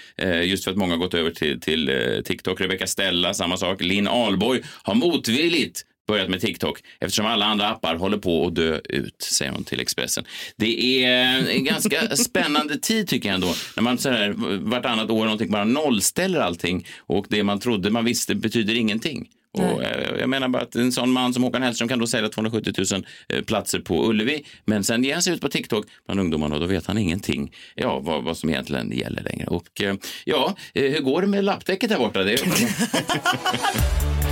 Just 0.44 0.64
för 0.64 0.70
att 0.70 0.76
många 0.76 0.92
har 0.92 0.98
gått 0.98 1.14
över 1.14 1.30
till, 1.30 1.60
till 1.60 1.90
TikTok. 2.24 2.60
Rebecca 2.60 2.86
Stella, 2.86 3.34
samma 3.34 3.56
sak. 3.56 3.82
Linn 3.82 4.08
Ahlborg 4.08 4.62
har 4.82 4.94
motvilligt 4.94 5.82
börjat 6.08 6.28
med 6.28 6.40
TikTok 6.40 6.80
eftersom 7.00 7.26
alla 7.26 7.44
andra 7.44 7.68
appar 7.68 7.96
håller 7.96 8.18
på 8.18 8.46
att 8.46 8.54
dö 8.54 8.80
ut, 8.84 9.22
säger 9.22 9.52
hon 9.52 9.64
till 9.64 9.80
Expressen. 9.80 10.24
Det 10.56 11.04
är 11.04 11.48
en 11.48 11.64
ganska 11.64 12.16
spännande 12.16 12.78
tid 12.78 13.08
tycker 13.08 13.28
jag 13.28 13.34
ändå, 13.34 13.54
när 13.76 13.82
man 13.82 13.98
så 13.98 14.10
här 14.10 14.34
vartannat 14.58 15.10
år 15.10 15.24
någonting 15.24 15.50
bara 15.50 15.64
nollställer 15.64 16.40
allting 16.40 16.86
och 16.98 17.26
det 17.28 17.42
man 17.42 17.60
trodde 17.60 17.90
man 17.90 18.04
visste 18.04 18.34
betyder 18.34 18.74
ingenting. 18.74 19.28
Och 19.52 19.82
eh, 19.82 20.20
jag 20.20 20.28
menar 20.28 20.48
bara 20.48 20.62
att 20.62 20.74
en 20.74 20.92
sån 20.92 21.10
man 21.10 21.34
som 21.34 21.42
Håkan 21.42 21.62
Hellström 21.62 21.88
kan 21.88 21.98
då 21.98 22.06
sälja 22.06 22.28
270 22.28 22.72
000 22.92 23.06
eh, 23.28 23.44
platser 23.44 23.78
på 23.78 24.08
Ullevi. 24.08 24.44
Men 24.64 24.84
sen 24.84 25.04
ger 25.04 25.12
han 25.12 25.22
sig 25.22 25.34
ut 25.34 25.40
på 25.40 25.48
TikTok 25.48 25.86
bland 26.06 26.20
ungdomarna 26.20 26.54
och 26.54 26.60
då 26.60 26.66
vet 26.66 26.86
han 26.86 26.98
ingenting 26.98 27.52
ja, 27.74 27.98
vad, 27.98 28.24
vad 28.24 28.36
som 28.36 28.50
egentligen 28.50 28.92
gäller 28.92 29.22
längre. 29.22 29.46
Och 29.46 29.82
eh, 29.82 29.94
ja, 30.24 30.56
hur 30.74 31.00
går 31.00 31.22
det 31.22 31.28
med 31.28 31.44
lapptäcket 31.44 31.90
där 31.90 31.98
borta? 31.98 32.22
Det 32.24 32.36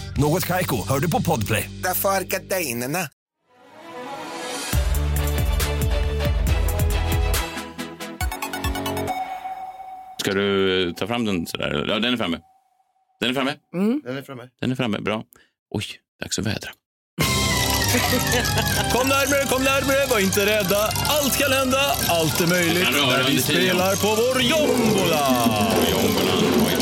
Något 0.17 0.45
Kaiko, 0.45 0.87
hör 0.87 0.99
du 0.99 1.11
på 1.11 1.21
Podplay. 1.21 1.69
Därför 1.83 2.09
är 2.09 2.21
gardinerna. 2.21 3.07
Ska 10.21 10.33
du 10.33 10.87
eh, 10.87 10.93
ta 10.93 11.07
fram 11.07 11.25
den 11.25 11.47
sådär? 11.47 11.85
Ja, 11.89 11.99
den 11.99 12.13
är 12.13 12.17
framme. 12.17 12.39
Den 13.19 13.29
är 13.29 13.33
framme. 13.33 13.55
Den 14.03 14.17
är 14.17 14.21
framme. 14.21 14.43
Den 14.61 14.71
är 14.71 14.75
framme. 14.75 14.99
Bra. 14.99 15.23
Oj, 15.69 15.85
dags 16.21 16.39
att 16.39 16.45
vädra. 16.45 16.69
Kom 18.93 19.07
närmare, 19.07 19.45
kom 19.49 19.63
närmare, 19.63 20.05
var 20.09 20.19
inte 20.19 20.45
rädda. 20.45 20.77
Allt 21.07 21.37
kan 21.37 21.51
hända, 21.51 21.81
allt 22.09 22.41
är 22.41 22.47
möjligt 22.47 22.83
när 22.91 23.23
vi 23.31 23.41
spelar 23.41 23.95
på 23.95 24.07
vår 24.21 24.41
jombola. 24.41 25.27
Jombolan. 25.91 26.80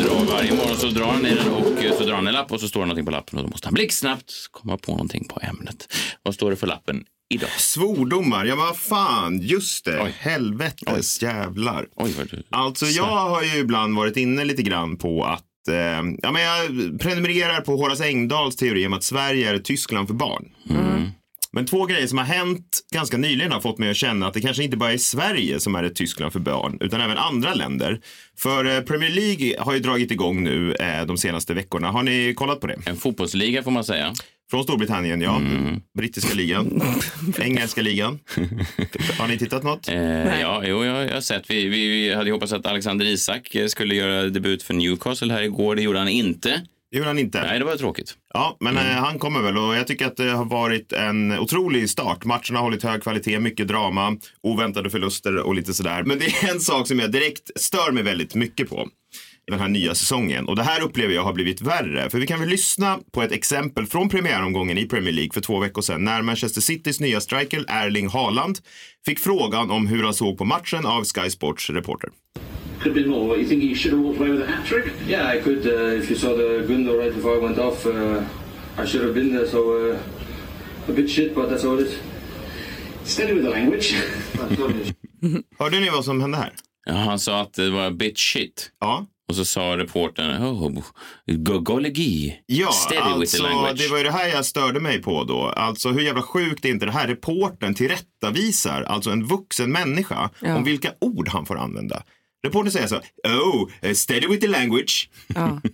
Oj, 0.00 0.06
drar 0.06 0.24
varje 0.24 0.54
morgon 0.54 0.76
så 0.76 0.86
drar 0.86 1.06
han 1.06 1.26
i 1.26 1.34
den 1.34 1.48
och 1.52 1.84
eh, 1.84 1.98
så 1.98 2.04
drar 2.04 2.14
han 2.14 2.26
en 2.26 2.32
lapp 2.34 2.52
och 2.52 2.60
så 2.60 2.68
står 2.68 2.80
det 2.80 2.86
någonting 2.86 3.04
på 3.04 3.10
lappen 3.10 3.38
och 3.38 3.44
då 3.44 3.50
måste 3.50 3.66
han 3.66 3.74
blixtsnabbt 3.74 4.32
komma 4.50 4.76
på 4.76 4.92
någonting 4.92 5.24
på 5.28 5.40
ämnet. 5.42 5.88
Vad 6.22 6.34
står 6.34 6.50
det 6.50 6.56
för 6.56 6.66
lappen 6.66 7.04
idag? 7.34 7.50
Svordomar, 7.50 8.44
ja 8.44 8.56
vad 8.56 8.76
fan, 8.76 9.40
just 9.40 9.84
det. 9.84 10.02
Oj. 10.02 10.14
Helvetes 10.18 11.22
jävlar. 11.22 11.86
Oj, 11.96 12.14
du... 12.30 12.42
Alltså 12.50 12.86
jag 12.86 13.04
har 13.04 13.42
ju 13.42 13.58
ibland 13.58 13.96
varit 13.96 14.16
inne 14.16 14.44
lite 14.44 14.62
grann 14.62 14.96
på 14.96 15.24
att 15.24 15.68
eh, 15.68 15.76
ja, 16.22 16.32
men 16.32 16.42
jag 16.42 16.68
prenumererar 17.00 17.60
på 17.60 17.76
Horace 17.76 18.04
Engdahls 18.04 18.56
teori 18.56 18.86
om 18.86 18.92
att 18.92 19.04
Sverige 19.04 19.50
är 19.50 19.58
Tyskland 19.58 20.08
för 20.08 20.14
barn. 20.14 20.44
Men 21.52 21.66
två 21.66 21.86
grejer 21.86 22.06
som 22.06 22.18
har 22.18 22.24
hänt 22.24 22.80
ganska 22.92 23.16
nyligen 23.16 23.52
har 23.52 23.60
fått 23.60 23.78
mig 23.78 23.90
att 23.90 23.96
känna 23.96 24.26
att 24.26 24.34
det 24.34 24.40
kanske 24.40 24.64
inte 24.64 24.76
bara 24.76 24.92
är 24.92 24.98
Sverige 24.98 25.60
som 25.60 25.74
är 25.74 25.82
ett 25.82 25.94
Tyskland 25.94 26.32
för 26.32 26.40
barn, 26.40 26.78
utan 26.80 27.00
även 27.00 27.18
andra 27.18 27.54
länder. 27.54 28.00
För 28.38 28.64
eh, 28.64 28.80
Premier 28.80 29.10
League 29.10 29.54
har 29.58 29.74
ju 29.74 29.80
dragit 29.80 30.10
igång 30.10 30.44
nu 30.44 30.74
eh, 30.74 31.06
de 31.06 31.18
senaste 31.18 31.54
veckorna. 31.54 31.90
Har 31.90 32.02
ni 32.02 32.34
kollat 32.34 32.60
på 32.60 32.66
det? 32.66 32.78
En 32.86 32.96
fotbollsliga 32.96 33.62
får 33.62 33.70
man 33.70 33.84
säga. 33.84 34.12
Från 34.50 34.64
Storbritannien, 34.64 35.20
ja. 35.20 35.40
Brittiska 35.98 36.34
ligan. 36.34 36.82
Engelska 37.40 37.82
ligan. 37.82 38.18
Har 39.18 39.28
ni 39.28 39.38
tittat 39.38 39.62
något? 39.62 39.88
Eh, 39.88 40.40
ja, 40.40 40.62
jo, 40.64 40.84
jag, 40.84 41.04
jag 41.04 41.14
har 41.14 41.20
sett. 41.20 41.50
Vi, 41.50 41.68
vi, 41.68 41.88
vi 41.88 42.14
hade 42.14 42.30
hoppats 42.30 42.52
att 42.52 42.66
Alexander 42.66 43.06
Isak 43.06 43.56
skulle 43.68 43.94
göra 43.94 44.22
debut 44.22 44.62
för 44.62 44.74
Newcastle 44.74 45.32
här 45.32 45.42
igår. 45.42 45.76
Det 45.76 45.82
gjorde 45.82 45.98
han 45.98 46.08
inte. 46.08 46.62
Det 46.90 46.96
gjorde 46.96 47.08
han 47.08 47.18
inte. 47.18 47.42
Nej, 47.42 47.58
det 47.58 47.64
var 47.64 47.76
tråkigt. 47.76 48.14
Ja, 48.34 48.56
men 48.60 48.76
eh, 48.76 48.82
han 48.82 49.18
kommer 49.18 49.42
väl 49.42 49.56
och 49.58 49.76
jag 49.76 49.86
tycker 49.86 50.06
att 50.06 50.16
det 50.16 50.30
har 50.30 50.44
varit 50.44 50.92
en 50.92 51.38
otrolig 51.38 51.90
start. 51.90 52.24
Matcherna 52.24 52.58
har 52.58 52.62
hållit 52.62 52.82
hög 52.82 53.02
kvalitet, 53.02 53.38
mycket 53.40 53.68
drama, 53.68 54.16
oväntade 54.42 54.90
förluster 54.90 55.36
och 55.36 55.54
lite 55.54 55.74
sådär. 55.74 56.02
Men 56.02 56.18
det 56.18 56.24
är 56.24 56.50
en 56.50 56.60
sak 56.60 56.88
som 56.88 56.98
jag 56.98 57.12
direkt 57.12 57.50
stör 57.56 57.92
mig 57.92 58.02
väldigt 58.02 58.34
mycket 58.34 58.68
på 58.68 58.88
i 59.48 59.50
den 59.50 59.60
här 59.60 59.68
nya 59.68 59.94
säsongen. 59.94 60.48
Och 60.48 60.56
det 60.56 60.62
här 60.62 60.82
upplever 60.82 61.14
jag 61.14 61.22
har 61.22 61.32
blivit 61.32 61.60
värre. 61.60 62.10
För 62.10 62.18
vi 62.18 62.26
kan 62.26 62.40
väl 62.40 62.48
lyssna 62.48 62.98
på 63.12 63.22
ett 63.22 63.32
exempel 63.32 63.86
från 63.86 64.08
premiäromgången 64.08 64.78
i 64.78 64.86
Premier 64.86 65.12
League 65.12 65.32
för 65.34 65.40
två 65.40 65.58
veckor 65.58 65.82
sedan 65.82 66.04
när 66.04 66.22
Manchester 66.22 66.60
Citys 66.60 67.00
nya 67.00 67.20
striker 67.20 67.64
Erling 67.68 68.08
Haaland 68.08 68.58
fick 69.06 69.18
frågan 69.18 69.70
om 69.70 69.86
hur 69.86 70.02
han 70.04 70.14
såg 70.14 70.38
på 70.38 70.44
matchen 70.44 70.86
av 70.86 71.04
Sky 71.04 71.30
Sports 71.30 71.70
reporter. 71.70 72.10
Could 72.82 72.94
be 72.94 73.04
more. 73.04 73.36
You 73.36 73.46
think 73.46 73.62
he 73.62 73.74
should 73.74 73.92
have 73.92 74.02
walked 74.04 74.18
away 74.20 74.30
with 74.30 74.42
a 74.42 74.46
hat 74.46 74.64
trick? 74.66 74.92
Yeah, 75.06 75.26
I 75.26 75.38
could. 75.42 75.66
Uh, 75.66 75.98
if 76.00 76.10
you 76.10 76.16
saw 76.16 76.28
the 76.36 76.64
window 76.68 76.96
right 76.98 77.14
before 77.14 77.34
I 77.34 77.38
went 77.38 77.58
off, 77.58 77.86
uh, 77.86 78.22
I 78.82 78.86
should 78.86 79.02
have 79.04 79.14
been 79.14 79.32
there. 79.36 79.46
So 79.46 79.58
uh, 79.90 79.98
a 80.88 80.92
bit 80.92 81.10
shit, 81.10 81.34
but 81.34 81.48
that's 81.50 81.64
all 81.64 81.78
it 81.80 81.86
is. 81.86 81.98
Steady 83.04 83.32
with 83.34 83.44
the 83.44 83.50
language. 83.50 83.94
Hörde 85.58 85.80
ni 85.80 85.90
vad 85.90 86.04
som 86.04 86.20
hände 86.20 86.36
här? 86.36 86.52
Ja, 86.86 86.92
han 86.94 87.18
sa 87.18 87.40
att 87.40 87.52
det 87.54 87.70
var 87.70 87.86
a 87.86 87.90
bit 87.90 88.18
shit. 88.18 88.70
Ja. 88.80 89.06
Och 89.28 89.36
så 89.36 89.44
sa 89.44 89.76
reportern, 89.76 90.42
oh, 90.42 90.82
gogolegi. 91.26 92.34
Ja, 92.46 92.72
Steady 92.72 93.00
with 93.00 93.12
the 93.12 93.20
alltså 93.20 93.42
language. 93.42 93.78
det 93.78 93.88
var 93.88 93.98
ju 93.98 94.04
det 94.04 94.10
här 94.10 94.28
jag 94.28 94.44
störde 94.44 94.80
mig 94.80 95.02
på 95.02 95.24
då. 95.24 95.42
Alltså 95.46 95.88
hur 95.88 96.00
jävla 96.00 96.22
sjukt 96.22 96.64
är 96.64 96.68
inte 96.68 96.86
det 96.86 96.92
här? 96.92 97.08
Reporten 97.08 97.74
tillrättavisar, 97.74 98.82
alltså 98.82 99.10
en 99.10 99.24
vuxen 99.26 99.72
människa, 99.72 100.30
Ja. 100.40 100.56
om 100.56 100.64
vilka 100.64 100.92
ord 101.00 101.28
han 101.28 101.46
får 101.46 101.58
använda. 101.58 102.02
Reportern 102.46 102.72
säger 102.72 102.86
så, 102.86 102.96
oh, 103.28 103.70
eh, 103.82 103.94
steady 103.94 104.26
with 104.26 104.40
the 104.40 104.46
language. 104.46 105.08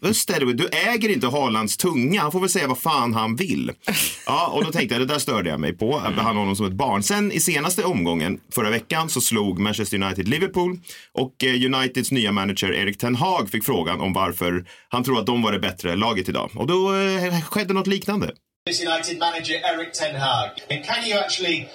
Vad 0.01 0.17
steady 0.27 0.45
with? 0.45 0.57
Du 0.57 0.69
äger 0.69 1.09
inte 1.09 1.27
Haalands 1.27 1.77
tunga, 1.77 2.21
han 2.21 2.33
får 2.33 2.41
väl 2.41 2.49
säga 2.49 2.67
vad 2.67 2.79
fan 2.79 3.15
han 3.15 3.37
vill. 3.37 3.73
Ja, 4.27 4.47
och 4.47 4.65
då 4.65 4.73
tänkte 4.73 4.95
jag, 4.95 5.03
det 5.03 5.15
där 5.15 5.19
störde 5.19 5.51
jag 5.51 5.61
mig 5.61 5.73
på, 5.73 5.97
att 5.97 6.15
behandla 6.15 6.41
honom 6.41 6.57
som 6.57 6.67
ett 6.67 6.73
barn. 6.73 7.03
Sen 7.03 7.33
i 7.33 7.41
senaste 7.41 7.85
omgången, 7.85 8.41
förra 8.55 8.71
veckan, 8.71 9.09
så 9.09 9.21
slog 9.21 9.59
Manchester 9.59 10.03
United 10.03 10.29
Liverpool 10.29 10.79
och 11.13 11.45
eh, 11.45 11.55
Uniteds 11.55 12.11
nya 12.11 12.33
manager 12.33 12.73
Erik 12.73 12.99
Ten 12.99 13.15
Hag 13.15 13.51
fick 13.51 13.65
frågan 13.65 14.01
om 14.01 14.13
varför 14.13 14.65
han 14.89 15.05
tror 15.05 15.19
att 15.19 15.27
de 15.27 15.43
var 15.43 15.53
det 15.53 15.59
bättre 15.59 15.97
laget 15.97 16.29
idag. 16.29 16.51
Och 16.55 16.67
då 16.67 16.95
eh, 16.95 17.41
skedde 17.43 17.75
något 17.75 17.87
liknande. 17.87 18.31
United 18.69 19.19
manager 19.19 19.55
Eric 19.55 19.93
Ten 19.93 20.17
Hag. 20.21 20.51
Can 20.69 21.05
you 21.09 21.19
actually, 21.19 21.69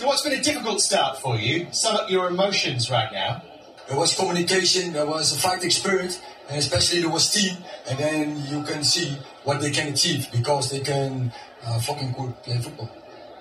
what's 0.00 0.22
been 0.24 0.40
a 0.40 0.42
difficult 0.44 0.80
start 0.80 1.18
for 1.22 1.36
you, 1.36 1.66
sum 1.72 1.94
up 1.94 2.10
your 2.10 2.28
emotions 2.28 2.90
right 2.90 3.12
now? 3.12 3.55
There 3.88 3.96
was 3.96 4.14
communication, 4.14 4.92
there 4.92 5.06
was 5.06 5.32
a 5.32 5.38
fighting 5.38 5.70
spirit, 5.70 6.20
and 6.48 6.58
especially 6.58 7.00
there 7.00 7.10
was 7.10 7.32
team. 7.32 7.56
And 7.88 7.98
then 7.98 8.46
you 8.48 8.62
can 8.64 8.82
see 8.82 9.16
what 9.44 9.60
they 9.60 9.70
can 9.70 9.92
achieve 9.92 10.26
because 10.32 10.70
they 10.70 10.80
can 10.80 11.32
uh, 11.64 11.78
fucking 11.80 12.12
good 12.12 12.42
play 12.42 12.58
football. 12.58 12.90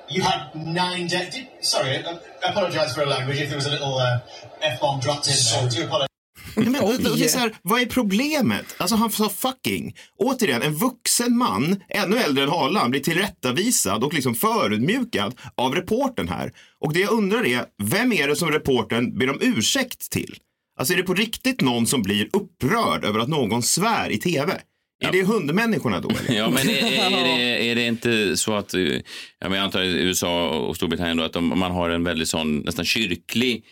You 0.08 0.22
had 0.22 0.54
nine 0.56 1.08
days. 1.08 1.48
Sorry, 1.62 2.06
I, 2.06 2.20
I 2.46 2.52
apologise 2.52 2.94
for 2.94 3.02
a 3.02 3.08
language 3.08 3.42
if 3.42 3.50
there 3.50 3.58
was 3.58 3.66
a 3.66 3.72
little 3.72 3.98
uh, 3.98 4.20
f 4.62 4.80
bomb 4.80 5.00
dropped 5.00 5.28
in 5.28 5.34
there. 5.34 5.66
I 5.66 5.68
do 5.68 5.84
apologise. 5.86 6.15
Men, 6.56 6.76
och 6.76 7.18
det 7.18 7.26
är 7.26 7.28
så 7.28 7.40
här, 7.40 7.56
vad 7.62 7.82
är 7.82 7.86
problemet? 7.86 8.76
Alltså 8.78 8.96
han 8.96 9.12
sa 9.12 9.30
fucking. 9.30 9.96
Återigen, 10.18 10.62
en 10.62 10.74
vuxen 10.74 11.38
man, 11.38 11.82
ännu 11.90 12.18
äldre 12.18 12.44
än 12.44 12.50
Haaland, 12.50 12.92
blir 12.92 13.02
tillrättavisad 13.02 14.04
och 14.04 14.14
liksom 14.14 14.36
förödmjukad 14.36 15.36
av 15.56 15.76
reporten 15.76 16.28
här. 16.28 16.52
Och 16.80 16.94
det 16.94 17.00
jag 17.00 17.12
undrar 17.12 17.46
är, 17.46 17.66
vem 17.84 18.14
är 18.14 18.28
det 18.28 18.36
som 18.36 18.52
reporten 18.52 19.18
ber 19.18 19.30
om 19.30 19.38
ursäkt 19.42 20.12
till? 20.12 20.36
Alltså 20.80 20.94
är 20.94 20.98
det 20.98 21.04
på 21.04 21.14
riktigt 21.14 21.62
någon 21.62 21.88
som 21.88 22.02
blir 22.02 22.30
upprörd 22.34 23.06
över 23.06 23.20
att 23.20 23.30
någon 23.30 23.64
svär 23.64 24.10
i 24.10 24.18
tv? 24.18 24.62
Är 25.04 25.12
det 25.12 25.24
hundmänniskorna 25.24 26.00
då? 26.00 26.10
Eller? 26.10 26.34
Ja, 26.40 26.50
men 26.50 26.70
är, 26.70 26.84
är, 26.84 27.24
det, 27.24 27.70
är 27.72 27.76
det 27.76 27.86
inte 27.88 28.38
så 28.38 28.54
att, 28.54 28.74
eh, 28.74 28.82
ja, 28.82 29.02
men 29.40 29.52
jag 29.52 29.64
antar 29.64 29.82
i 29.82 29.88
USA 29.88 30.50
och 30.50 30.76
Storbritannien 30.76 31.18
då, 31.18 31.24
att 31.24 31.44
man 31.44 31.72
har 31.72 31.90
en 31.90 32.04
väldigt 32.04 32.28
sån 32.28 32.60
nästan 32.60 32.86
kyrklig 32.86 33.66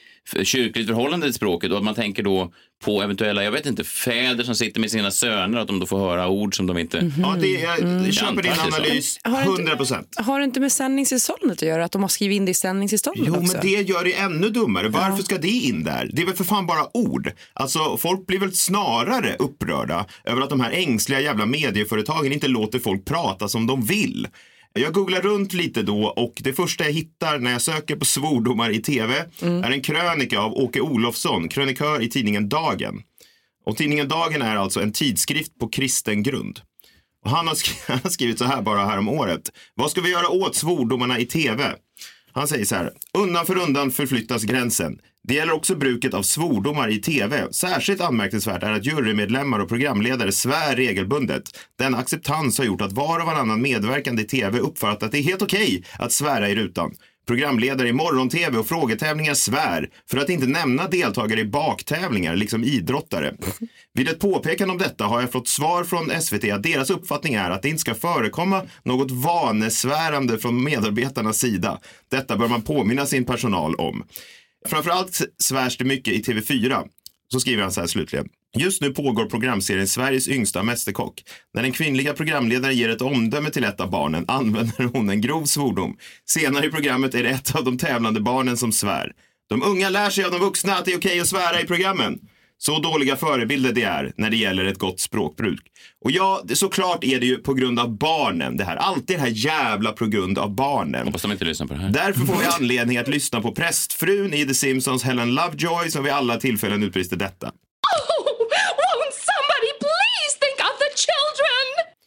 kyrkligt 0.44 0.88
förhållande 0.88 1.26
till 1.26 1.34
språket 1.34 1.72
och 1.72 1.78
att 1.78 1.84
man 1.84 1.96
tänker 1.96 2.24
då 2.24 2.54
på 2.86 3.02
eventuella, 3.02 3.44
jag 3.44 3.52
vet 3.52 3.66
inte, 3.66 3.84
fäder 3.84 4.44
som 4.44 4.56
sitter 4.56 4.80
med 4.82 4.92
sina 4.92 5.12
söner, 5.12 5.58
att 5.58 5.68
de 5.68 5.80
då 5.80 5.86
får 5.86 6.00
höra 6.00 6.28
ord 6.28 6.56
som 6.56 6.68
de 6.68 6.78
inte... 6.78 7.12
Ja, 7.22 7.36
det, 7.42 7.48
jag 7.48 7.80
Jag 8.06 8.14
köper 8.14 8.42
din 8.44 8.52
analys 8.52 9.20
Har 9.24 9.32
det 9.32 9.40
inte- 9.50 9.62
100 9.62 9.76
procent. 9.76 10.08
Har 10.18 10.40
det 10.40 10.46
inte 10.46 10.60
med 10.60 10.72
sändningstillståndet 10.72 11.52
att 11.52 11.62
göra? 11.62 11.86
Att 11.86 11.92
de 11.92 12.02
har 12.02 12.10
skrivit 12.10 12.36
in 12.36 12.46
det 12.46 12.52
i 12.52 12.54
sändningstillståndet 12.54 13.24
Jo, 13.28 13.34
också? 13.36 13.54
men 13.58 13.62
det 13.62 13.82
gör 13.82 14.04
det 14.04 14.14
ännu 14.14 14.50
dummare. 14.50 14.90
Varför 14.90 15.24
ska 15.24 15.38
det 15.38 15.48
in 15.48 15.84
där? 15.84 16.10
Det 16.14 16.22
är 16.22 16.26
väl 16.26 16.36
för 16.36 16.44
fan 16.44 16.68
bara 16.68 16.98
ord. 16.98 17.32
Alltså, 17.54 17.98
folk 17.98 18.28
blir 18.28 18.40
väl 18.40 18.54
snarare 18.54 19.36
upprörda 19.40 20.06
över 20.24 20.42
att 20.42 20.50
de 20.50 20.60
här 20.60 20.72
ängsliga 20.72 21.22
jävla 21.22 21.46
medieföretagen 21.46 22.34
inte 22.34 22.48
låter 22.48 22.80
folk 22.80 23.06
prata 23.06 23.48
som 23.48 23.68
de 23.68 23.86
vill. 23.86 24.28
Jag 24.80 24.94
googlar 24.94 25.22
runt 25.22 25.54
lite 25.54 25.84
då 25.84 26.04
och 26.04 26.42
det 26.44 26.54
första 26.54 26.84
jag 26.84 26.92
hittar 26.92 27.40
när 27.40 27.52
jag 27.52 27.62
söker 27.62 27.96
på 27.96 28.06
svordomar 28.06 28.70
i 28.70 28.82
tv 28.82 29.26
är 29.42 29.72
en 29.72 29.82
krönika 29.82 30.40
av 30.40 30.54
Åke 30.54 30.82
Olofsson, 30.82 31.50
krönikör 31.50 32.02
i 32.02 32.10
tidningen 32.10 32.50
Dagen. 32.50 33.02
Och 33.66 33.78
tidningen 33.78 34.08
Dagen 34.08 34.42
är 34.42 34.56
alltså 34.56 34.82
en 34.82 34.92
tidskrift 34.92 35.60
på 35.60 35.70
kristen 35.70 36.24
grund. 36.24 36.60
Och 37.26 37.32
han, 37.32 37.48
har 37.48 37.56
skrivit, 37.56 37.84
han 37.88 38.00
har 38.04 38.10
skrivit 38.10 38.40
så 38.40 38.46
här 38.46 38.62
bara 38.62 38.86
här 38.86 38.98
om 38.98 39.10
året. 39.10 39.52
Vad 39.76 39.92
ska 39.92 40.02
vi 40.02 40.12
göra 40.12 40.30
åt 40.30 40.56
svordomarna 40.56 41.20
i 41.20 41.26
tv? 41.26 41.76
Han 42.34 42.48
säger 42.48 42.66
så 42.66 42.76
här. 42.76 42.92
Undan 43.18 43.46
för 43.46 43.58
undan 43.58 43.92
förflyttas 43.92 44.44
gränsen. 44.44 45.00
Det 45.28 45.34
gäller 45.34 45.54
också 45.54 45.76
bruket 45.76 46.14
av 46.14 46.24
svordomar 46.24 46.90
i 46.90 47.02
tv. 47.02 47.48
Särskilt 47.52 48.02
anmärkningsvärt 48.02 48.64
är 48.64 48.72
att 48.72 48.86
jurymedlemmar 48.86 49.60
och 49.60 49.70
programledare 49.70 50.32
svär 50.32 50.76
regelbundet. 50.76 51.44
Denna 51.80 51.98
acceptans 51.98 52.58
har 52.58 52.66
gjort 52.66 52.82
att 52.82 52.92
var 52.92 53.20
och 53.20 53.26
varannan 53.26 53.62
medverkande 53.62 54.22
i 54.22 54.26
tv 54.26 54.60
uppfattat 54.60 55.04
att 55.04 55.12
det 55.12 55.18
är 55.18 55.24
helt 55.24 55.42
okej 55.42 55.84
att 56.00 56.12
svära 56.12 56.50
i 56.50 56.56
rutan. 56.56 56.92
Programledare 57.28 57.90
i 57.90 57.94
morgon-tv 57.94 58.58
och 58.58 58.68
frågetävlingar 58.68 59.34
svär, 59.34 59.90
för 60.10 60.18
att 60.18 60.30
inte 60.30 60.48
nämna 60.48 60.88
deltagare 60.88 61.40
i 61.40 61.46
baktävlingar, 61.46 62.36
liksom 62.36 62.64
idrottare. 62.64 63.36
Vid 63.94 64.10
ett 64.10 64.20
påpekande 64.20 64.72
om 64.72 64.78
detta 64.78 65.06
har 65.06 65.22
jag 65.22 65.32
fått 65.32 65.48
svar 65.48 65.84
från 65.84 66.22
SVT 66.22 66.52
att 66.52 66.64
deras 66.64 66.90
uppfattning 66.90 67.34
är 67.34 67.52
att 67.52 67.62
det 67.62 67.70
inte 67.70 67.82
ska 67.82 67.96
förekomma 67.96 68.62
något 68.84 69.12
vanesvärande 69.12 70.38
från 70.38 70.64
medarbetarnas 70.64 71.40
sida. 71.40 71.80
Detta 72.12 72.38
bör 72.38 72.48
man 72.48 72.62
påminna 72.62 73.06
sin 73.06 73.26
personal 73.26 73.76
om. 73.76 74.04
Framförallt 74.66 75.22
svärs 75.38 75.78
det 75.78 75.86
mycket 75.86 76.14
i 76.14 76.22
TV4. 76.22 76.84
Så 77.34 77.40
skriver 77.40 77.64
han 77.64 77.72
så 77.72 77.80
här 77.80 77.88
slutligen. 77.88 78.28
Just 78.58 78.82
nu 78.82 78.94
pågår 78.94 79.26
programserien 79.26 79.88
Sveriges 79.88 80.28
yngsta 80.28 80.64
mästerkock. 80.64 81.24
När 81.54 81.62
den 81.62 81.72
kvinnliga 81.72 82.14
programledaren 82.14 82.76
ger 82.76 82.90
ett 82.90 83.02
omdöme 83.02 83.50
till 83.50 83.64
ett 83.64 83.80
av 83.80 83.90
barnen 83.90 84.26
använder 84.28 84.84
hon 84.94 85.10
en 85.10 85.22
grov 85.22 85.46
svordom. 85.46 85.98
Senare 86.26 86.66
i 86.66 86.70
programmet 86.70 87.16
är 87.16 87.24
det 87.24 87.30
ett 87.30 87.56
av 87.56 87.64
de 87.64 87.78
tävlande 87.78 88.22
barnen 88.22 88.58
som 88.58 88.72
svär. 88.72 89.12
De 89.50 89.64
unga 89.64 89.90
lär 89.90 90.10
sig 90.10 90.24
av 90.24 90.32
de 90.32 90.40
vuxna 90.40 90.76
att 90.76 90.86
det 90.86 90.94
är 90.94 90.98
okej 90.98 91.20
att 91.20 91.28
svära 91.28 91.62
i 91.62 91.66
programmen. 91.66 92.20
Så 92.66 92.80
dåliga 92.80 93.16
förebilder 93.16 93.72
det 93.72 93.84
är 93.84 94.14
när 94.18 94.30
det 94.30 94.38
gäller 94.38 94.66
ett 94.66 94.78
gott 94.78 95.00
språkbruk. 95.00 95.62
Och 96.02 96.12
ja, 96.12 96.44
såklart 96.54 97.04
är 97.04 97.20
det 97.20 97.26
ju 97.26 97.38
på 97.38 97.54
grund 97.54 97.80
av 97.80 97.98
barnen 97.98 98.58
det 98.58 98.64
här. 98.64 98.76
Alltid 98.76 99.18
det 99.18 99.22
här 99.22 99.32
jävla 99.34 99.92
på 99.92 100.06
grund 100.06 100.38
av 100.38 100.56
barnen. 100.56 101.06
Hoppas 101.06 101.22
de 101.22 101.32
inte 101.32 101.46
lyssnar 101.46 101.68
på 101.68 101.74
det 101.74 101.80
här. 101.80 101.90
Därför 101.90 102.22
får 102.22 102.38
vi 102.38 102.46
anledning 102.60 102.98
att 102.98 103.08
lyssna 103.08 103.42
på 103.42 103.52
prästfrun 103.52 104.34
i 104.34 104.46
The 104.46 104.54
Simpsons 104.54 105.04
Helen 105.04 105.36
Lovejoy 105.36 105.90
som 105.90 106.04
vid 106.04 106.14
alla 106.14 106.38
tillfällen 106.38 106.84
utbrister 106.84 107.18
detta. 107.18 107.52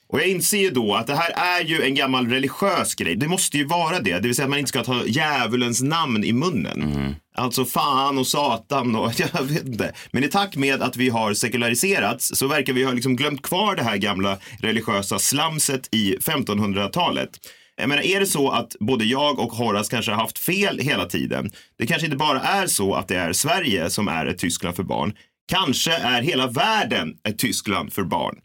Och 0.09 0.21
jag 0.21 0.29
inser 0.29 0.59
ju 0.59 0.71
då 0.71 0.95
att 0.95 1.07
det 1.07 1.17
här 1.17 1.61
är 1.61 1.65
ju 1.65 1.83
en 1.83 1.95
gammal 1.95 2.29
religiös 2.31 2.95
grej. 2.95 3.17
Det 3.17 3.29
måste 3.29 3.57
ju 3.59 3.65
vara 3.67 4.01
det. 4.01 4.13
Det 4.13 4.21
vill 4.21 4.35
säga 4.35 4.45
att 4.45 4.51
man 4.51 4.59
inte 4.59 4.69
ska 4.69 4.85
ta 4.85 5.07
djävulens 5.07 5.83
namn 5.83 6.25
i 6.25 6.33
munnen. 6.33 7.17
Alltså 7.35 7.65
fan 7.65 8.19
och 8.19 8.27
satan 8.27 8.97
och 8.97 9.13
jag 9.35 9.43
vet 9.43 9.67
inte. 9.67 9.95
Men 10.11 10.25
i 10.25 10.29
takt 10.29 10.57
med 10.57 10.83
att 10.83 10.97
vi 10.97 11.09
har 11.09 11.35
sekulariserats 11.35 12.31
så 12.35 12.47
verkar 12.47 12.73
vi 12.73 12.85
ha 12.85 12.93
liksom 12.93 13.17
glömt 13.17 13.43
kvar 13.43 13.77
det 13.77 13.83
här 13.83 13.97
gamla 13.97 14.39
religiösa 14.61 15.19
slamset 15.19 15.89
i 15.95 16.17
1500-talet. 16.17 17.31
Jag 17.77 17.89
menar, 17.89 18.03
är 18.03 18.21
det 18.21 18.27
så 18.27 18.51
att 18.51 18.77
både 18.81 19.05
jag 19.05 19.39
och 19.39 19.53
Horace 19.53 19.91
kanske 19.91 20.13
har 20.13 20.21
haft 20.21 20.39
fel 20.39 20.79
hela 20.79 21.07
tiden? 21.07 21.51
Det 21.79 21.87
kanske 21.87 22.07
inte 22.07 22.17
bara 22.17 22.41
är 22.41 22.67
så 22.67 22.95
att 22.95 23.09
det 23.09 23.17
är 23.17 23.33
Sverige 23.33 23.91
som 23.91 24.09
är 24.09 24.27
ett 24.27 24.39
Tyskland 24.39 24.77
för 24.77 24.83
barn. 24.83 25.13
Kanske 25.53 25.93
är 25.93 26.23
hela 26.23 26.47
världen 26.47 27.15
ett 27.29 27.39
Tyskland 27.39 27.93
för 27.93 28.03
barn. 28.03 28.37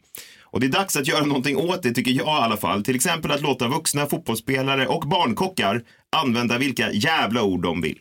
Och 0.52 0.60
det 0.60 0.66
är 0.66 0.70
dags 0.70 0.96
att 0.96 1.08
göra 1.08 1.24
någonting 1.24 1.56
åt 1.56 1.82
det 1.82 1.92
tycker 1.92 2.10
jag 2.10 2.26
i 2.26 2.44
alla 2.44 2.56
fall. 2.56 2.84
Till 2.84 2.94
exempel 2.94 3.30
att 3.30 3.40
låta 3.40 3.68
vuxna 3.68 4.06
fotbollsspelare 4.06 4.86
och 4.86 5.08
barnkockar 5.08 5.82
använda 6.16 6.58
vilka 6.58 6.92
jävla 6.92 7.42
ord 7.42 7.62
de 7.62 7.80
vill. 7.80 7.98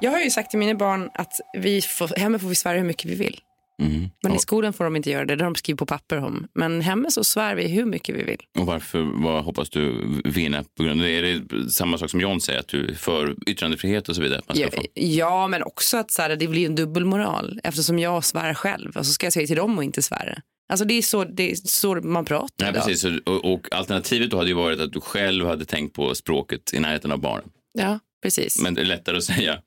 Jag 0.00 0.10
har 0.10 0.20
ju 0.20 0.30
sagt 0.30 0.50
till 0.50 0.58
mina 0.58 0.74
barn 0.74 1.10
att 1.14 1.32
vi 1.58 1.82
får, 1.82 2.20
hemma 2.20 2.38
får 2.38 2.48
vi 2.48 2.54
svära 2.54 2.78
hur 2.78 2.84
mycket 2.84 3.10
vi 3.10 3.14
vill. 3.14 3.40
Mm. 3.86 4.10
Men 4.22 4.34
i 4.34 4.38
skolan 4.38 4.72
får 4.72 4.84
de 4.84 4.96
inte 4.96 5.10
göra 5.10 5.24
det, 5.24 5.36
det 5.36 5.44
har 5.44 5.50
de 5.50 5.54
skrivit 5.54 5.78
på 5.78 5.86
papper 5.86 6.16
om. 6.16 6.48
Men 6.54 6.80
hemma 6.80 7.10
så 7.10 7.24
svär 7.24 7.54
vi 7.54 7.68
hur 7.68 7.84
mycket 7.84 8.16
vi 8.16 8.22
vill. 8.22 8.40
Och 8.58 8.66
varför, 8.66 9.22
vad 9.22 9.44
hoppas 9.44 9.70
du 9.70 10.04
vinna 10.24 10.64
på 10.76 10.82
grund 10.82 11.00
av 11.00 11.06
det? 11.06 11.12
Är 11.12 11.22
det 11.22 11.70
samma 11.70 11.98
sak 11.98 12.10
som 12.10 12.20
John 12.20 12.40
säger, 12.40 12.60
att 12.60 12.68
du 12.68 12.94
för 12.94 13.36
yttrandefrihet 13.46 14.08
och 14.08 14.16
så 14.16 14.22
vidare? 14.22 14.40
Ja, 14.54 14.68
få... 14.72 14.82
ja, 14.94 15.48
men 15.48 15.62
också 15.62 15.96
att 15.96 16.10
så 16.10 16.22
här, 16.22 16.36
det 16.36 16.48
blir 16.48 16.66
en 16.66 16.74
dubbelmoral 16.74 17.60
eftersom 17.64 17.98
jag 17.98 18.24
svär 18.24 18.54
själv 18.54 18.96
och 18.96 19.06
så 19.06 19.12
ska 19.12 19.26
jag 19.26 19.32
säga 19.32 19.46
till 19.46 19.56
dem 19.56 19.78
och 19.78 19.84
inte 19.84 20.02
svära. 20.02 20.38
Alltså 20.68 20.84
det 20.84 20.94
är 20.94 21.02
så, 21.02 21.24
det 21.24 21.50
är 21.50 21.54
så 21.54 21.94
man 21.94 22.24
pratar 22.24 22.64
Nej, 22.64 22.70
idag. 22.70 22.86
precis. 22.86 23.20
Och, 23.26 23.52
och 23.52 23.72
alternativet 23.72 24.30
då 24.30 24.36
hade 24.36 24.48
ju 24.48 24.54
varit 24.54 24.80
att 24.80 24.92
du 24.92 25.00
själv 25.00 25.46
hade 25.46 25.64
tänkt 25.64 25.94
på 25.94 26.14
språket 26.14 26.74
i 26.74 26.80
närheten 26.80 27.12
av 27.12 27.18
barnen. 27.18 27.50
Ja, 27.78 27.98
precis. 28.22 28.62
Men 28.62 28.74
det 28.74 28.80
är 28.80 28.84
lättare 28.84 29.16
att 29.16 29.24
säga. 29.24 29.58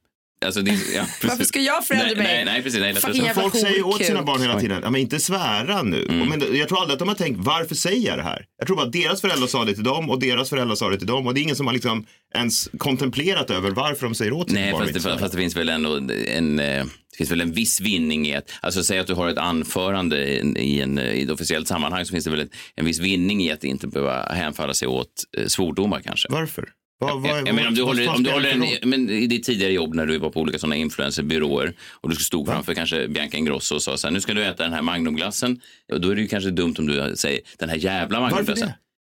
Alltså, 0.45 0.61
det, 0.61 0.71
ja. 0.95 1.05
Varför 1.23 1.43
ska 1.43 1.59
jag 1.59 1.85
förändra 1.85 2.07
nej, 2.07 2.15
mig? 2.15 2.25
Nej, 2.25 2.45
nej, 2.45 2.63
precis. 2.63 2.79
Nej, 2.79 2.95
Fucking 2.95 3.23
jävla 3.25 3.41
Folk 3.41 3.55
säger 3.55 3.85
åt 3.85 4.05
sina 4.05 4.23
barn 4.23 4.41
hela 4.41 4.59
tiden, 4.59 4.79
ja, 4.83 4.89
men 4.89 5.01
inte 5.01 5.19
svära 5.19 5.83
nu. 5.83 6.05
Mm. 6.09 6.29
Men 6.29 6.57
jag 6.57 6.67
tror 6.67 6.79
aldrig 6.81 6.93
att 6.93 6.99
de 6.99 7.07
har 7.07 7.15
tänkt, 7.15 7.39
varför 7.39 7.75
säger 7.75 8.07
jag 8.07 8.17
det 8.17 8.23
här? 8.23 8.45
Jag 8.57 8.67
tror 8.67 8.77
bara 8.77 8.85
att 8.85 8.93
deras 8.93 9.21
föräldrar 9.21 9.47
sa 9.47 9.65
det 9.65 9.73
till 9.73 9.83
dem 9.83 10.09
och 10.09 10.19
deras 10.19 10.49
föräldrar 10.49 10.75
sa 10.75 10.89
det 10.89 10.97
till 10.97 11.07
dem 11.07 11.27
och 11.27 11.33
det 11.33 11.39
är 11.39 11.43
ingen 11.43 11.55
som 11.55 11.67
har 11.67 11.73
liksom 11.73 12.05
ens 12.35 12.69
kontemplerat 12.77 13.49
över 13.49 13.71
varför 13.71 14.05
de 14.05 14.15
säger 14.15 14.33
åt 14.33 14.49
sina 14.49 14.61
Nej, 14.61 14.71
barn 14.71 14.83
att 14.83 15.03
fast 15.03 15.19
fast 15.19 15.31
det 15.31 15.37
finns 15.37 15.55
väl 15.55 15.69
ändå 15.69 15.95
en, 16.27 16.59
eh, 16.59 16.85
det 17.11 17.17
finns 17.17 17.31
väl 17.31 17.41
en 17.41 17.51
viss 17.51 17.81
vinning 17.81 18.27
i 18.27 18.35
att, 18.35 18.51
alltså 18.61 18.83
säg 18.83 18.99
att 18.99 19.07
du 19.07 19.13
har 19.13 19.29
ett 19.29 19.37
anförande 19.37 20.17
i, 20.17 20.39
en- 20.39 20.57
i, 20.57 20.79
en, 20.79 20.99
i 20.99 21.21
ett 21.21 21.29
officiellt 21.29 21.67
sammanhang 21.67 22.05
så 22.05 22.11
finns 22.11 22.25
det 22.25 22.31
väl 22.31 22.39
en, 22.39 22.49
en 22.75 22.85
viss 22.85 22.99
vinning 22.99 23.43
i 23.43 23.51
att 23.51 23.63
inte 23.63 23.87
behöva 23.87 24.23
hänfalla 24.33 24.73
sig 24.73 24.87
åt 24.87 25.11
eh, 25.37 25.47
svordomar 25.47 26.01
kanske. 26.01 26.27
Varför? 26.31 26.69
Vad, 26.99 27.21
vad, 27.21 27.31
Jag, 27.31 27.47
jag 27.47 27.55
menar 27.55 27.67
om 27.67 27.75
du 27.75 27.83
håller, 27.83 28.09
om 28.09 28.23
du 28.23 28.31
håller 28.31 28.49
en, 28.49 28.89
men 28.89 29.09
i 29.09 29.27
ditt 29.27 29.43
tidigare 29.43 29.73
jobb 29.73 29.93
när 29.93 30.05
du 30.05 30.17
var 30.17 30.29
på 30.29 30.41
olika 30.41 30.59
sådana 30.59 30.75
influencerbyråer 30.75 31.73
och 32.01 32.09
du 32.09 32.15
stod 32.15 32.47
framför 32.47 32.73
kanske 32.73 33.07
Bianca 33.07 33.37
Ingrosso 33.37 33.75
och 33.75 33.81
sa 33.81 33.97
så 33.97 34.07
här, 34.07 34.11
nu 34.11 34.21
ska 34.21 34.33
du 34.33 34.45
äta 34.45 34.63
den 34.63 34.73
här 34.73 34.81
magnumglassen. 34.81 35.61
Och 35.91 36.01
då 36.01 36.09
är 36.09 36.15
det 36.15 36.21
ju 36.21 36.27
kanske 36.27 36.51
dumt 36.51 36.75
om 36.79 36.87
du 36.87 37.15
säger 37.15 37.39
den 37.57 37.69
här 37.69 37.77
jävla 37.77 38.19
magnumglassen. 38.19 38.71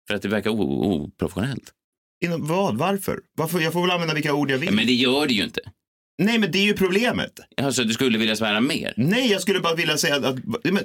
För 0.08 0.14
att 0.14 0.22
det 0.22 0.28
verkar 0.28 0.50
oprofessionellt. 0.50 1.72
Inom 2.24 2.46
vad? 2.46 2.78
Varför? 2.78 3.20
Varför? 3.38 3.60
Jag 3.60 3.72
får 3.72 3.82
väl 3.82 3.90
använda 3.90 4.14
vilka 4.14 4.34
ord 4.34 4.50
jag 4.50 4.58
vill. 4.58 4.68
Ja, 4.68 4.74
men 4.74 4.86
det 4.86 4.92
gör 4.92 5.26
det 5.26 5.34
ju 5.34 5.44
inte. 5.44 5.60
Nej, 6.22 6.38
men 6.38 6.52
det 6.52 6.58
är 6.58 6.64
ju 6.64 6.74
problemet. 6.74 7.32
Alltså, 7.62 7.84
du 7.84 7.92
skulle 7.92 8.18
vilja 8.18 8.36
svära 8.36 8.60
mer? 8.60 8.94
Nej, 8.96 9.30
jag 9.30 9.40
skulle 9.40 9.60
bara 9.60 9.74
vilja 9.74 9.96
säga 9.96 10.16
att, 10.16 10.24
att 10.24 10.38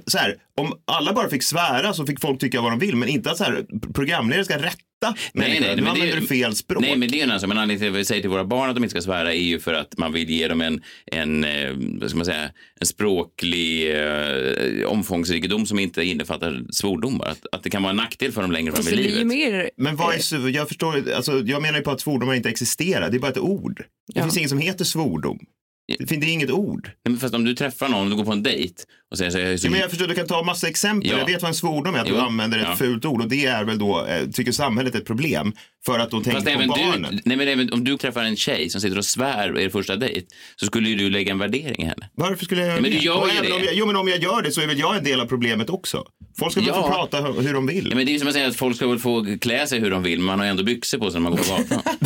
så 0.05 0.17
här, 0.17 0.35
om 0.57 0.73
alla 0.85 1.13
bara 1.13 1.29
fick 1.29 1.43
svära 1.43 1.93
så 1.93 2.05
fick 2.05 2.19
folk 2.19 2.39
tycka 2.39 2.61
vad 2.61 2.71
de 2.71 2.79
vill, 2.79 2.95
men 2.95 3.09
inte 3.09 3.31
att 3.31 3.37
så 3.37 3.43
här, 3.43 3.65
programledare 3.93 4.45
ska 4.45 4.57
rätta 4.57 4.77
människor. 5.33 5.75
nu 5.75 5.81
men 5.81 5.87
använder 5.87 6.15
du 6.19 6.27
fel 6.27 6.55
språk. 6.55 6.81
Nej, 6.81 6.97
men 6.97 7.09
det 7.09 7.15
är 7.15 7.17
ju 7.17 7.23
en 7.23 7.29
annan 7.29 7.39
sak. 7.39 7.47
Men 7.47 7.57
anledningen 7.57 7.79
till 7.91 7.95
att 7.95 8.01
vi 8.01 8.05
säger 8.05 8.21
till 8.21 8.29
våra 8.29 8.45
barn 8.45 8.69
att 8.69 8.75
de 8.75 8.83
inte 8.83 8.91
ska 8.91 9.01
svära 9.01 9.33
är 9.33 9.43
ju 9.43 9.59
för 9.59 9.73
att 9.73 9.97
man 9.97 10.13
vill 10.13 10.29
ge 10.29 10.47
dem 10.47 10.61
en, 10.61 10.81
en 11.11 11.43
eh, 11.43 11.71
vad 12.01 12.09
ska 12.09 12.17
man 12.17 12.25
säga, 12.25 12.49
en 12.79 12.87
språklig 12.87 13.95
eh, 13.95 14.85
omfångsrikedom 14.87 15.65
som 15.65 15.79
inte 15.79 16.03
innefattar 16.03 16.63
svordomar. 16.71 17.25
Att, 17.27 17.45
att 17.51 17.63
det 17.63 17.69
kan 17.69 17.83
vara 17.83 17.89
en 17.89 17.97
nackdel 17.97 18.31
för 18.31 18.41
dem 18.41 18.51
längre 18.51 18.71
fram 18.71 18.87
i 18.87 18.91
det 18.91 19.03
livet. 19.03 19.27
mer... 19.27 19.69
Men 19.77 19.95
vad 19.95 20.15
är, 20.15 20.49
jag 20.49 20.67
förstår, 20.67 21.11
alltså, 21.13 21.41
jag 21.45 21.61
menar 21.61 21.77
ju 21.77 21.83
på 21.83 21.91
att 21.91 22.01
svordomar 22.01 22.33
inte 22.33 22.49
existerar. 22.49 23.09
Det 23.09 23.17
är 23.17 23.19
bara 23.19 23.31
ett 23.31 23.37
ord. 23.37 23.77
Det 24.13 24.19
Ja. 24.19 24.23
finns 24.23 24.37
inget 24.37 24.49
som 24.49 24.59
heter 24.59 24.85
svordom. 24.85 25.39
Det 25.99 26.07
finns 26.07 26.25
inget 26.25 26.51
ord. 26.51 26.83
Nej, 26.85 27.11
men 27.11 27.17
fast 27.19 27.33
om 27.35 27.43
du 27.43 27.55
träffar 27.55 27.89
någon, 27.89 28.09
du 28.09 28.15
går 28.15 28.25
på 28.25 28.31
en 28.31 28.43
dejt 28.43 28.73
och 29.11 29.17
säger 29.17 29.31
så 29.31 29.37
här, 29.37 29.45
jag 29.45 29.53
är 29.53 29.57
så 29.57 29.67
Ja, 29.67 29.71
men 29.71 29.79
jag 29.79 29.89
förstår, 29.89 30.07
du 30.07 30.15
kan 30.15 30.27
ta 30.27 30.43
massa 30.43 30.67
exempel. 30.67 31.09
Ja. 31.09 31.17
Jag 31.17 31.25
vet 31.25 31.41
vad 31.41 31.49
en 31.49 31.55
svordom 31.55 31.95
är, 31.95 31.99
att 31.99 32.07
Jo. 32.09 32.15
du 32.15 32.21
använder 32.21 32.57
ett 32.59 32.65
Ja. 32.69 32.75
fult 32.75 33.05
ord. 33.05 33.21
Och 33.21 33.27
det 33.29 33.45
är 33.45 33.63
väl 33.63 33.77
då, 33.79 34.05
eh, 34.05 34.29
tycker 34.29 34.51
samhället, 34.51 34.95
ett 34.95 35.05
problem. 35.05 35.53
För 35.85 35.99
att 35.99 36.11
då 36.11 36.21
tänker 36.23 36.41
Fast 36.41 36.67
på 36.67 36.67
barnen. 36.67 37.15
du, 37.15 37.21
nej 37.25 37.37
men 37.37 37.47
även 37.47 37.73
om 37.73 37.83
du 37.83 37.97
träffar 37.97 38.23
en 38.23 38.35
tjej 38.35 38.69
som 38.69 38.81
sitter 38.81 38.97
och 38.97 39.05
svär 39.05 39.59
er 39.59 39.69
första 39.69 39.95
dejt 39.95 40.27
så 40.55 40.65
skulle 40.65 40.89
ju 40.89 40.95
du 40.95 41.09
lägga 41.09 41.31
en 41.31 41.39
värdering 41.39 41.81
i 41.83 41.85
henne. 41.85 42.09
Varför 42.15 42.45
skulle 42.45 42.61
jag 42.61 42.67
göra 42.67 42.77
Ja, 42.77 42.81
men 42.81 42.91
det? 42.91 42.97
du 42.97 43.03
gör 43.05 43.21
Och 43.21 43.29
ju 43.29 43.49
det. 43.49 43.53
Om 43.55 43.63
jag, 43.63 43.73
jo, 43.73 43.85
men 43.85 43.95
om 43.95 44.07
jag 44.07 44.23
gör 44.23 44.41
det 44.41 44.51
så 44.51 44.61
är 44.61 44.67
väl 44.67 44.79
jag 44.79 44.97
en 44.97 45.03
del 45.03 45.19
av 45.19 45.25
problemet 45.25 45.69
också. 45.69 46.03
Folk 46.39 46.51
ska 46.51 46.61
väl 46.61 46.67
Ja. 46.69 46.81
få 46.83 46.89
prata 46.89 47.21
hur, 47.21 47.41
hur 47.41 47.53
de 47.53 47.67
vill. 47.67 47.87
Ja, 47.89 47.95
men 47.95 48.05
det 48.05 48.11
är 48.11 48.13
ju 48.13 48.19
som 48.19 48.27
att 48.27 48.33
säga 48.33 48.47
att 48.47 48.55
folk 48.55 48.75
ska 48.75 48.87
väl 48.87 48.99
få 48.99 49.37
klä 49.41 49.67
sig 49.67 49.79
hur 49.79 49.91
de 49.91 50.03
vill, 50.03 50.19
men 50.19 50.25
man 50.25 50.39
har 50.39 50.45
ändå 50.45 50.63
byxor 50.63 50.97
på 50.97 51.11
sig 51.11 51.21
när 51.21 51.29
man 51.29 51.37
går 51.37 51.43
på 51.43 51.49
gatan. 51.55 51.81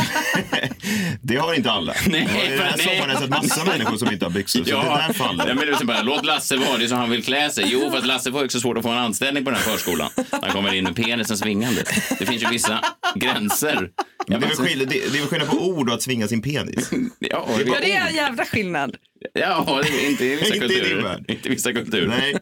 Det 1.21 1.35
har 1.37 1.53
inte 1.53 1.71
alla. 1.71 1.93
Nej, 2.07 2.23
Och 2.37 2.45
I 2.45 2.49
den 2.49 2.59
här 2.59 2.73
nej. 2.77 2.85
sommaren 2.85 3.01
har 3.01 3.09
jag 3.09 3.19
sett 3.21 3.29
massa 3.29 3.65
människor 3.65 3.97
som 3.97 4.11
inte 4.11 4.25
har 4.25 4.29
byxor. 4.31 4.59
Så 4.63 4.65
det 4.69 4.75
där 4.75 5.13
faller. 5.13 5.47
Ja, 5.47 5.53
men 5.55 5.67
det 5.67 5.77
så 5.77 5.85
bara, 5.85 6.01
låt 6.01 6.25
Lasse 6.25 6.55
vara, 6.57 6.77
det 6.77 6.83
är 6.83 6.87
så 6.87 6.95
han 6.95 7.09
vill 7.09 7.23
klä 7.23 7.49
sig. 7.49 7.65
Jo, 7.67 7.89
för 7.91 7.97
att 7.97 8.05
Lasse 8.05 8.31
får 8.31 8.43
också 8.43 8.59
svårt 8.59 8.77
att 8.77 8.83
få 8.83 8.89
en 8.89 8.97
anställning 8.97 9.43
på 9.43 9.49
den 9.51 9.59
här 9.59 9.65
förskolan. 9.71 10.09
Han 10.41 10.51
kommer 10.51 10.73
in 10.73 10.83
med 10.83 10.95
penisen 10.95 11.37
svingande. 11.37 11.83
Det 12.19 12.25
finns 12.25 12.43
ju 12.43 12.47
vissa 12.49 12.79
gränser. 13.15 13.66
Men 14.27 14.39
det, 14.39 14.45
är 14.45 14.49
väl 14.49 14.58
skillnad, 14.58 14.88
det, 14.88 14.95
det 15.12 15.17
är 15.17 15.19
väl 15.19 15.27
skillnad 15.27 15.49
på 15.49 15.58
ord 15.58 15.89
och 15.89 15.95
att 15.95 16.01
svinga 16.01 16.27
sin 16.27 16.41
penis. 16.41 16.91
Ja, 17.19 17.47
Ja, 17.65 17.75
det 17.82 17.93
är 17.93 18.08
en 18.08 18.15
jävla 18.15 18.45
skillnad. 18.45 18.97
Ja, 19.34 19.82
det 19.84 20.06
är 20.06 20.10
inte 20.10 20.25
i 20.25 20.36
vissa 20.36 20.53
Inte 20.56 20.65
i 20.65 20.69
din 20.69 20.80
kulturer. 20.80 21.23
Inte 21.27 21.47
i 21.47 21.51
vissa 21.51 21.73
kulturer. 21.73 22.08
Nej. 22.08 22.36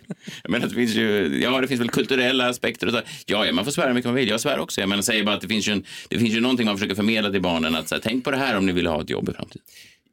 Men 0.49 0.61
det 0.61 0.69
finns 0.69 0.91
ju, 0.95 1.39
ja, 1.43 1.61
det 1.61 1.67
finns 1.67 1.81
väl 1.81 1.89
kulturella 1.89 2.49
aspekter 2.49 2.87
och 2.87 2.93
så. 2.93 3.01
Ja, 3.25 3.45
ja, 3.45 3.53
man 3.53 3.65
får 3.65 3.71
svära 3.71 3.87
hur 3.87 3.93
mycket 3.93 4.05
man 4.07 4.15
vill. 4.15 4.29
Jag 4.29 4.41
svär 4.41 4.59
också. 4.59 4.81
Jag 4.81 4.89
menar, 4.89 5.03
säger 5.03 5.23
bara 5.23 5.35
att 5.35 5.41
det 5.41 5.47
finns 5.47 5.67
ju, 5.67 5.71
en, 5.71 5.83
det 6.09 6.19
finns 6.19 6.33
ju 6.33 6.41
någonting 6.41 6.65
man 6.65 6.77
försöker 6.77 6.95
förmedla 6.95 7.31
till 7.31 7.41
barnen. 7.41 7.75
Att 7.75 7.89
så 7.89 7.95
här, 7.95 8.01
tänk 8.01 8.23
på 8.23 8.31
det 8.31 8.37
här 8.37 8.57
om 8.57 8.65
ni 8.65 8.71
vill 8.71 8.87
ha 8.87 9.01
ett 9.01 9.09
jobb 9.09 9.29
i 9.29 9.33
framtiden. 9.33 9.61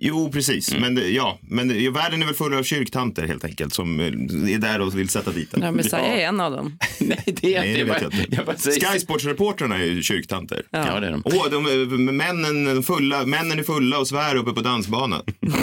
Jo, 0.04 0.30
precis. 0.32 0.70
Mm. 0.70 0.80
Men, 0.82 0.94
det- 0.94 1.08
ja, 1.10 1.38
men 1.42 1.68
det- 1.68 1.90
världen 1.90 2.22
är 2.22 2.26
väl 2.26 2.34
full 2.34 2.54
av 2.54 2.62
kyrktanter 2.62 3.26
helt 3.26 3.44
enkelt 3.44 3.74
som 3.74 4.00
eh, 4.00 4.06
är 4.54 4.58
där 4.58 4.80
och 4.80 4.98
vill 4.98 5.08
sätta 5.08 5.30
dit 5.30 5.50
den. 5.50 5.62
Ja, 5.62 5.70
Messiah 5.72 6.18
är 6.18 6.26
en 6.28 6.40
av 6.40 6.52
dem. 6.52 6.78
Nej, 7.00 7.22
det 7.26 7.54
är 7.54 7.60
Nej, 7.60 7.72
det 7.72 7.78
jag 7.78 7.86
vet 7.86 7.94
bara- 7.94 8.02
jag 8.02 8.20
inte. 8.20 8.36
jag 8.36 8.46
bara 8.46 8.56
säger- 8.56 8.80
Sky 8.92 8.98
Sports-reportrarna 8.98 9.74
är 9.78 9.84
ju 9.84 10.02
kyrktanter. 10.02 10.62
Ja, 10.70 11.00
det 11.00 11.06
är 11.06 11.10
de. 11.12 11.22
Åh, 11.24 11.46
de, 11.50 11.66
eh, 11.66 11.98
männen, 12.12 12.64
de 12.64 12.82
fulla, 12.82 13.26
männen 13.26 13.58
är 13.58 13.62
fulla 13.62 13.98
och 13.98 14.08
svär 14.08 14.36
uppe 14.36 14.52
på 14.52 14.60
dansbanan. 14.60 15.22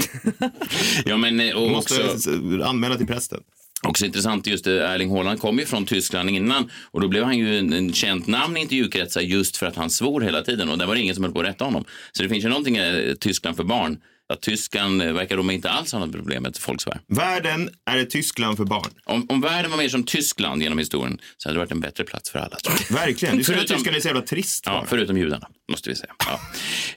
Ja, 1.05 1.17
men 1.17 1.39
eh, 1.39 1.55
och 1.55 1.71
Måste 1.71 2.03
också... 2.03 2.29
anmäla 2.63 2.95
till 2.95 3.07
prästen. 3.07 3.39
Också 3.83 4.05
intressant 4.05 4.47
just 4.47 4.65
det, 4.65 4.87
Erling 4.87 5.11
Haaland 5.11 5.39
kom 5.39 5.59
ju 5.59 5.65
från 5.65 5.85
Tyskland 5.85 6.29
innan 6.29 6.69
och 6.91 7.01
då 7.01 7.07
blev 7.07 7.23
han 7.23 7.37
ju 7.37 7.59
en, 7.59 7.73
en 7.73 7.93
känt 7.93 8.27
namn 8.27 8.57
i 8.57 8.59
intervjukretsar 8.61 9.21
just 9.21 9.57
för 9.57 9.65
att 9.65 9.75
han 9.75 9.89
svor 9.89 10.21
hela 10.21 10.41
tiden 10.41 10.69
och 10.69 10.77
där 10.77 10.85
var 10.85 10.95
det 10.95 11.01
ingen 11.01 11.15
som 11.15 11.23
höll 11.23 11.33
på 11.33 11.39
att 11.39 11.45
rätta 11.45 11.65
honom. 11.65 11.85
Så 12.11 12.23
det 12.23 12.29
finns 12.29 12.45
ju 12.45 12.49
någonting 12.49 12.77
i 12.77 13.07
eh, 13.09 13.13
Tyskland 13.15 13.57
för 13.57 13.63
barn 13.63 13.97
Att 14.33 14.41
Tyskland 14.41 15.01
eh, 15.01 15.13
verkar 15.13 15.37
de 15.37 15.51
inte 15.51 15.69
alls 15.69 15.91
ha 15.91 15.99
något 15.99 16.11
problem 16.11 16.43
med 16.43 16.57
Volkswagen. 16.67 17.01
Världen 17.07 17.69
är 17.85 17.97
ett 17.97 18.09
Tyskland 18.09 18.57
för 18.57 18.65
barn. 18.65 18.89
Om, 19.05 19.25
om 19.29 19.41
världen 19.41 19.71
var 19.71 19.77
mer 19.77 19.89
som 19.89 20.03
Tyskland 20.03 20.61
genom 20.63 20.77
historien 20.77 21.19
så 21.37 21.49
hade 21.49 21.55
det 21.55 21.59
varit 21.59 21.71
en 21.71 21.79
bättre 21.79 22.03
plats 22.03 22.29
för 22.31 22.39
alla. 22.39 22.55
Tror 22.57 22.75
jag. 22.89 22.95
Verkligen. 22.95 23.35
Det 23.37 23.41
är 23.41 23.43
Förutom- 23.43 23.63
att 23.63 23.67
Tyskland 23.77 23.97
är 23.97 24.01
så 24.01 24.07
jävla 24.07 24.21
trist. 24.21 24.63
Ja, 24.65 24.71
bara. 24.71 24.85
förutom 24.85 25.17
judarna, 25.17 25.47
måste 25.71 25.89
vi 25.89 25.95
säga. 25.95 26.13
Ja. 26.25 26.39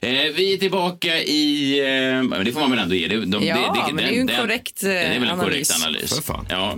Eh, 0.07 0.33
vi 0.35 0.53
är 0.53 0.57
tillbaka 0.57 1.17
i... 1.21 1.79
Eh, 1.79 2.23
men 2.23 2.45
det 2.45 2.51
får 2.51 2.59
man 2.59 2.69
väl 2.71 2.79
ändå 2.79 2.95
ge. 2.95 3.07
Det, 3.07 3.25
de, 3.25 3.43
Ja, 3.45 3.85
men 3.87 3.95
det 3.97 4.03
är 4.03 4.11
ju 4.13 4.19
en 4.19 4.27
korrekt, 4.27 4.83
eh, 4.83 4.89
Det 4.89 4.95
är 4.99 5.19
väl 5.19 5.29
en 5.29 5.39
analys. 5.39 5.69
korrekt 5.69 5.85
analys. 5.85 6.15
För 6.15 6.21
fan. 6.21 6.45
Ja. 6.49 6.77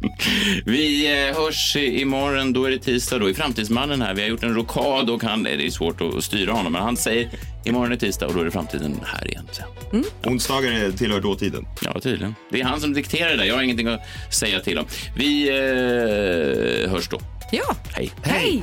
Vi 0.66 1.06
eh, 1.28 1.36
hörs 1.36 1.76
i- 1.76 2.00
imorgon, 2.00 2.52
då 2.52 2.64
är 2.64 2.70
det 2.70 2.78
tisdag, 2.78 3.18
då 3.18 3.28
är 3.30 3.34
Framtidsmannen 3.34 4.02
här. 4.02 4.14
Vi 4.14 4.22
har 4.22 4.28
gjort 4.28 4.42
en 4.42 4.54
rokad 4.54 5.10
och 5.10 5.22
han, 5.22 5.42
det 5.42 5.66
är 5.66 5.70
svårt 5.70 6.00
att 6.00 6.24
styra 6.24 6.52
honom, 6.52 6.72
men 6.72 6.82
han 6.82 6.96
säger 6.96 7.30
imorgon 7.64 7.92
är 7.92 7.96
tisdag 7.96 8.26
och 8.26 8.34
då 8.34 8.40
är 8.40 8.44
det 8.44 8.50
framtiden 8.50 9.00
här 9.04 9.28
igen. 9.28 9.48
sen. 9.52 10.04
Onsdagar 10.24 10.72
är- 10.72 10.90
tillhör 10.92 11.20
dåtiden. 11.20 11.66
Ja, 11.84 12.00
tydligen. 12.00 12.34
Det 12.50 12.60
är 12.60 12.64
han 12.64 12.80
som 12.80 12.92
dikterar 12.92 13.30
det 13.30 13.36
där. 13.36 13.44
Jag 13.44 13.54
har 13.54 13.62
ingenting 13.62 13.86
att 13.88 14.00
säga 14.34 14.60
till 14.60 14.78
om. 14.78 14.86
Vi 15.16 15.48
eh, 15.48 16.90
hörs 16.90 17.08
då. 17.08 17.20
Ja. 17.52 17.76
Hej. 17.94 18.10
Hej! 18.22 18.62